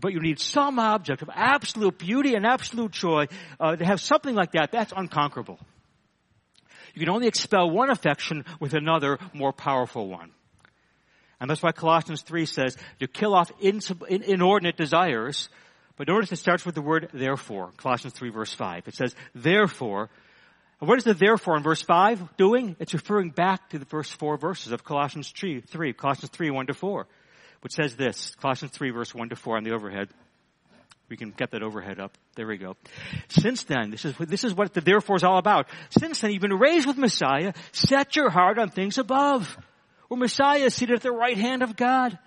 but 0.00 0.12
you 0.12 0.20
need 0.20 0.40
some 0.40 0.78
object 0.78 1.22
of 1.22 1.30
absolute 1.32 1.98
beauty 1.98 2.34
and 2.34 2.46
absolute 2.46 2.92
joy 2.92 3.26
uh, 3.58 3.76
to 3.76 3.84
have 3.84 4.00
something 4.00 4.34
like 4.34 4.52
that. 4.52 4.72
That's 4.72 4.92
unconquerable. 4.96 5.58
You 6.94 7.00
can 7.00 7.10
only 7.10 7.26
expel 7.26 7.70
one 7.70 7.90
affection 7.90 8.44
with 8.58 8.72
another, 8.72 9.18
more 9.34 9.52
powerful 9.52 10.08
one. 10.08 10.30
And 11.38 11.50
that's 11.50 11.62
why 11.62 11.72
Colossians 11.72 12.22
3 12.22 12.46
says 12.46 12.76
to 13.00 13.06
kill 13.06 13.34
off 13.34 13.52
inordinate 13.60 14.76
desires. 14.76 15.50
But 15.96 16.08
notice 16.08 16.32
it 16.32 16.36
starts 16.36 16.64
with 16.64 16.74
the 16.74 16.82
word 16.82 17.10
therefore. 17.12 17.72
Colossians 17.76 18.14
3 18.14 18.30
verse 18.30 18.54
5. 18.54 18.88
It 18.88 18.94
says, 18.94 19.14
therefore. 19.34 20.08
And 20.80 20.88
what 20.88 20.98
is 20.98 21.04
the 21.04 21.14
therefore 21.14 21.56
in 21.56 21.62
verse 21.62 21.82
5 21.82 22.36
doing? 22.36 22.76
It's 22.78 22.94
referring 22.94 23.30
back 23.30 23.70
to 23.70 23.78
the 23.78 23.86
first 23.86 24.14
four 24.18 24.36
verses 24.36 24.72
of 24.72 24.84
Colossians 24.84 25.30
3, 25.30 25.60
3 25.60 25.92
Colossians 25.92 26.30
3, 26.30 26.50
1 26.50 26.66
to 26.66 26.74
4, 26.74 27.06
which 27.60 27.72
says 27.72 27.96
this, 27.96 28.34
Colossians 28.40 28.72
3 28.72 28.90
verse 28.90 29.14
1 29.14 29.30
to 29.30 29.36
4 29.36 29.56
on 29.56 29.64
the 29.64 29.72
overhead. 29.72 30.08
We 31.08 31.16
can 31.16 31.30
get 31.30 31.52
that 31.52 31.62
overhead 31.62 32.00
up. 32.00 32.12
There 32.34 32.46
we 32.46 32.56
go. 32.56 32.76
Since 33.28 33.62
then, 33.64 33.90
this 33.90 34.04
is, 34.04 34.14
this 34.18 34.42
is 34.42 34.54
what 34.54 34.74
the 34.74 34.80
therefore 34.80 35.16
is 35.16 35.24
all 35.24 35.38
about. 35.38 35.68
Since 35.90 36.20
then, 36.20 36.32
you've 36.32 36.42
been 36.42 36.58
raised 36.58 36.86
with 36.86 36.98
Messiah. 36.98 37.52
Set 37.72 38.16
your 38.16 38.28
heart 38.28 38.58
on 38.58 38.70
things 38.70 38.98
above 38.98 39.56
where 40.08 40.18
Messiah 40.18 40.64
is 40.64 40.74
seated 40.74 40.96
at 40.96 41.02
the 41.02 41.12
right 41.12 41.36
hand 41.36 41.62
of 41.62 41.76
God. 41.76 42.18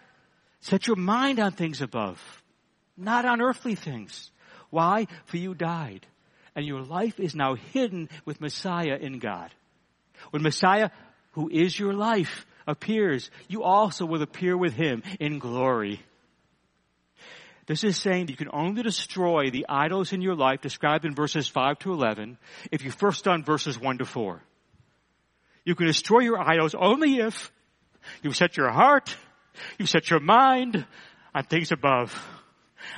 Set 0.61 0.87
your 0.87 0.97
mind 0.97 1.39
on 1.39 1.51
things 1.51 1.81
above, 1.81 2.21
not 2.97 3.25
on 3.25 3.41
earthly 3.41 3.75
things. 3.75 4.31
Why? 4.69 5.07
For 5.25 5.37
you 5.37 5.53
died. 5.53 6.05
And 6.55 6.65
your 6.65 6.81
life 6.81 7.19
is 7.19 7.35
now 7.35 7.55
hidden 7.55 8.09
with 8.25 8.41
Messiah 8.41 8.97
in 8.99 9.19
God. 9.19 9.53
When 10.31 10.43
Messiah, 10.43 10.89
who 11.31 11.49
is 11.49 11.79
your 11.79 11.93
life, 11.93 12.45
appears, 12.69 13.31
you 13.47 13.63
also 13.63 14.05
will 14.05 14.21
appear 14.21 14.55
with 14.55 14.73
him 14.73 15.03
in 15.19 15.39
glory. 15.39 16.01
This 17.65 17.83
is 17.83 17.97
saying 17.97 18.27
that 18.27 18.31
you 18.31 18.37
can 18.37 18.49
only 18.53 18.81
destroy 18.83 19.49
the 19.49 19.65
idols 19.67 20.13
in 20.13 20.21
your 20.21 20.35
life 20.35 20.61
described 20.61 21.05
in 21.05 21.13
verses 21.13 21.47
5 21.47 21.79
to 21.79 21.93
11 21.93 22.37
if 22.71 22.83
you 22.83 22.91
first 22.91 23.25
done 23.25 23.43
verses 23.43 23.79
1 23.79 23.99
to 23.99 24.05
4. 24.05 24.41
You 25.65 25.75
can 25.75 25.87
destroy 25.87 26.19
your 26.19 26.39
idols 26.39 26.73
only 26.73 27.17
if 27.17 27.51
you 28.23 28.31
set 28.31 28.57
your 28.57 28.71
heart, 28.71 29.15
you 29.77 29.85
set 29.85 30.09
your 30.09 30.19
mind 30.19 30.85
on 31.35 31.43
things 31.43 31.71
above. 31.71 32.17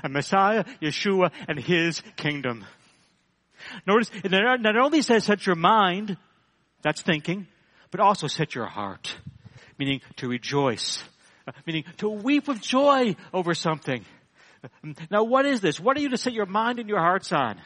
And 0.03 0.13
Messiah, 0.13 0.63
Yeshua, 0.81 1.31
and 1.47 1.59
His 1.59 2.01
kingdom. 2.15 2.65
Notice, 3.85 4.11
it 4.23 4.31
not 4.31 4.77
only 4.77 5.01
says 5.01 5.25
set 5.25 5.45
your 5.45 5.55
mind, 5.55 6.17
that's 6.81 7.01
thinking, 7.01 7.47
but 7.89 7.99
also 7.99 8.27
set 8.27 8.55
your 8.55 8.67
heart, 8.67 9.17
meaning 9.77 10.01
to 10.17 10.27
rejoice, 10.27 11.03
uh, 11.47 11.51
meaning 11.65 11.83
to 11.97 12.09
weep 12.09 12.47
with 12.47 12.61
joy 12.61 13.15
over 13.33 13.53
something. 13.53 14.05
Now 15.09 15.23
what 15.23 15.45
is 15.45 15.61
this? 15.61 15.79
What 15.79 15.97
are 15.97 16.01
you 16.01 16.09
to 16.09 16.17
set 16.17 16.33
your 16.33 16.45
mind 16.45 16.79
and 16.79 16.87
your 16.87 16.99
hearts 16.99 17.31
on? 17.31 17.59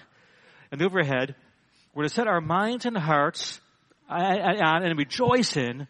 And 0.72 0.82
overhead, 0.82 1.36
we're 1.94 2.04
to 2.04 2.10
set 2.10 2.28
our 2.28 2.42
minds 2.42 2.86
and 2.86 2.98
hearts 2.98 3.60
on 4.10 4.84
and 4.84 4.98
rejoice 4.98 5.58
in 5.58 5.88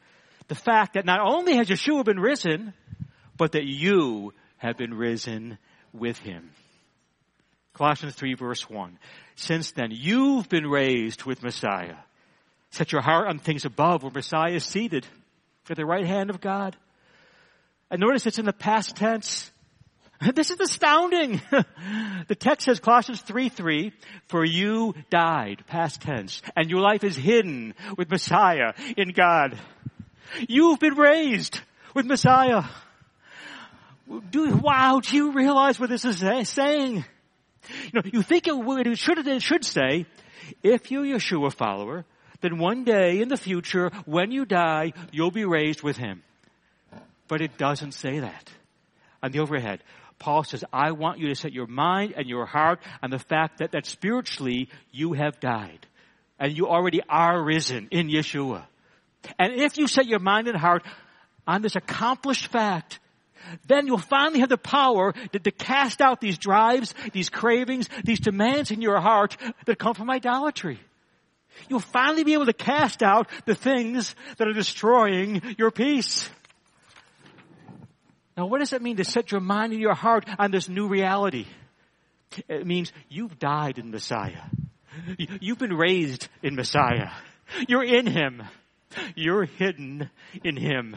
the 0.47 0.55
fact 0.55 0.93
that 0.93 1.05
not 1.05 1.19
only 1.19 1.55
has 1.57 1.67
Yeshua 1.67 2.05
been 2.05 2.19
risen, 2.19 2.73
but 3.37 3.53
that 3.53 3.65
you 3.65 4.33
have 4.57 4.77
been 4.77 4.93
risen 4.93 5.57
with 5.93 6.17
him. 6.19 6.51
Colossians 7.73 8.15
3 8.15 8.35
verse 8.35 8.69
1. 8.69 8.97
Since 9.35 9.71
then 9.71 9.89
you've 9.91 10.47
been 10.49 10.67
raised 10.67 11.23
with 11.23 11.43
Messiah. 11.43 11.95
Set 12.71 12.91
your 12.91 13.01
heart 13.01 13.27
on 13.27 13.39
things 13.39 13.65
above 13.65 14.03
where 14.03 14.11
Messiah 14.11 14.53
is 14.53 14.63
seated 14.65 15.05
at 15.71 15.77
the 15.77 15.85
right 15.85 16.05
hand 16.05 16.29
of 16.29 16.41
God. 16.41 16.75
And 17.89 18.01
notice 18.01 18.25
it's 18.25 18.39
in 18.39 18.45
the 18.45 18.53
past 18.53 18.95
tense. 18.95 19.51
This 20.33 20.49
is 20.49 20.59
astounding. 20.61 21.41
the 22.27 22.35
text 22.35 22.65
says 22.65 22.79
Colossians 22.79 23.19
3 23.21 23.49
3, 23.49 23.91
for 24.27 24.45
you 24.45 24.95
died, 25.09 25.65
past 25.67 26.01
tense, 26.01 26.41
and 26.55 26.69
your 26.69 26.79
life 26.79 27.03
is 27.03 27.17
hidden 27.17 27.73
with 27.97 28.09
Messiah 28.09 28.73
in 28.95 29.11
God. 29.11 29.59
You've 30.47 30.79
been 30.79 30.95
raised 30.95 31.59
with 31.93 32.05
Messiah. 32.05 32.63
Do, 34.29 34.55
wow, 34.55 35.01
do 35.03 35.15
you 35.15 35.31
realize 35.31 35.79
what 35.79 35.89
this 35.89 36.05
is 36.05 36.23
saying? 36.47 37.05
You 37.83 37.91
know, 37.93 38.01
you 38.05 38.21
think 38.21 38.47
it, 38.47 38.57
would, 38.57 38.87
it 38.87 38.97
should, 38.97 39.17
it 39.27 39.41
should 39.41 39.65
say, 39.65 40.05
if 40.63 40.91
you're 40.91 41.03
Yeshua 41.03 41.53
follower, 41.53 42.05
then 42.41 42.57
one 42.57 42.83
day 42.83 43.21
in 43.21 43.29
the 43.29 43.37
future, 43.37 43.91
when 44.05 44.31
you 44.31 44.45
die, 44.45 44.93
you'll 45.11 45.31
be 45.31 45.45
raised 45.45 45.81
with 45.83 45.97
him. 45.97 46.23
But 47.27 47.41
it 47.41 47.57
doesn't 47.57 47.93
say 47.93 48.19
that. 48.19 48.49
On 49.23 49.31
the 49.31 49.39
overhead, 49.39 49.81
Paul 50.19 50.43
says, 50.43 50.63
I 50.71 50.91
want 50.91 51.19
you 51.19 51.27
to 51.29 51.35
set 51.35 51.53
your 51.53 51.67
mind 51.67 52.13
and 52.15 52.27
your 52.27 52.45
heart 52.45 52.79
on 53.01 53.09
the 53.09 53.19
fact 53.19 53.59
that, 53.59 53.71
that 53.71 53.85
spiritually 53.85 54.69
you 54.91 55.13
have 55.13 55.39
died. 55.39 55.85
And 56.39 56.55
you 56.55 56.67
already 56.67 57.01
are 57.09 57.41
risen 57.41 57.87
in 57.91 58.07
Yeshua. 58.07 58.65
And 59.39 59.53
if 59.53 59.77
you 59.77 59.87
set 59.87 60.05
your 60.05 60.19
mind 60.19 60.47
and 60.47 60.57
heart 60.57 60.83
on 61.47 61.61
this 61.61 61.75
accomplished 61.75 62.47
fact, 62.47 62.99
then 63.67 63.87
you'll 63.87 63.97
finally 63.97 64.39
have 64.39 64.49
the 64.49 64.57
power 64.57 65.13
to, 65.31 65.39
to, 65.39 65.51
cast 65.51 66.01
out 66.01 66.19
these 66.19 66.37
drives, 66.37 66.93
these 67.13 67.29
cravings, 67.29 67.87
these 68.03 68.19
demands 68.19 68.71
in 68.71 68.81
your 68.81 68.99
heart 68.99 69.37
that 69.65 69.77
come 69.77 69.93
from 69.93 70.09
idolatry. 70.09 70.79
You'll 71.69 71.79
finally 71.79 72.23
be 72.23 72.33
able 72.33 72.45
to 72.45 72.53
cast 72.53 73.03
out 73.03 73.29
the 73.45 73.55
things 73.55 74.15
that 74.37 74.47
are 74.47 74.53
destroying 74.53 75.41
your 75.57 75.71
peace. 75.71 76.29
Now 78.37 78.47
what 78.47 78.59
does 78.59 78.73
it 78.73 78.81
mean 78.81 78.97
to 78.97 79.05
set 79.05 79.31
your 79.31 79.41
mind 79.41 79.73
and 79.73 79.81
your 79.81 79.93
heart 79.93 80.27
on 80.37 80.51
this 80.51 80.67
new 80.67 80.87
reality? 80.87 81.45
It 82.47 82.65
means 82.65 82.91
you've 83.09 83.39
died 83.39 83.77
in 83.77 83.91
Messiah. 83.91 84.41
You've 85.17 85.59
been 85.59 85.75
raised 85.75 86.27
in 86.41 86.55
Messiah. 86.55 87.09
You're 87.67 87.83
in 87.83 88.07
Him. 88.07 88.43
You're 89.15 89.45
hidden 89.45 90.09
in 90.43 90.57
Him. 90.57 90.95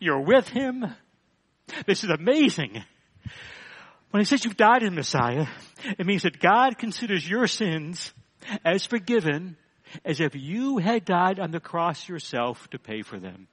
You're 0.00 0.20
with 0.20 0.48
Him. 0.48 0.86
This 1.86 2.04
is 2.04 2.10
amazing. 2.10 2.82
When 4.10 4.20
he 4.20 4.24
says 4.24 4.44
you've 4.44 4.56
died 4.56 4.82
in 4.82 4.94
Messiah, 4.94 5.46
it 5.98 6.06
means 6.06 6.22
that 6.22 6.38
God 6.38 6.78
considers 6.78 7.28
your 7.28 7.46
sins 7.46 8.12
as 8.64 8.86
forgiven 8.86 9.56
as 10.04 10.20
if 10.20 10.34
you 10.34 10.78
had 10.78 11.04
died 11.04 11.38
on 11.38 11.50
the 11.50 11.60
cross 11.60 12.08
yourself 12.08 12.68
to 12.70 12.78
pay 12.78 13.02
for 13.02 13.18
them. 13.18 13.48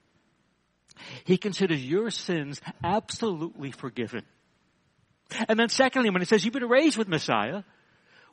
He 1.26 1.38
considers 1.38 1.84
your 1.84 2.12
sins 2.12 2.62
absolutely 2.84 3.72
forgiven. 3.72 4.24
And 5.48 5.58
then 5.60 5.70
secondly, 5.70 6.10
when 6.10 6.22
it 6.22 6.28
says 6.28 6.44
you've 6.46 6.54
been 6.54 6.70
raised 6.70 6.98
with 6.98 7.08
Messiah, 7.08 7.64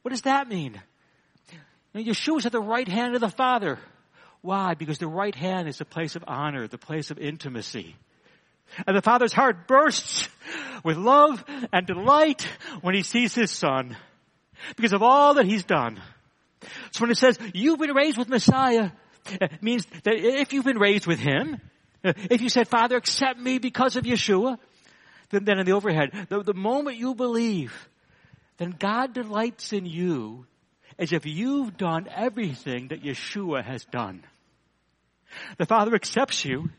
what 0.02 0.10
does 0.10 0.22
that 0.22 0.48
mean? 0.48 0.80
Now, 1.94 2.00
Yeshua's 2.00 2.46
at 2.46 2.52
the 2.52 2.60
right 2.60 2.86
hand 2.86 3.14
of 3.14 3.20
the 3.20 3.28
Father. 3.28 3.78
Why? 4.42 4.74
Because 4.74 4.98
the 4.98 5.08
right 5.08 5.34
hand 5.34 5.68
is 5.68 5.78
the 5.78 5.84
place 5.84 6.16
of 6.16 6.24
honor, 6.26 6.66
the 6.66 6.78
place 6.78 7.10
of 7.10 7.18
intimacy. 7.18 7.96
And 8.86 8.96
the 8.96 9.02
Father's 9.02 9.32
heart 9.32 9.66
bursts 9.66 10.28
with 10.84 10.96
love 10.96 11.44
and 11.72 11.86
delight 11.86 12.46
when 12.82 12.94
he 12.94 13.02
sees 13.02 13.34
his 13.34 13.50
son 13.50 13.96
because 14.76 14.92
of 14.92 15.02
all 15.02 15.34
that 15.34 15.46
he's 15.46 15.64
done. 15.64 16.00
So 16.92 17.00
when 17.02 17.10
it 17.10 17.18
says, 17.18 17.38
you've 17.54 17.78
been 17.78 17.94
raised 17.94 18.18
with 18.18 18.28
Messiah, 18.28 18.90
it 19.30 19.62
means 19.62 19.86
that 20.04 20.14
if 20.14 20.52
you've 20.52 20.64
been 20.64 20.78
raised 20.78 21.06
with 21.06 21.18
him, 21.18 21.60
if 22.02 22.40
you 22.40 22.48
said, 22.48 22.68
Father, 22.68 22.96
accept 22.96 23.38
me 23.38 23.58
because 23.58 23.96
of 23.96 24.04
Yeshua, 24.04 24.58
then, 25.30 25.44
then 25.44 25.58
in 25.58 25.66
the 25.66 25.72
overhead, 25.72 26.26
the, 26.28 26.42
the 26.42 26.54
moment 26.54 26.96
you 26.96 27.14
believe, 27.14 27.88
then 28.56 28.74
God 28.78 29.14
delights 29.14 29.72
in 29.72 29.86
you 29.86 30.46
as 30.98 31.12
if 31.12 31.24
you've 31.24 31.76
done 31.76 32.08
everything 32.14 32.88
that 32.88 33.02
Yeshua 33.02 33.64
has 33.64 33.84
done. 33.86 34.24
The 35.58 35.66
Father 35.66 35.94
accepts 35.94 36.44
you 36.44 36.70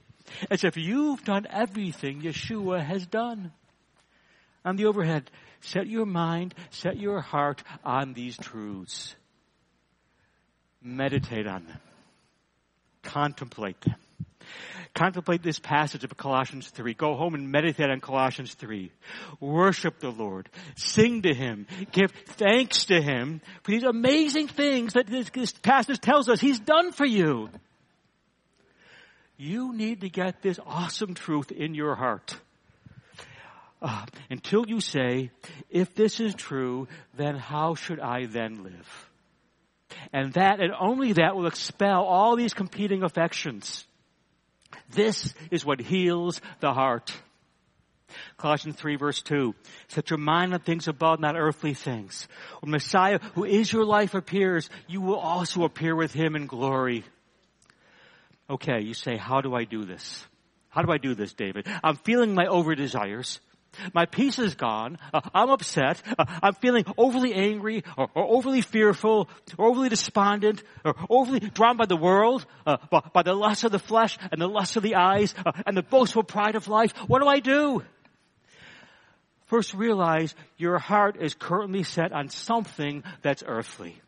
as 0.49 0.63
if 0.63 0.77
you've 0.77 1.23
done 1.23 1.47
everything 1.49 2.21
Yeshua 2.21 2.85
has 2.85 3.05
done. 3.05 3.51
On 4.63 4.75
the 4.75 4.85
overhead, 4.85 5.31
set 5.61 5.87
your 5.87 6.05
mind, 6.05 6.53
set 6.69 6.97
your 6.97 7.21
heart 7.21 7.63
on 7.83 8.13
these 8.13 8.37
truths. 8.37 9.15
Meditate 10.81 11.47
on 11.47 11.65
them. 11.65 11.79
Contemplate 13.03 13.79
them. 13.81 13.95
Contemplate 14.93 15.41
this 15.41 15.59
passage 15.59 16.03
of 16.03 16.17
Colossians 16.17 16.67
3. 16.67 16.93
Go 16.95 17.15
home 17.15 17.33
and 17.33 17.49
meditate 17.49 17.89
on 17.89 18.01
Colossians 18.01 18.53
3. 18.55 18.91
Worship 19.39 19.99
the 19.99 20.09
Lord. 20.09 20.49
Sing 20.75 21.21
to 21.21 21.33
Him. 21.33 21.65
Give 21.91 22.11
thanks 22.11 22.85
to 22.85 23.01
Him 23.01 23.41
for 23.63 23.71
these 23.71 23.83
amazing 23.83 24.49
things 24.49 24.93
that 24.93 25.07
this, 25.07 25.29
this 25.29 25.53
passage 25.53 25.99
tells 25.99 26.27
us 26.27 26.41
He's 26.41 26.59
done 26.59 26.91
for 26.91 27.05
you. 27.05 27.49
You 29.37 29.73
need 29.73 30.01
to 30.01 30.09
get 30.09 30.41
this 30.41 30.59
awesome 30.65 31.13
truth 31.13 31.51
in 31.51 31.73
your 31.73 31.95
heart. 31.95 32.35
Uh, 33.81 34.05
until 34.29 34.67
you 34.67 34.79
say, 34.81 35.31
if 35.69 35.95
this 35.95 36.19
is 36.19 36.35
true, 36.35 36.87
then 37.15 37.35
how 37.35 37.73
should 37.73 37.99
I 37.99 38.25
then 38.25 38.63
live? 38.63 39.10
And 40.13 40.33
that 40.33 40.59
and 40.59 40.73
only 40.79 41.13
that 41.13 41.35
will 41.35 41.47
expel 41.47 42.03
all 42.03 42.35
these 42.35 42.53
competing 42.53 43.03
affections. 43.03 43.85
This 44.89 45.33
is 45.49 45.65
what 45.65 45.79
heals 45.79 46.41
the 46.59 46.73
heart. 46.73 47.13
Colossians 48.37 48.75
3 48.75 48.95
verse 48.97 49.21
2. 49.21 49.55
Set 49.87 50.09
your 50.09 50.19
mind 50.19 50.53
on 50.53 50.59
things 50.59 50.87
above, 50.87 51.19
not 51.19 51.35
earthly 51.37 51.73
things. 51.73 52.27
When 52.61 52.71
Messiah, 52.71 53.19
who 53.35 53.45
is 53.45 53.71
your 53.71 53.85
life, 53.85 54.13
appears, 54.13 54.69
you 54.87 55.01
will 55.01 55.19
also 55.19 55.63
appear 55.63 55.95
with 55.95 56.13
him 56.13 56.35
in 56.35 56.47
glory. 56.47 57.03
Okay, 58.49 58.81
you 58.81 58.93
say, 58.93 59.15
how 59.15 59.39
do 59.41 59.55
I 59.55 59.63
do 59.63 59.85
this? 59.85 60.25
How 60.69 60.81
do 60.81 60.91
I 60.91 60.97
do 60.97 61.15
this, 61.15 61.33
David? 61.33 61.67
I'm 61.83 61.95
feeling 61.95 62.33
my 62.33 62.47
over 62.47 62.75
desires. 62.75 63.39
My 63.93 64.05
peace 64.05 64.37
is 64.37 64.55
gone. 64.55 64.97
Uh, 65.13 65.21
I'm 65.33 65.49
upset. 65.49 66.01
Uh, 66.17 66.25
I'm 66.43 66.53
feeling 66.55 66.85
overly 66.97 67.33
angry 67.33 67.83
or, 67.97 68.09
or, 68.13 68.23
overly 68.23 68.61
fearful 68.61 69.29
or 69.57 69.69
overly 69.69 69.89
despondent 69.89 70.63
or 70.83 70.95
overly 71.09 71.39
drawn 71.39 71.77
by 71.77 71.85
the 71.85 71.95
world, 71.95 72.45
uh, 72.65 72.77
by, 72.89 73.01
by, 73.13 73.23
the 73.23 73.33
lust 73.33 73.63
of 73.63 73.71
the 73.71 73.79
flesh 73.79 74.17
and 74.31 74.41
the 74.41 74.47
lust 74.47 74.75
of 74.75 74.83
the 74.83 74.95
eyes 74.95 75.33
uh, 75.45 75.51
and 75.65 75.75
the 75.75 75.83
boastful 75.83 76.23
pride 76.23 76.55
of 76.55 76.67
life. 76.67 76.93
What 77.07 77.21
do 77.21 77.27
I 77.27 77.39
do? 77.39 77.83
First 79.45 79.73
realize 79.73 80.33
your 80.57 80.77
heart 80.77 81.17
is 81.19 81.33
currently 81.33 81.83
set 81.83 82.11
on 82.11 82.29
something 82.29 83.03
that's 83.21 83.43
earthly. 83.45 84.01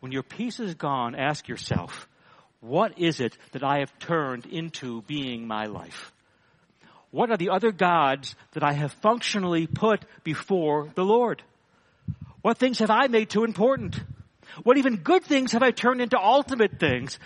When 0.00 0.10
your 0.12 0.22
peace 0.22 0.58
is 0.58 0.74
gone, 0.74 1.14
ask 1.14 1.48
yourself, 1.48 2.08
what 2.60 2.98
is 2.98 3.20
it 3.20 3.36
that 3.52 3.62
I 3.62 3.80
have 3.80 3.98
turned 3.98 4.46
into 4.46 5.02
being 5.02 5.46
my 5.46 5.66
life? 5.66 6.12
What 7.12 7.30
are 7.30 7.36
the 7.36 7.50
other 7.50 7.70
gods 7.70 8.34
that 8.52 8.64
I 8.64 8.72
have 8.72 8.92
functionally 8.94 9.66
put 9.66 10.04
before 10.24 10.90
the 10.94 11.04
Lord? 11.04 11.42
What 12.40 12.58
things 12.58 12.80
have 12.80 12.90
I 12.90 13.06
made 13.06 13.30
too 13.30 13.44
important? 13.44 14.00
What 14.64 14.78
even 14.78 14.96
good 14.96 15.22
things 15.22 15.52
have 15.52 15.62
I 15.62 15.70
turned 15.70 16.00
into 16.00 16.18
ultimate 16.18 16.80
things? 16.80 17.18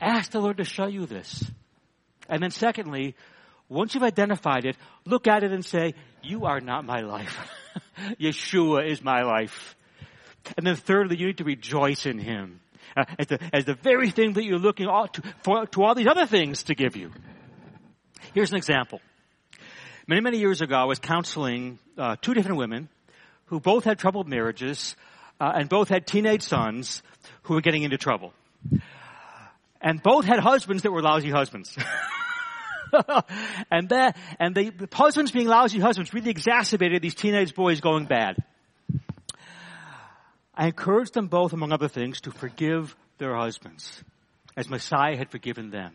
Ask 0.00 0.30
the 0.30 0.40
Lord 0.40 0.56
to 0.56 0.64
show 0.64 0.86
you 0.86 1.04
this. 1.04 1.44
And 2.28 2.42
then 2.42 2.52
secondly, 2.52 3.16
once 3.68 3.94
you've 3.94 4.04
identified 4.04 4.64
it, 4.64 4.76
look 5.04 5.26
at 5.26 5.42
it 5.42 5.52
and 5.52 5.64
say, 5.64 5.94
you 6.22 6.46
are 6.46 6.60
not 6.60 6.84
my 6.84 7.00
life. 7.00 7.36
Yeshua 8.20 8.88
is 8.88 9.02
my 9.02 9.22
life. 9.22 9.74
And 10.56 10.66
then 10.66 10.76
thirdly, 10.76 11.16
you 11.16 11.26
need 11.26 11.38
to 11.38 11.44
rejoice 11.44 12.06
in 12.06 12.18
Him 12.18 12.60
uh, 12.96 13.04
as, 13.18 13.26
the, 13.26 13.38
as 13.52 13.64
the 13.64 13.74
very 13.74 14.10
thing 14.10 14.34
that 14.34 14.44
you're 14.44 14.58
looking 14.58 14.86
all 14.86 15.08
to, 15.08 15.22
for, 15.42 15.66
to 15.66 15.82
all 15.82 15.94
these 15.94 16.06
other 16.06 16.26
things 16.26 16.64
to 16.64 16.74
give 16.74 16.96
you. 16.96 17.10
Here's 18.34 18.50
an 18.50 18.56
example. 18.56 19.00
Many, 20.06 20.20
many 20.20 20.38
years 20.38 20.60
ago, 20.60 20.76
I 20.76 20.84
was 20.84 20.98
counseling 20.98 21.78
uh, 21.96 22.16
two 22.20 22.34
different 22.34 22.58
women 22.58 22.88
who 23.46 23.60
both 23.60 23.84
had 23.84 23.98
troubled 23.98 24.28
marriages 24.28 24.96
uh, 25.40 25.52
and 25.54 25.68
both 25.68 25.88
had 25.88 26.06
teenage 26.06 26.42
sons 26.42 27.02
who 27.42 27.54
were 27.54 27.60
getting 27.60 27.82
into 27.82 27.98
trouble. 27.98 28.32
And 29.80 30.02
both 30.02 30.24
had 30.24 30.38
husbands 30.38 30.84
that 30.84 30.92
were 30.92 31.02
lousy 31.02 31.30
husbands. 31.30 31.76
and 33.70 33.88
that, 33.88 34.16
and 34.38 34.54
the 34.54 34.88
husbands 34.92 35.32
being 35.32 35.48
lousy 35.48 35.80
husbands 35.80 36.14
really 36.14 36.30
exacerbated 36.30 37.02
these 37.02 37.14
teenage 37.14 37.54
boys 37.54 37.80
going 37.80 38.06
bad. 38.06 38.36
I 40.54 40.66
encouraged 40.66 41.14
them 41.14 41.28
both, 41.28 41.52
among 41.52 41.72
other 41.72 41.88
things, 41.88 42.20
to 42.22 42.30
forgive 42.30 42.94
their 43.18 43.34
husbands 43.36 44.02
as 44.56 44.68
Messiah 44.68 45.16
had 45.16 45.30
forgiven 45.30 45.70
them. 45.70 45.92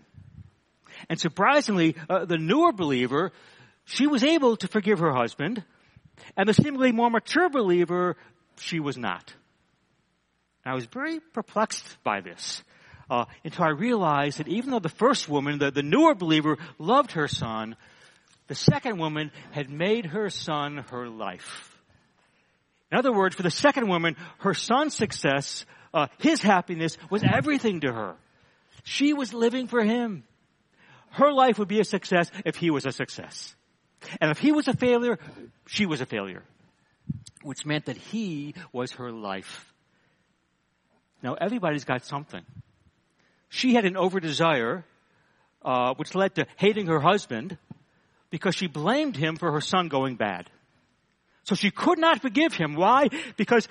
And 1.10 1.20
surprisingly, 1.20 1.96
uh, 2.10 2.26
the 2.26 2.38
newer 2.38 2.72
believer, 2.72 3.32
she 3.86 4.08
was 4.08 4.24
able 4.24 4.58
to 4.58 4.68
forgive 4.68 5.00
her 5.00 5.14
husband, 5.14 5.64
and 6.36 6.48
the 6.48 6.54
seemingly 6.54 6.92
more 6.92 7.10
mature 7.10 7.50
believer, 7.50 8.18
she 8.58 8.80
was 8.80 8.98
not. 8.98 9.34
And 10.66 10.72
I 10.72 10.76
was 10.76 10.86
very 10.86 11.20
perplexed 11.20 11.98
by 12.04 12.22
this. 12.22 12.64
Uh, 13.10 13.24
until 13.46 13.64
I 13.64 13.70
realized 13.70 14.40
that 14.40 14.50
even 14.50 14.72
though 14.72 14.80
the 14.80 14.90
first 14.90 15.30
woman, 15.30 15.60
the, 15.60 15.72
the 15.72 15.82
newer 15.82 16.14
believer, 16.14 16.58
loved 16.78 17.14
her 17.14 17.30
son, 17.30 17.78
the 18.48 18.56
second 18.56 18.98
woman 18.98 19.32
had 19.52 19.70
made 19.70 20.08
her 20.08 20.30
son 20.30 20.84
her 20.90 21.08
life. 21.08 21.78
In 22.92 22.98
other 22.98 23.14
words, 23.14 23.36
for 23.36 23.44
the 23.44 23.52
second 23.52 23.88
woman, 23.88 24.16
her 24.40 24.54
son's 24.54 24.94
success, 24.94 25.66
uh, 25.94 26.08
his 26.20 26.42
happiness 26.42 26.98
was 27.10 27.24
everything 27.24 27.82
to 27.82 27.92
her. 27.92 28.16
She 28.84 29.14
was 29.14 29.34
living 29.34 29.68
for 29.68 29.84
him. 29.84 30.24
Her 31.18 31.34
life 31.34 31.58
would 31.58 31.68
be 31.68 31.80
a 31.80 31.84
success 31.84 32.30
if 32.46 32.58
he 32.58 32.70
was 32.70 32.86
a 32.86 32.92
success. 32.92 33.56
And 34.22 34.30
if 34.30 34.38
he 34.38 34.52
was 34.52 34.68
a 34.68 34.74
failure, 34.74 35.18
she 35.66 35.88
was 35.88 36.00
a 36.00 36.06
failure. 36.06 36.44
Which 37.42 37.66
meant 37.66 37.86
that 37.86 37.98
he 37.98 38.54
was 38.72 38.92
her 38.94 39.12
life. 39.12 39.74
Now 41.24 41.34
everybody's 41.34 41.86
got 41.86 42.06
something. 42.06 42.44
She 43.50 43.74
had 43.74 43.84
an 43.86 43.98
over 43.98 44.20
desire, 44.20 44.86
uh, 45.64 45.96
which 45.96 46.14
led 46.14 46.36
to 46.36 46.46
hating 46.56 46.86
her 46.86 47.00
husband 47.00 47.58
because 48.30 48.54
she 48.54 48.68
blamed 48.68 49.18
him 49.18 49.38
for 49.38 49.52
her 49.54 49.62
son 49.62 49.88
going 49.88 50.18
bad. 50.18 50.48
So 51.46 51.56
she 51.56 51.72
could 51.72 51.98
not 51.98 52.22
forgive 52.22 52.54
him. 52.54 52.76
Why? 52.76 53.10
Because 53.38 53.68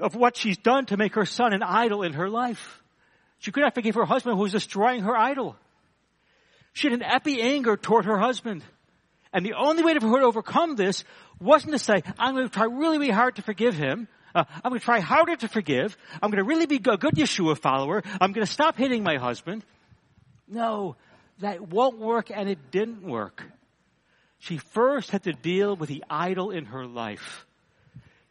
of 0.00 0.16
what 0.16 0.36
she's 0.36 0.58
done 0.58 0.86
to 0.86 0.96
make 0.96 1.14
her 1.14 1.26
son 1.26 1.52
an 1.52 1.62
idol 1.62 2.02
in 2.02 2.14
her 2.14 2.28
life. 2.28 2.82
She 3.38 3.52
could 3.52 3.62
not 3.62 3.74
forgive 3.76 3.94
her 3.94 4.04
husband 4.04 4.36
who 4.36 4.42
was 4.42 4.52
destroying 4.52 5.02
her 5.02 5.16
idol. 5.16 5.54
She 6.72 6.88
had 6.88 7.00
an 7.00 7.02
epi 7.02 7.40
anger 7.40 7.76
toward 7.76 8.04
her 8.04 8.18
husband. 8.18 8.62
And 9.32 9.44
the 9.44 9.54
only 9.54 9.82
way 9.82 9.98
for 9.98 10.08
her 10.08 10.20
to 10.20 10.26
overcome 10.26 10.76
this 10.76 11.04
wasn't 11.40 11.72
to 11.72 11.78
say, 11.78 12.02
I'm 12.18 12.34
going 12.34 12.48
to 12.48 12.52
try 12.52 12.64
really, 12.64 12.98
really 12.98 13.12
hard 13.12 13.36
to 13.36 13.42
forgive 13.42 13.74
him. 13.74 14.08
Uh, 14.34 14.44
I'm 14.62 14.70
going 14.70 14.78
to 14.78 14.84
try 14.84 15.00
harder 15.00 15.36
to 15.36 15.48
forgive. 15.48 15.96
I'm 16.22 16.30
going 16.30 16.42
to 16.42 16.48
really 16.48 16.66
be 16.66 16.76
a 16.76 16.96
good 16.96 17.14
Yeshua 17.14 17.58
follower. 17.58 18.02
I'm 18.20 18.32
going 18.32 18.46
to 18.46 18.52
stop 18.52 18.76
hitting 18.76 19.02
my 19.02 19.16
husband. 19.16 19.64
No, 20.46 20.96
that 21.40 21.60
won't 21.60 21.98
work 21.98 22.30
and 22.30 22.48
it 22.48 22.70
didn't 22.70 23.02
work. 23.02 23.44
She 24.38 24.58
first 24.58 25.10
had 25.10 25.24
to 25.24 25.32
deal 25.32 25.76
with 25.76 25.88
the 25.88 26.04
idol 26.08 26.50
in 26.50 26.66
her 26.66 26.86
life. 26.86 27.46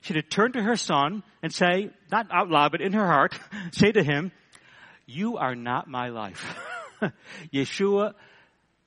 She 0.02 0.14
had 0.14 0.24
to 0.24 0.30
turn 0.30 0.54
to 0.54 0.64
her 0.64 0.78
son 0.78 1.24
and 1.44 1.54
say, 1.54 1.90
not 2.12 2.28
out 2.32 2.50
loud, 2.50 2.72
but 2.72 2.82
in 2.82 2.94
her 2.94 3.06
heart, 3.06 3.38
say 3.72 3.92
to 3.92 4.04
him, 4.04 4.32
you 5.06 5.38
are 5.38 5.56
not 5.56 5.88
my 5.88 6.10
life. 6.10 6.56
Yeshua, 7.54 8.14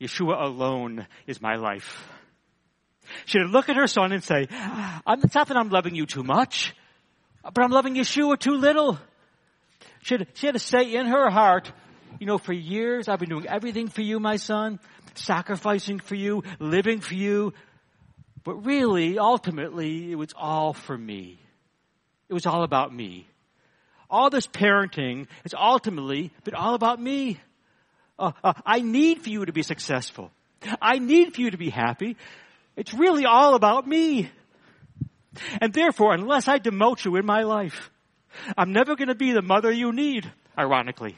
Yeshua 0.01 0.43
alone 0.43 1.07
is 1.27 1.41
my 1.41 1.57
life. 1.57 2.09
She 3.27 3.39
would 3.39 3.51
look 3.51 3.69
at 3.69 3.77
her 3.77 3.87
son 3.87 4.13
and 4.13 4.23
say, 4.23 4.43
it's 4.43 5.35
not 5.35 5.49
that 5.49 5.57
I'm 5.57 5.71
loving 5.71 5.95
you 5.95 6.07
too 6.07 6.23
much, 6.23 6.75
but 7.43 7.63
I'm 7.63 7.71
loving 7.71 7.95
Yeshua 7.95 8.39
too 8.39 8.55
little. 8.55 8.99
She 10.03 10.15
had, 10.15 10.29
she 10.35 10.47
had 10.47 10.53
to 10.53 10.61
say 10.61 10.95
in 10.95 11.07
her 11.07 11.31
heart, 11.31 11.73
you 12.19 12.27
know, 12.27 12.39
for 12.39 12.53
years 12.53 13.09
I've 13.09 13.19
been 13.19 13.29
doing 13.29 13.47
everything 13.47 13.89
for 13.89 14.03
you, 14.03 14.21
my 14.21 14.37
son, 14.37 14.79
sacrificing 15.15 15.99
for 15.99 16.15
you, 16.15 16.45
living 16.59 17.01
for 17.01 17.15
you. 17.15 17.53
But 18.45 18.65
really, 18.65 19.19
ultimately, 19.19 20.13
it 20.13 20.15
was 20.15 20.33
all 20.37 20.73
for 20.73 20.97
me. 20.97 21.41
It 22.29 22.35
was 22.35 22.47
all 22.47 22.63
about 22.63 22.95
me 22.95 23.27
all 24.11 24.29
this 24.29 24.47
parenting 24.47 25.27
has 25.45 25.55
ultimately 25.55 26.33
been 26.45 26.55
all 26.55 26.75
about 26.75 27.01
me. 27.01 27.39
Uh, 28.21 28.33
uh, 28.45 28.53
I 28.67 28.81
need 28.81 29.23
for 29.23 29.31
you 29.31 29.47
to 29.47 29.53
be 29.53 29.63
successful. 29.63 30.31
I 30.81 30.99
need 30.99 31.35
for 31.35 31.41
you 31.41 31.51
to 31.51 31.57
be 31.57 31.71
happy. 31.71 32.17
It's 32.77 32.93
really 32.93 33.25
all 33.25 33.55
about 33.55 33.89
me. 33.89 34.31
And 35.61 35.73
therefore, 35.73 36.13
unless 36.13 36.47
I 36.47 36.59
demote 36.59 37.05
you 37.05 37.17
in 37.17 37.25
my 37.25 37.43
life, 37.43 37.91
I'm 38.59 38.73
never 38.73 38.95
going 38.95 39.09
to 39.09 39.15
be 39.15 39.33
the 39.33 39.43
mother 39.43 39.73
you 39.73 39.93
need, 39.93 40.31
ironically. 40.59 41.17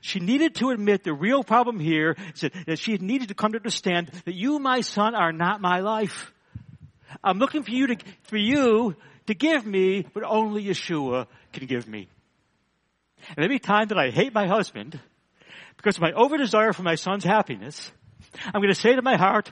She 0.00 0.20
needed 0.20 0.54
to 0.56 0.70
admit 0.70 1.04
the 1.04 1.14
real 1.14 1.42
problem 1.42 1.80
here 1.80 2.16
is 2.34 2.50
that 2.66 2.78
she 2.78 2.96
needed 2.98 3.28
to 3.28 3.34
come 3.34 3.52
to 3.52 3.58
understand 3.58 4.10
that 4.26 4.34
you, 4.34 4.58
my 4.58 4.82
son, 4.82 5.14
are 5.14 5.32
not 5.32 5.60
my 5.60 5.80
life. 5.80 6.32
I'm 7.24 7.38
looking 7.38 7.62
for 7.62 7.70
you 7.70 7.88
to, 7.88 7.96
for 8.24 8.36
you 8.36 8.94
to 9.26 9.34
give 9.34 9.64
me 9.64 10.06
what 10.12 10.24
only 10.24 10.64
Yeshua 10.64 11.26
can 11.52 11.66
give 11.66 11.88
me. 11.88 12.08
And 13.36 13.44
every 13.44 13.58
time 13.58 13.88
that 13.88 13.98
I 13.98 14.10
hate 14.10 14.32
my 14.32 14.46
husband, 14.46 15.00
because 15.78 15.96
of 15.96 16.02
my 16.02 16.12
over 16.12 16.36
desire 16.36 16.72
for 16.74 16.82
my 16.82 16.96
son's 16.96 17.24
happiness, 17.24 17.90
I'm 18.44 18.60
going 18.60 18.72
to 18.72 18.78
say 18.78 18.94
to 18.94 19.02
my 19.02 19.16
heart, 19.16 19.50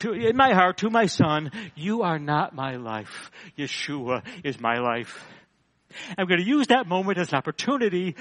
to, 0.00 0.12
in 0.12 0.36
my 0.36 0.52
heart, 0.52 0.78
to 0.78 0.90
my 0.90 1.06
son, 1.06 1.50
you 1.74 2.02
are 2.02 2.18
not 2.18 2.54
my 2.54 2.76
life. 2.76 3.30
Yeshua 3.56 4.22
is 4.44 4.60
my 4.60 4.78
life. 4.78 5.26
I'm 6.18 6.26
going 6.26 6.40
to 6.40 6.46
use 6.46 6.68
that 6.68 6.86
moment 6.86 7.18
as 7.18 7.32
an 7.32 7.38
opportunity 7.38 8.16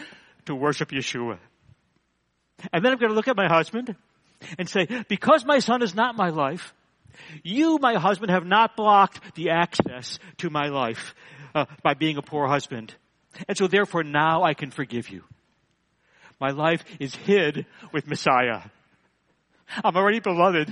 to 0.45 0.55
worship 0.55 0.89
Yeshua. 0.89 1.37
And 2.71 2.83
then 2.83 2.93
I'm 2.93 2.99
going 2.99 3.09
to 3.09 3.15
look 3.15 3.27
at 3.27 3.37
my 3.37 3.47
husband 3.47 3.95
and 4.57 4.69
say, 4.69 4.87
because 5.07 5.45
my 5.45 5.59
son 5.59 5.81
is 5.83 5.93
not 5.93 6.15
my 6.15 6.29
life, 6.29 6.73
you, 7.43 7.77
my 7.79 7.95
husband, 7.95 8.31
have 8.31 8.45
not 8.45 8.75
blocked 8.75 9.35
the 9.35 9.49
access 9.49 10.19
to 10.37 10.49
my 10.49 10.67
life 10.69 11.13
uh, 11.53 11.65
by 11.83 11.93
being 11.93 12.17
a 12.17 12.21
poor 12.21 12.47
husband. 12.47 12.93
And 13.47 13.57
so 13.57 13.67
therefore 13.67 14.03
now 14.03 14.43
I 14.43 14.53
can 14.53 14.71
forgive 14.71 15.09
you. 15.09 15.23
My 16.39 16.51
life 16.51 16.83
is 16.99 17.13
hid 17.15 17.65
with 17.91 18.07
Messiah. 18.07 18.61
I'm 19.83 19.95
already 19.95 20.19
beloved 20.19 20.71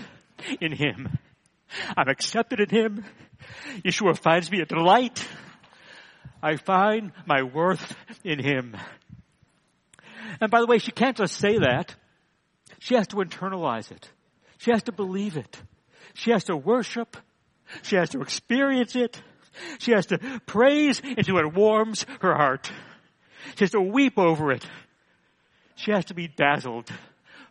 in 0.62 0.72
Him. 0.72 1.18
I'm 1.96 2.08
accepted 2.08 2.60
in 2.60 2.70
Him. 2.70 3.06
Yeshua 3.84 4.18
finds 4.18 4.50
me 4.50 4.62
a 4.62 4.66
delight. 4.66 5.26
I 6.42 6.56
find 6.56 7.12
my 7.26 7.44
worth 7.44 7.96
in 8.24 8.40
Him. 8.40 8.78
And 10.40 10.50
by 10.50 10.62
the 10.62 10.68
way, 10.68 10.78
she 10.78 10.92
can't 10.92 11.18
just 11.18 11.36
say 11.36 11.58
that. 11.58 11.96
She 12.80 12.96
has 12.96 13.08
to 13.08 13.18
internalize 13.18 13.92
it. 13.92 14.10
She 14.60 14.72
has 14.72 14.84
to 14.84 14.92
believe 14.92 15.36
it. 15.36 15.62
She 16.14 16.32
has 16.32 16.46
to 16.46 16.56
worship. 16.56 17.18
She 17.84 17.96
has 17.96 18.12
to 18.12 18.22
experience 18.22 18.96
it. 18.96 19.22
She 19.80 19.92
has 19.92 20.06
to 20.08 20.20
praise 20.46 21.02
until 21.04 21.40
it 21.40 21.54
warms 21.54 22.06
her 22.22 22.34
heart. 22.34 22.72
She 23.56 23.64
has 23.64 23.72
to 23.72 23.82
weep 23.82 24.18
over 24.18 24.52
it. 24.52 24.66
She 25.78 25.92
has 25.92 26.06
to 26.06 26.14
be 26.14 26.28
dazzled 26.28 26.90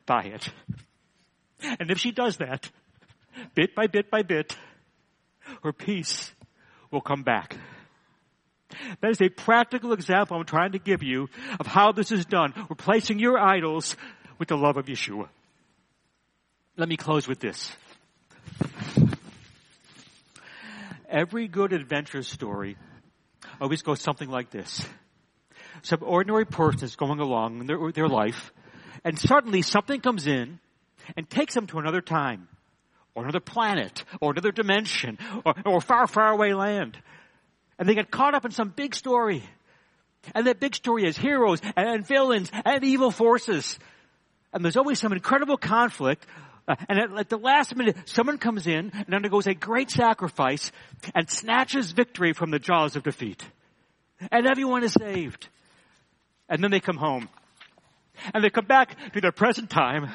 by 0.05 0.24
it. 0.24 0.49
And 1.62 1.91
if 1.91 1.99
she 1.99 2.11
does 2.11 2.37
that, 2.39 2.68
bit 3.55 3.74
by 3.74 3.87
bit 3.87 4.11
by 4.11 4.22
bit, 4.22 4.57
her 5.62 5.72
peace 5.72 6.33
will 6.91 7.01
come 7.01 7.22
back. 7.22 7.57
That 9.01 9.11
is 9.11 9.22
a 9.22 9.29
practical 9.29 9.93
example 9.93 10.37
I'm 10.37 10.45
trying 10.45 10.72
to 10.72 10.79
give 10.79 11.03
you 11.03 11.29
of 11.61 11.66
how 11.66 11.93
this 11.93 12.11
is 12.11 12.27
done, 12.27 12.53
replacing 12.68 13.20
your 13.20 13.39
idols 13.39 13.97
with 14.39 14.49
the 14.49 14.57
love 14.57 14.77
of 14.77 14.87
Yeshua. 14.87 15.29
Let 16.77 16.89
me 16.89 16.97
close 16.97 17.29
with 17.29 17.39
this. 17.39 17.72
Every 21.09 21.47
good 21.47 21.72
adventure 21.72 22.22
story 22.22 22.77
always 23.61 23.83
goes 23.83 24.01
something 24.01 24.29
like 24.29 24.51
this. 24.51 24.85
Some 25.87 26.01
ordinary 26.03 26.45
person 26.45 26.82
is 26.82 26.97
going 26.97 27.20
along 27.20 27.61
in 27.61 27.66
their, 27.66 27.93
their 27.93 28.09
life, 28.09 28.53
and 29.05 29.16
suddenly 29.16 29.62
something 29.62 30.01
comes 30.01 30.26
in 30.26 30.59
and 31.16 31.30
takes 31.30 31.55
them 31.55 31.68
to 31.68 31.78
another 31.78 32.01
time, 32.01 32.49
or 33.14 33.22
another 33.22 33.39
planet, 33.39 34.03
or 34.20 34.32
another 34.32 34.51
dimension, 34.51 35.16
or, 35.45 35.55
or 35.64 35.80
far, 35.80 36.09
far 36.09 36.32
away 36.32 36.55
land. 36.55 36.99
And 37.78 37.89
they 37.89 37.95
get 37.95 38.11
caught 38.11 38.34
up 38.34 38.45
in 38.45 38.51
some 38.51 38.70
big 38.70 38.97
story. 38.97 39.45
And 40.34 40.49
that 40.49 40.59
big 40.59 40.74
story 40.74 41.05
has 41.05 41.16
heroes 41.16 41.61
and 41.76 42.05
villains 42.05 42.51
and 42.64 42.82
evil 42.82 43.12
forces. 43.12 43.78
And 44.53 44.64
there's 44.64 44.76
always 44.76 44.99
some 44.99 45.12
incredible 45.12 45.57
conflict 45.57 46.26
uh, 46.66 46.74
and 46.89 46.99
at, 46.99 47.16
at, 47.16 47.28
the 47.28 47.39
last 47.39 47.76
minute, 47.76 47.97
someone 48.07 48.39
comes 48.39 48.66
in 48.66 48.91
and 48.93 49.14
undergoes 49.14 49.47
a 49.47 49.55
great 49.55 49.89
sacrifice 49.89 50.72
and 51.14 51.30
snatches 51.30 51.93
victory 51.93 52.32
from 52.32 52.51
the 52.51 52.59
jaws 52.59 52.97
of 52.97 53.05
defeat. 53.05 53.45
And 54.32 54.49
everyone 54.49 54.82
is 54.82 54.93
saved. 54.93 55.47
And 56.49 56.62
then 56.62 56.70
they 56.70 56.80
come 56.80 56.97
home. 56.97 57.28
And 58.32 58.42
they 58.42 58.51
come 58.51 58.66
back 58.66 58.97
to 59.12 59.20
their 59.20 59.32
present 59.32 59.70
time, 59.70 60.11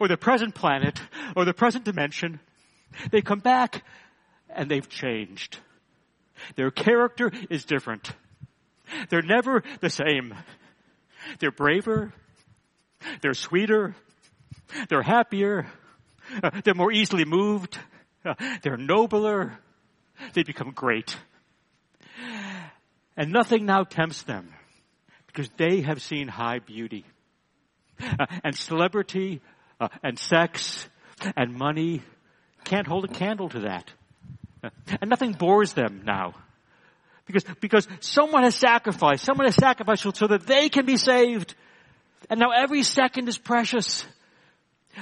or 0.00 0.08
the 0.08 0.16
present 0.16 0.54
planet, 0.54 1.00
or 1.36 1.44
the 1.44 1.52
present 1.52 1.84
dimension, 1.84 2.40
They 3.10 3.22
come 3.22 3.40
back 3.40 3.84
and 4.48 4.70
they've 4.70 4.88
changed. 4.88 5.58
Their 6.56 6.70
character 6.70 7.30
is 7.50 7.64
different. 7.64 8.12
They're 9.08 9.22
never 9.22 9.62
the 9.80 9.90
same. 9.90 10.34
They're 11.38 11.50
braver. 11.50 12.12
They're 13.20 13.34
sweeter. 13.34 13.94
They're 14.88 15.02
happier. 15.02 15.66
Uh, 16.42 16.50
they're 16.64 16.74
more 16.74 16.92
easily 16.92 17.24
moved. 17.24 17.78
Uh, 18.24 18.34
they're 18.62 18.76
nobler. 18.76 19.58
They 20.32 20.42
become 20.42 20.70
great. 20.70 21.16
And 23.16 23.32
nothing 23.32 23.66
now 23.66 23.84
tempts 23.84 24.22
them 24.22 24.52
because 25.34 25.50
they 25.56 25.80
have 25.80 26.00
seen 26.00 26.28
high 26.28 26.60
beauty. 26.60 27.04
Uh, 28.00 28.26
and 28.44 28.56
celebrity 28.56 29.40
uh, 29.80 29.88
and 30.02 30.18
sex 30.18 30.88
and 31.36 31.54
money 31.54 32.02
can't 32.64 32.86
hold 32.86 33.04
a 33.04 33.08
candle 33.08 33.48
to 33.48 33.60
that. 33.60 33.92
Uh, 34.62 34.70
and 35.00 35.10
nothing 35.10 35.32
bores 35.32 35.72
them 35.72 36.02
now. 36.04 36.34
Because, 37.26 37.44
because 37.60 37.88
someone 38.00 38.44
has 38.44 38.54
sacrificed, 38.54 39.24
someone 39.24 39.46
has 39.46 39.56
sacrificed 39.56 40.16
so 40.16 40.26
that 40.26 40.46
they 40.46 40.68
can 40.68 40.86
be 40.86 40.96
saved. 40.96 41.54
And 42.30 42.38
now 42.38 42.50
every 42.50 42.82
second 42.82 43.28
is 43.28 43.38
precious. 43.38 44.04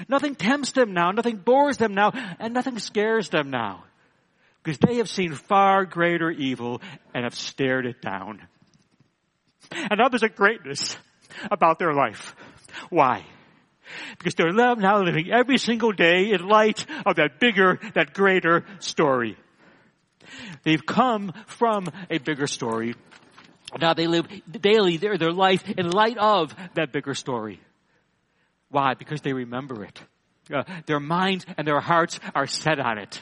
Nothing 0.09 0.35
tempts 0.35 0.73
them 0.73 0.95
now, 0.95 1.11
nothing 1.11 1.37
bores 1.37 1.77
them 1.77 1.95
now, 1.95 2.13
and 2.39 2.55
nothing 2.55 2.79
scares 2.79 3.29
them 3.29 3.51
now. 3.51 3.85
Because 4.63 4.79
they 4.79 4.97
have 4.97 5.11
seen 5.11 5.35
far 5.35 5.85
greater 5.85 6.31
evil 6.31 6.81
and 7.13 7.25
have 7.25 7.35
stared 7.35 7.85
it 7.85 8.01
down. 8.01 8.47
And 9.75 9.99
now 9.99 10.09
there's 10.09 10.23
a 10.23 10.29
greatness 10.29 10.97
about 11.51 11.79
their 11.79 11.93
life. 11.93 12.35
Why? 12.91 13.25
Because 14.19 14.35
they're 14.35 14.53
now 14.53 15.03
living 15.03 15.31
every 15.31 15.59
single 15.59 15.93
day 15.93 16.31
in 16.33 16.47
light 16.47 16.87
of 17.05 17.17
that 17.17 17.41
bigger, 17.41 17.79
that 17.95 18.15
greater 18.15 18.65
story. 18.79 19.37
They've 20.63 20.85
come 20.85 21.33
from 21.47 21.91
a 22.11 22.19
bigger 22.19 22.47
story. 22.47 22.95
Now 23.81 23.95
they 23.95 24.07
live 24.07 24.27
daily 24.51 24.97
their, 24.97 25.17
their 25.19 25.33
life 25.33 25.69
in 25.69 25.91
light 25.91 26.19
of 26.19 26.55
that 26.75 26.93
bigger 26.93 27.15
story. 27.15 27.61
Why? 28.71 28.95
Because 28.95 29.21
they 29.21 29.33
remember 29.33 29.85
it. 29.85 30.03
Uh, 30.53 30.65
their 30.87 31.01
minds 31.01 31.47
and 31.57 31.67
their 31.67 31.81
hearts 31.81 32.19
are 32.35 32.47
set 32.47 32.79
on 32.79 32.99
it. 32.99 33.21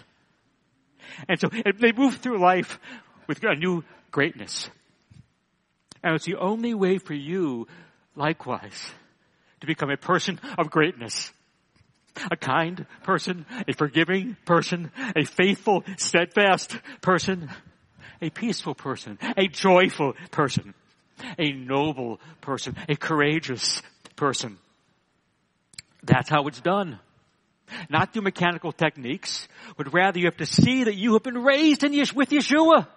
And 1.28 1.38
so 1.40 1.48
they 1.48 1.92
move 1.92 2.16
through 2.16 2.38
life 2.38 2.78
with 3.26 3.42
a 3.42 3.55
new 3.55 3.84
greatness. 4.11 4.70
And 6.03 6.14
it's 6.14 6.24
the 6.24 6.36
only 6.36 6.74
way 6.74 6.98
for 6.98 7.14
you, 7.14 7.66
likewise, 8.16 8.92
to 9.61 9.66
become 9.66 9.90
a 9.90 9.96
person 9.96 10.40
of 10.59 10.70
greatness. 10.70 11.32
A 12.30 12.36
kind 12.36 12.86
person, 13.05 13.46
a 13.68 13.72
forgiving 13.72 14.36
person, 14.44 14.90
a 15.14 15.24
faithful, 15.24 15.84
steadfast 15.96 16.76
person, 17.01 17.51
a 18.20 18.30
peaceful 18.30 18.74
person, 18.74 19.18
a 19.36 19.46
joyful 19.46 20.14
person, 20.30 20.74
a 21.38 21.53
noble 21.53 22.20
person, 22.40 22.76
a 22.88 22.96
courageous 22.96 23.80
person. 24.16 24.59
That's 26.03 26.28
how 26.28 26.46
it's 26.48 26.61
done. 26.61 26.98
Not 27.88 28.12
through 28.12 28.22
mechanical 28.22 28.72
techniques, 28.72 29.46
but 29.76 29.92
rather 29.92 30.18
you 30.18 30.24
have 30.26 30.38
to 30.38 30.46
see 30.46 30.84
that 30.84 30.96
you 30.96 31.12
have 31.12 31.22
been 31.22 31.42
raised 31.42 31.84
in 31.84 31.92
with 31.92 32.30
Yeshua. 32.30 32.88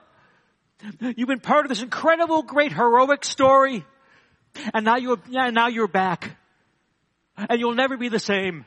You've 0.99 1.27
been 1.27 1.39
part 1.39 1.65
of 1.65 1.69
this 1.69 1.81
incredible, 1.81 2.43
great, 2.43 2.73
heroic 2.73 3.23
story. 3.23 3.85
And 4.73 4.85
now 4.85 4.97
you're, 4.97 5.19
now 5.29 5.67
you're 5.67 5.87
back. 5.87 6.37
And 7.37 7.59
you'll 7.59 7.75
never 7.75 7.97
be 7.97 8.09
the 8.09 8.19
same. 8.19 8.65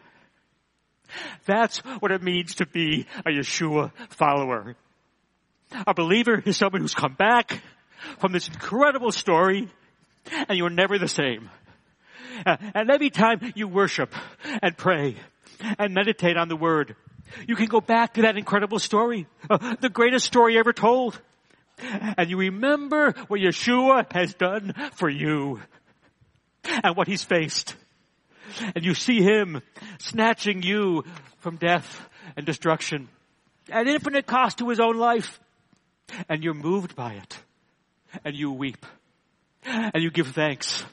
That's 1.44 1.78
what 2.00 2.10
it 2.10 2.22
means 2.22 2.56
to 2.56 2.66
be 2.66 3.06
a 3.24 3.30
Yeshua 3.30 3.92
follower. 4.10 4.76
A 5.86 5.94
believer 5.94 6.42
is 6.44 6.56
someone 6.56 6.80
who's 6.80 6.94
come 6.94 7.14
back 7.14 7.60
from 8.18 8.32
this 8.32 8.48
incredible 8.48 9.12
story 9.12 9.68
and 10.48 10.58
you're 10.58 10.70
never 10.70 10.98
the 10.98 11.08
same. 11.08 11.50
Uh, 12.44 12.56
and 12.74 12.90
every 12.90 13.10
time 13.10 13.52
you 13.54 13.68
worship 13.68 14.14
and 14.62 14.76
pray 14.76 15.16
and 15.78 15.94
meditate 15.94 16.36
on 16.36 16.48
the 16.48 16.56
word, 16.56 16.96
you 17.46 17.56
can 17.56 17.66
go 17.66 17.80
back 17.80 18.14
to 18.14 18.22
that 18.22 18.36
incredible 18.36 18.78
story, 18.78 19.26
uh, 19.48 19.76
the 19.80 19.88
greatest 19.88 20.26
story 20.26 20.58
ever 20.58 20.72
told. 20.72 21.20
And 22.16 22.30
you 22.30 22.38
remember 22.38 23.12
what 23.28 23.40
Yeshua 23.40 24.10
has 24.12 24.34
done 24.34 24.74
for 24.94 25.10
you 25.10 25.60
and 26.64 26.96
what 26.96 27.06
he's 27.06 27.22
faced. 27.22 27.76
And 28.74 28.84
you 28.84 28.94
see 28.94 29.20
him 29.20 29.60
snatching 29.98 30.62
you 30.62 31.04
from 31.40 31.56
death 31.56 32.08
and 32.36 32.46
destruction 32.46 33.08
at 33.70 33.86
infinite 33.86 34.26
cost 34.26 34.58
to 34.58 34.68
his 34.68 34.80
own 34.80 34.96
life. 34.96 35.38
And 36.28 36.42
you're 36.42 36.54
moved 36.54 36.96
by 36.96 37.14
it. 37.14 37.38
And 38.24 38.34
you 38.34 38.52
weep. 38.52 38.86
And 39.64 40.02
you 40.02 40.10
give 40.10 40.28
thanks 40.28 40.84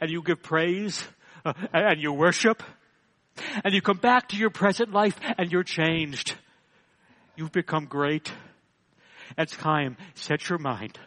and 0.00 0.10
you 0.10 0.22
give 0.22 0.42
praise 0.42 1.04
uh, 1.44 1.52
and 1.72 2.00
you 2.00 2.12
worship 2.12 2.62
and 3.64 3.72
you 3.74 3.80
come 3.80 3.96
back 3.96 4.28
to 4.30 4.36
your 4.36 4.50
present 4.50 4.92
life 4.92 5.18
and 5.38 5.50
you're 5.50 5.62
changed. 5.62 6.34
You've 7.36 7.52
become 7.52 7.86
great. 7.86 8.30
It's 9.40 9.56
time. 9.56 9.96
Set 10.16 10.50
your 10.50 10.58
mind. 10.58 10.98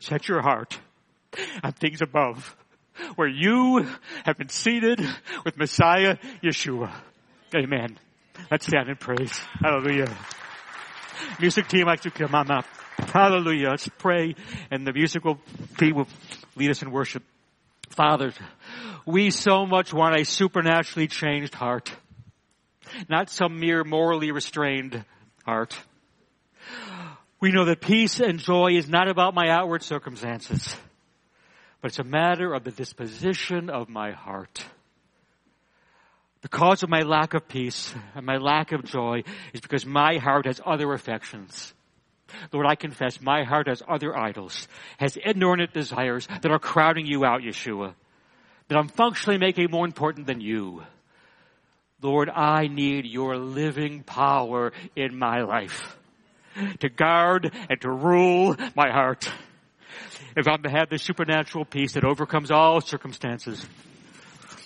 Set 0.00 0.28
your 0.28 0.42
heart 0.42 0.78
on 1.64 1.72
things 1.72 2.02
above 2.02 2.54
where 3.16 3.26
you 3.26 3.88
have 4.26 4.36
been 4.36 4.50
seated 4.50 5.00
with 5.42 5.56
Messiah 5.56 6.18
Yeshua. 6.42 6.92
Amen. 7.56 7.98
Let's 8.50 8.66
stand 8.66 8.90
and 8.90 9.00
praise. 9.00 9.32
Hallelujah. 9.62 10.14
Music 11.40 11.68
team, 11.68 11.86
like 11.86 12.02
to 12.02 12.10
come 12.10 12.34
on 12.34 12.50
up. 12.50 12.66
Hallelujah. 12.98 13.70
Let's 13.70 13.88
pray 13.96 14.34
and 14.70 14.86
the 14.86 14.92
musical 14.92 15.38
team 15.78 15.96
will 15.96 16.08
lead 16.54 16.70
us 16.70 16.82
in 16.82 16.90
worship. 16.90 17.22
Father, 17.88 18.34
we 19.06 19.30
so 19.30 19.64
much 19.64 19.94
want 19.94 20.20
a 20.20 20.26
supernaturally 20.26 21.08
changed 21.08 21.54
heart, 21.54 21.90
not 23.08 23.30
some 23.30 23.58
mere 23.58 23.84
morally 23.84 24.32
restrained 24.32 25.02
heart. 25.46 25.74
We 27.42 27.50
know 27.50 27.64
that 27.64 27.80
peace 27.80 28.20
and 28.20 28.38
joy 28.38 28.76
is 28.76 28.88
not 28.88 29.08
about 29.08 29.34
my 29.34 29.48
outward 29.48 29.82
circumstances, 29.82 30.76
but 31.80 31.88
it's 31.90 31.98
a 31.98 32.04
matter 32.04 32.54
of 32.54 32.62
the 32.62 32.70
disposition 32.70 33.68
of 33.68 33.88
my 33.88 34.12
heart. 34.12 34.64
The 36.42 36.48
cause 36.48 36.84
of 36.84 36.88
my 36.88 37.00
lack 37.00 37.34
of 37.34 37.48
peace 37.48 37.92
and 38.14 38.24
my 38.24 38.36
lack 38.36 38.70
of 38.70 38.84
joy 38.84 39.24
is 39.52 39.60
because 39.60 39.84
my 39.84 40.18
heart 40.18 40.46
has 40.46 40.60
other 40.64 40.92
affections. 40.92 41.74
Lord, 42.52 42.64
I 42.64 42.76
confess 42.76 43.20
my 43.20 43.42
heart 43.42 43.66
has 43.66 43.82
other 43.88 44.16
idols, 44.16 44.68
has 44.98 45.16
inordinate 45.16 45.72
desires 45.72 46.28
that 46.42 46.52
are 46.52 46.60
crowding 46.60 47.06
you 47.06 47.24
out, 47.24 47.40
Yeshua, 47.40 47.94
that 48.68 48.78
I'm 48.78 48.86
functionally 48.86 49.40
making 49.40 49.68
more 49.68 49.84
important 49.84 50.28
than 50.28 50.40
you. 50.40 50.84
Lord, 52.00 52.30
I 52.30 52.68
need 52.68 53.04
your 53.04 53.36
living 53.36 54.04
power 54.04 54.72
in 54.94 55.18
my 55.18 55.42
life 55.42 55.96
to 56.80 56.88
guard 56.88 57.52
and 57.68 57.80
to 57.80 57.90
rule 57.90 58.56
my 58.74 58.90
heart. 58.90 59.28
If 60.36 60.48
I'm 60.48 60.62
to 60.62 60.70
have 60.70 60.88
this 60.88 61.02
supernatural 61.02 61.64
peace 61.64 61.92
that 61.92 62.04
overcomes 62.04 62.50
all 62.50 62.80
circumstances, 62.80 63.64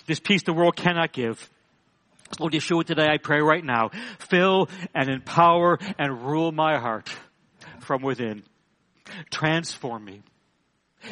this 0.05 0.19
peace 0.19 0.43
the 0.43 0.53
world 0.53 0.75
cannot 0.75 1.11
give, 1.11 1.49
Lord 2.39 2.53
Yeshua, 2.53 2.85
today 2.85 3.07
I 3.09 3.17
pray 3.17 3.41
right 3.41 3.63
now, 3.63 3.89
fill 4.19 4.69
and 4.93 5.09
empower 5.09 5.79
and 5.97 6.25
rule 6.25 6.51
my 6.51 6.77
heart 6.77 7.09
from 7.79 8.01
within. 8.01 8.43
Transform 9.31 10.03
me. 10.03 10.21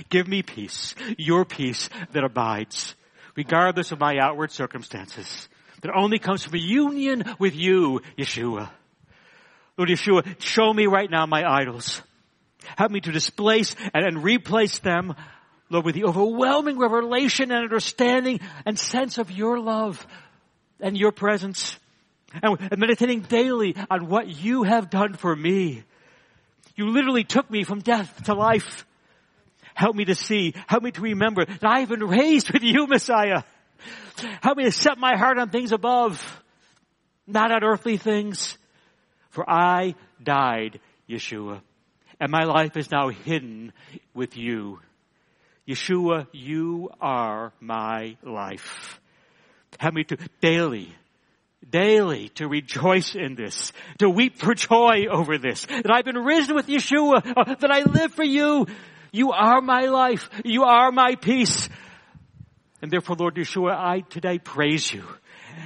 Give 0.10 0.28
me 0.28 0.42
peace, 0.42 0.94
your 1.18 1.46
peace 1.46 1.90
that 2.12 2.24
abides, 2.24 2.96
regardless 3.36 3.92
of 3.92 4.00
my 4.00 4.18
outward 4.18 4.52
circumstances, 4.52 5.48
that 5.82 5.96
only 5.96 6.20
comes 6.20 6.44
from 6.44 6.56
a 6.56 6.62
union 6.62 7.24
with 7.40 7.56
you, 7.56 8.02
Yeshua. 8.18 8.70
Lord 9.78 9.90
Yeshua, 9.90 10.40
show 10.42 10.74
me 10.74 10.88
right 10.88 11.10
now 11.10 11.26
my 11.26 11.44
idols. 11.44 12.02
Help 12.78 12.92
me 12.92 13.02
to 13.02 13.12
displace 13.12 13.76
and, 13.94 14.06
and 14.06 14.24
replace 14.24 14.80
them, 14.80 15.16
Lord, 15.70 15.86
with 15.86 15.96
the 15.96 16.06
overwhelming 16.06 16.78
revelation 16.78 17.52
and 17.52 17.64
understanding 17.64 18.40
and 18.66 18.80
sense 18.80 19.18
of 19.18 19.32
your 19.32 19.60
love 19.60 20.06
and 20.80 20.98
your 20.98 21.12
presence. 21.12 21.78
And, 22.42 22.58
and 22.60 22.78
meditating 22.80 23.22
daily 23.22 23.76
on 23.90 24.08
what 24.08 24.28
you 24.28 24.64
have 24.64 24.90
done 24.90 25.14
for 25.14 25.36
me 25.36 25.84
you 26.76 26.90
literally 26.90 27.24
took 27.24 27.50
me 27.50 27.64
from 27.64 27.80
death 27.80 28.24
to 28.26 28.34
life. 28.34 28.86
Help 29.74 29.96
me 29.96 30.06
to 30.06 30.16
see, 30.16 30.54
help 30.68 30.84
me 30.84 30.92
to 30.92 31.02
remember 31.02 31.46
that 31.46 31.64
I've 31.64 31.90
been 31.90 32.04
raised 32.04 32.52
with 32.52 32.64
you, 32.64 32.88
Messiah. 32.88 33.44
Help 34.42 34.58
me 34.58 34.66
to 34.66 34.72
set 34.72 34.98
my 34.98 35.18
heart 35.18 35.38
on 35.38 35.50
things 35.50 35.72
above, 35.72 36.42
not 37.28 37.52
on 37.52 37.64
earthly 37.64 37.98
things. 37.98 38.58
For 39.36 39.48
I 39.50 39.96
died, 40.24 40.80
Yeshua, 41.10 41.62
and 42.22 42.32
my 42.32 42.46
life 42.46 42.78
is 42.78 42.90
now 42.90 43.10
hidden 43.10 43.74
with 44.14 44.38
you. 44.38 44.80
Yeshua, 45.68 46.28
you 46.32 46.90
are 47.02 47.52
my 47.60 48.16
life. 48.24 49.02
Help 49.78 49.94
me 49.94 50.06
to 50.06 50.18
daily 50.40 50.96
daily 51.68 52.30
to 52.30 52.48
rejoice 52.48 53.16
in 53.16 53.34
this, 53.34 53.74
to 53.98 54.08
weep 54.08 54.38
for 54.38 54.54
joy 54.54 55.08
over 55.12 55.40
this, 55.40 55.66
that 55.66 55.90
I've 55.90 56.06
been 56.06 56.24
risen 56.24 56.56
with 56.56 56.68
Yeshua, 56.68 57.34
uh, 57.36 57.56
that 57.56 57.72
I 57.72 57.82
live 57.82 58.14
for 58.14 58.24
you. 58.24 58.68
You 59.12 59.32
are 59.32 59.62
my 59.62 59.88
life. 59.88 60.30
You 60.46 60.64
are 60.64 60.92
my 60.92 61.16
peace. 61.16 61.68
And 62.84 62.92
therefore, 62.92 63.16
Lord 63.18 63.36
Yeshua, 63.36 63.76
I 63.76 64.02
today 64.02 64.38
praise 64.38 64.94
you 64.94 65.06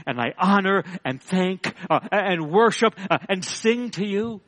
and 0.06 0.20
I 0.20 0.34
honor 0.38 0.84
and 1.06 1.22
thank 1.22 1.74
uh, 1.90 2.00
and 2.12 2.52
worship 2.52 2.94
uh, 3.10 3.18
and 3.28 3.44
sing 3.44 3.92
to 3.92 4.06
you 4.06 4.42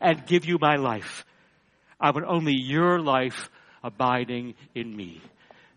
and 0.00 0.26
give 0.26 0.44
you 0.44 0.58
my 0.60 0.76
life. 0.76 1.24
I 2.00 2.10
want 2.10 2.26
only 2.26 2.54
your 2.54 3.00
life 3.00 3.48
abiding 3.82 4.54
in 4.74 4.94
me. 4.94 5.20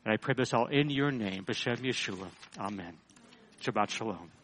And 0.03 0.13
I 0.13 0.17
pray 0.17 0.33
this 0.35 0.53
all 0.53 0.67
in 0.67 0.89
your 0.89 1.11
name, 1.11 1.45
B'Shem 1.45 1.79
Yeshua. 1.79 2.27
Amen. 2.59 2.93
Shabbat 3.61 3.89
Shalom. 3.89 4.38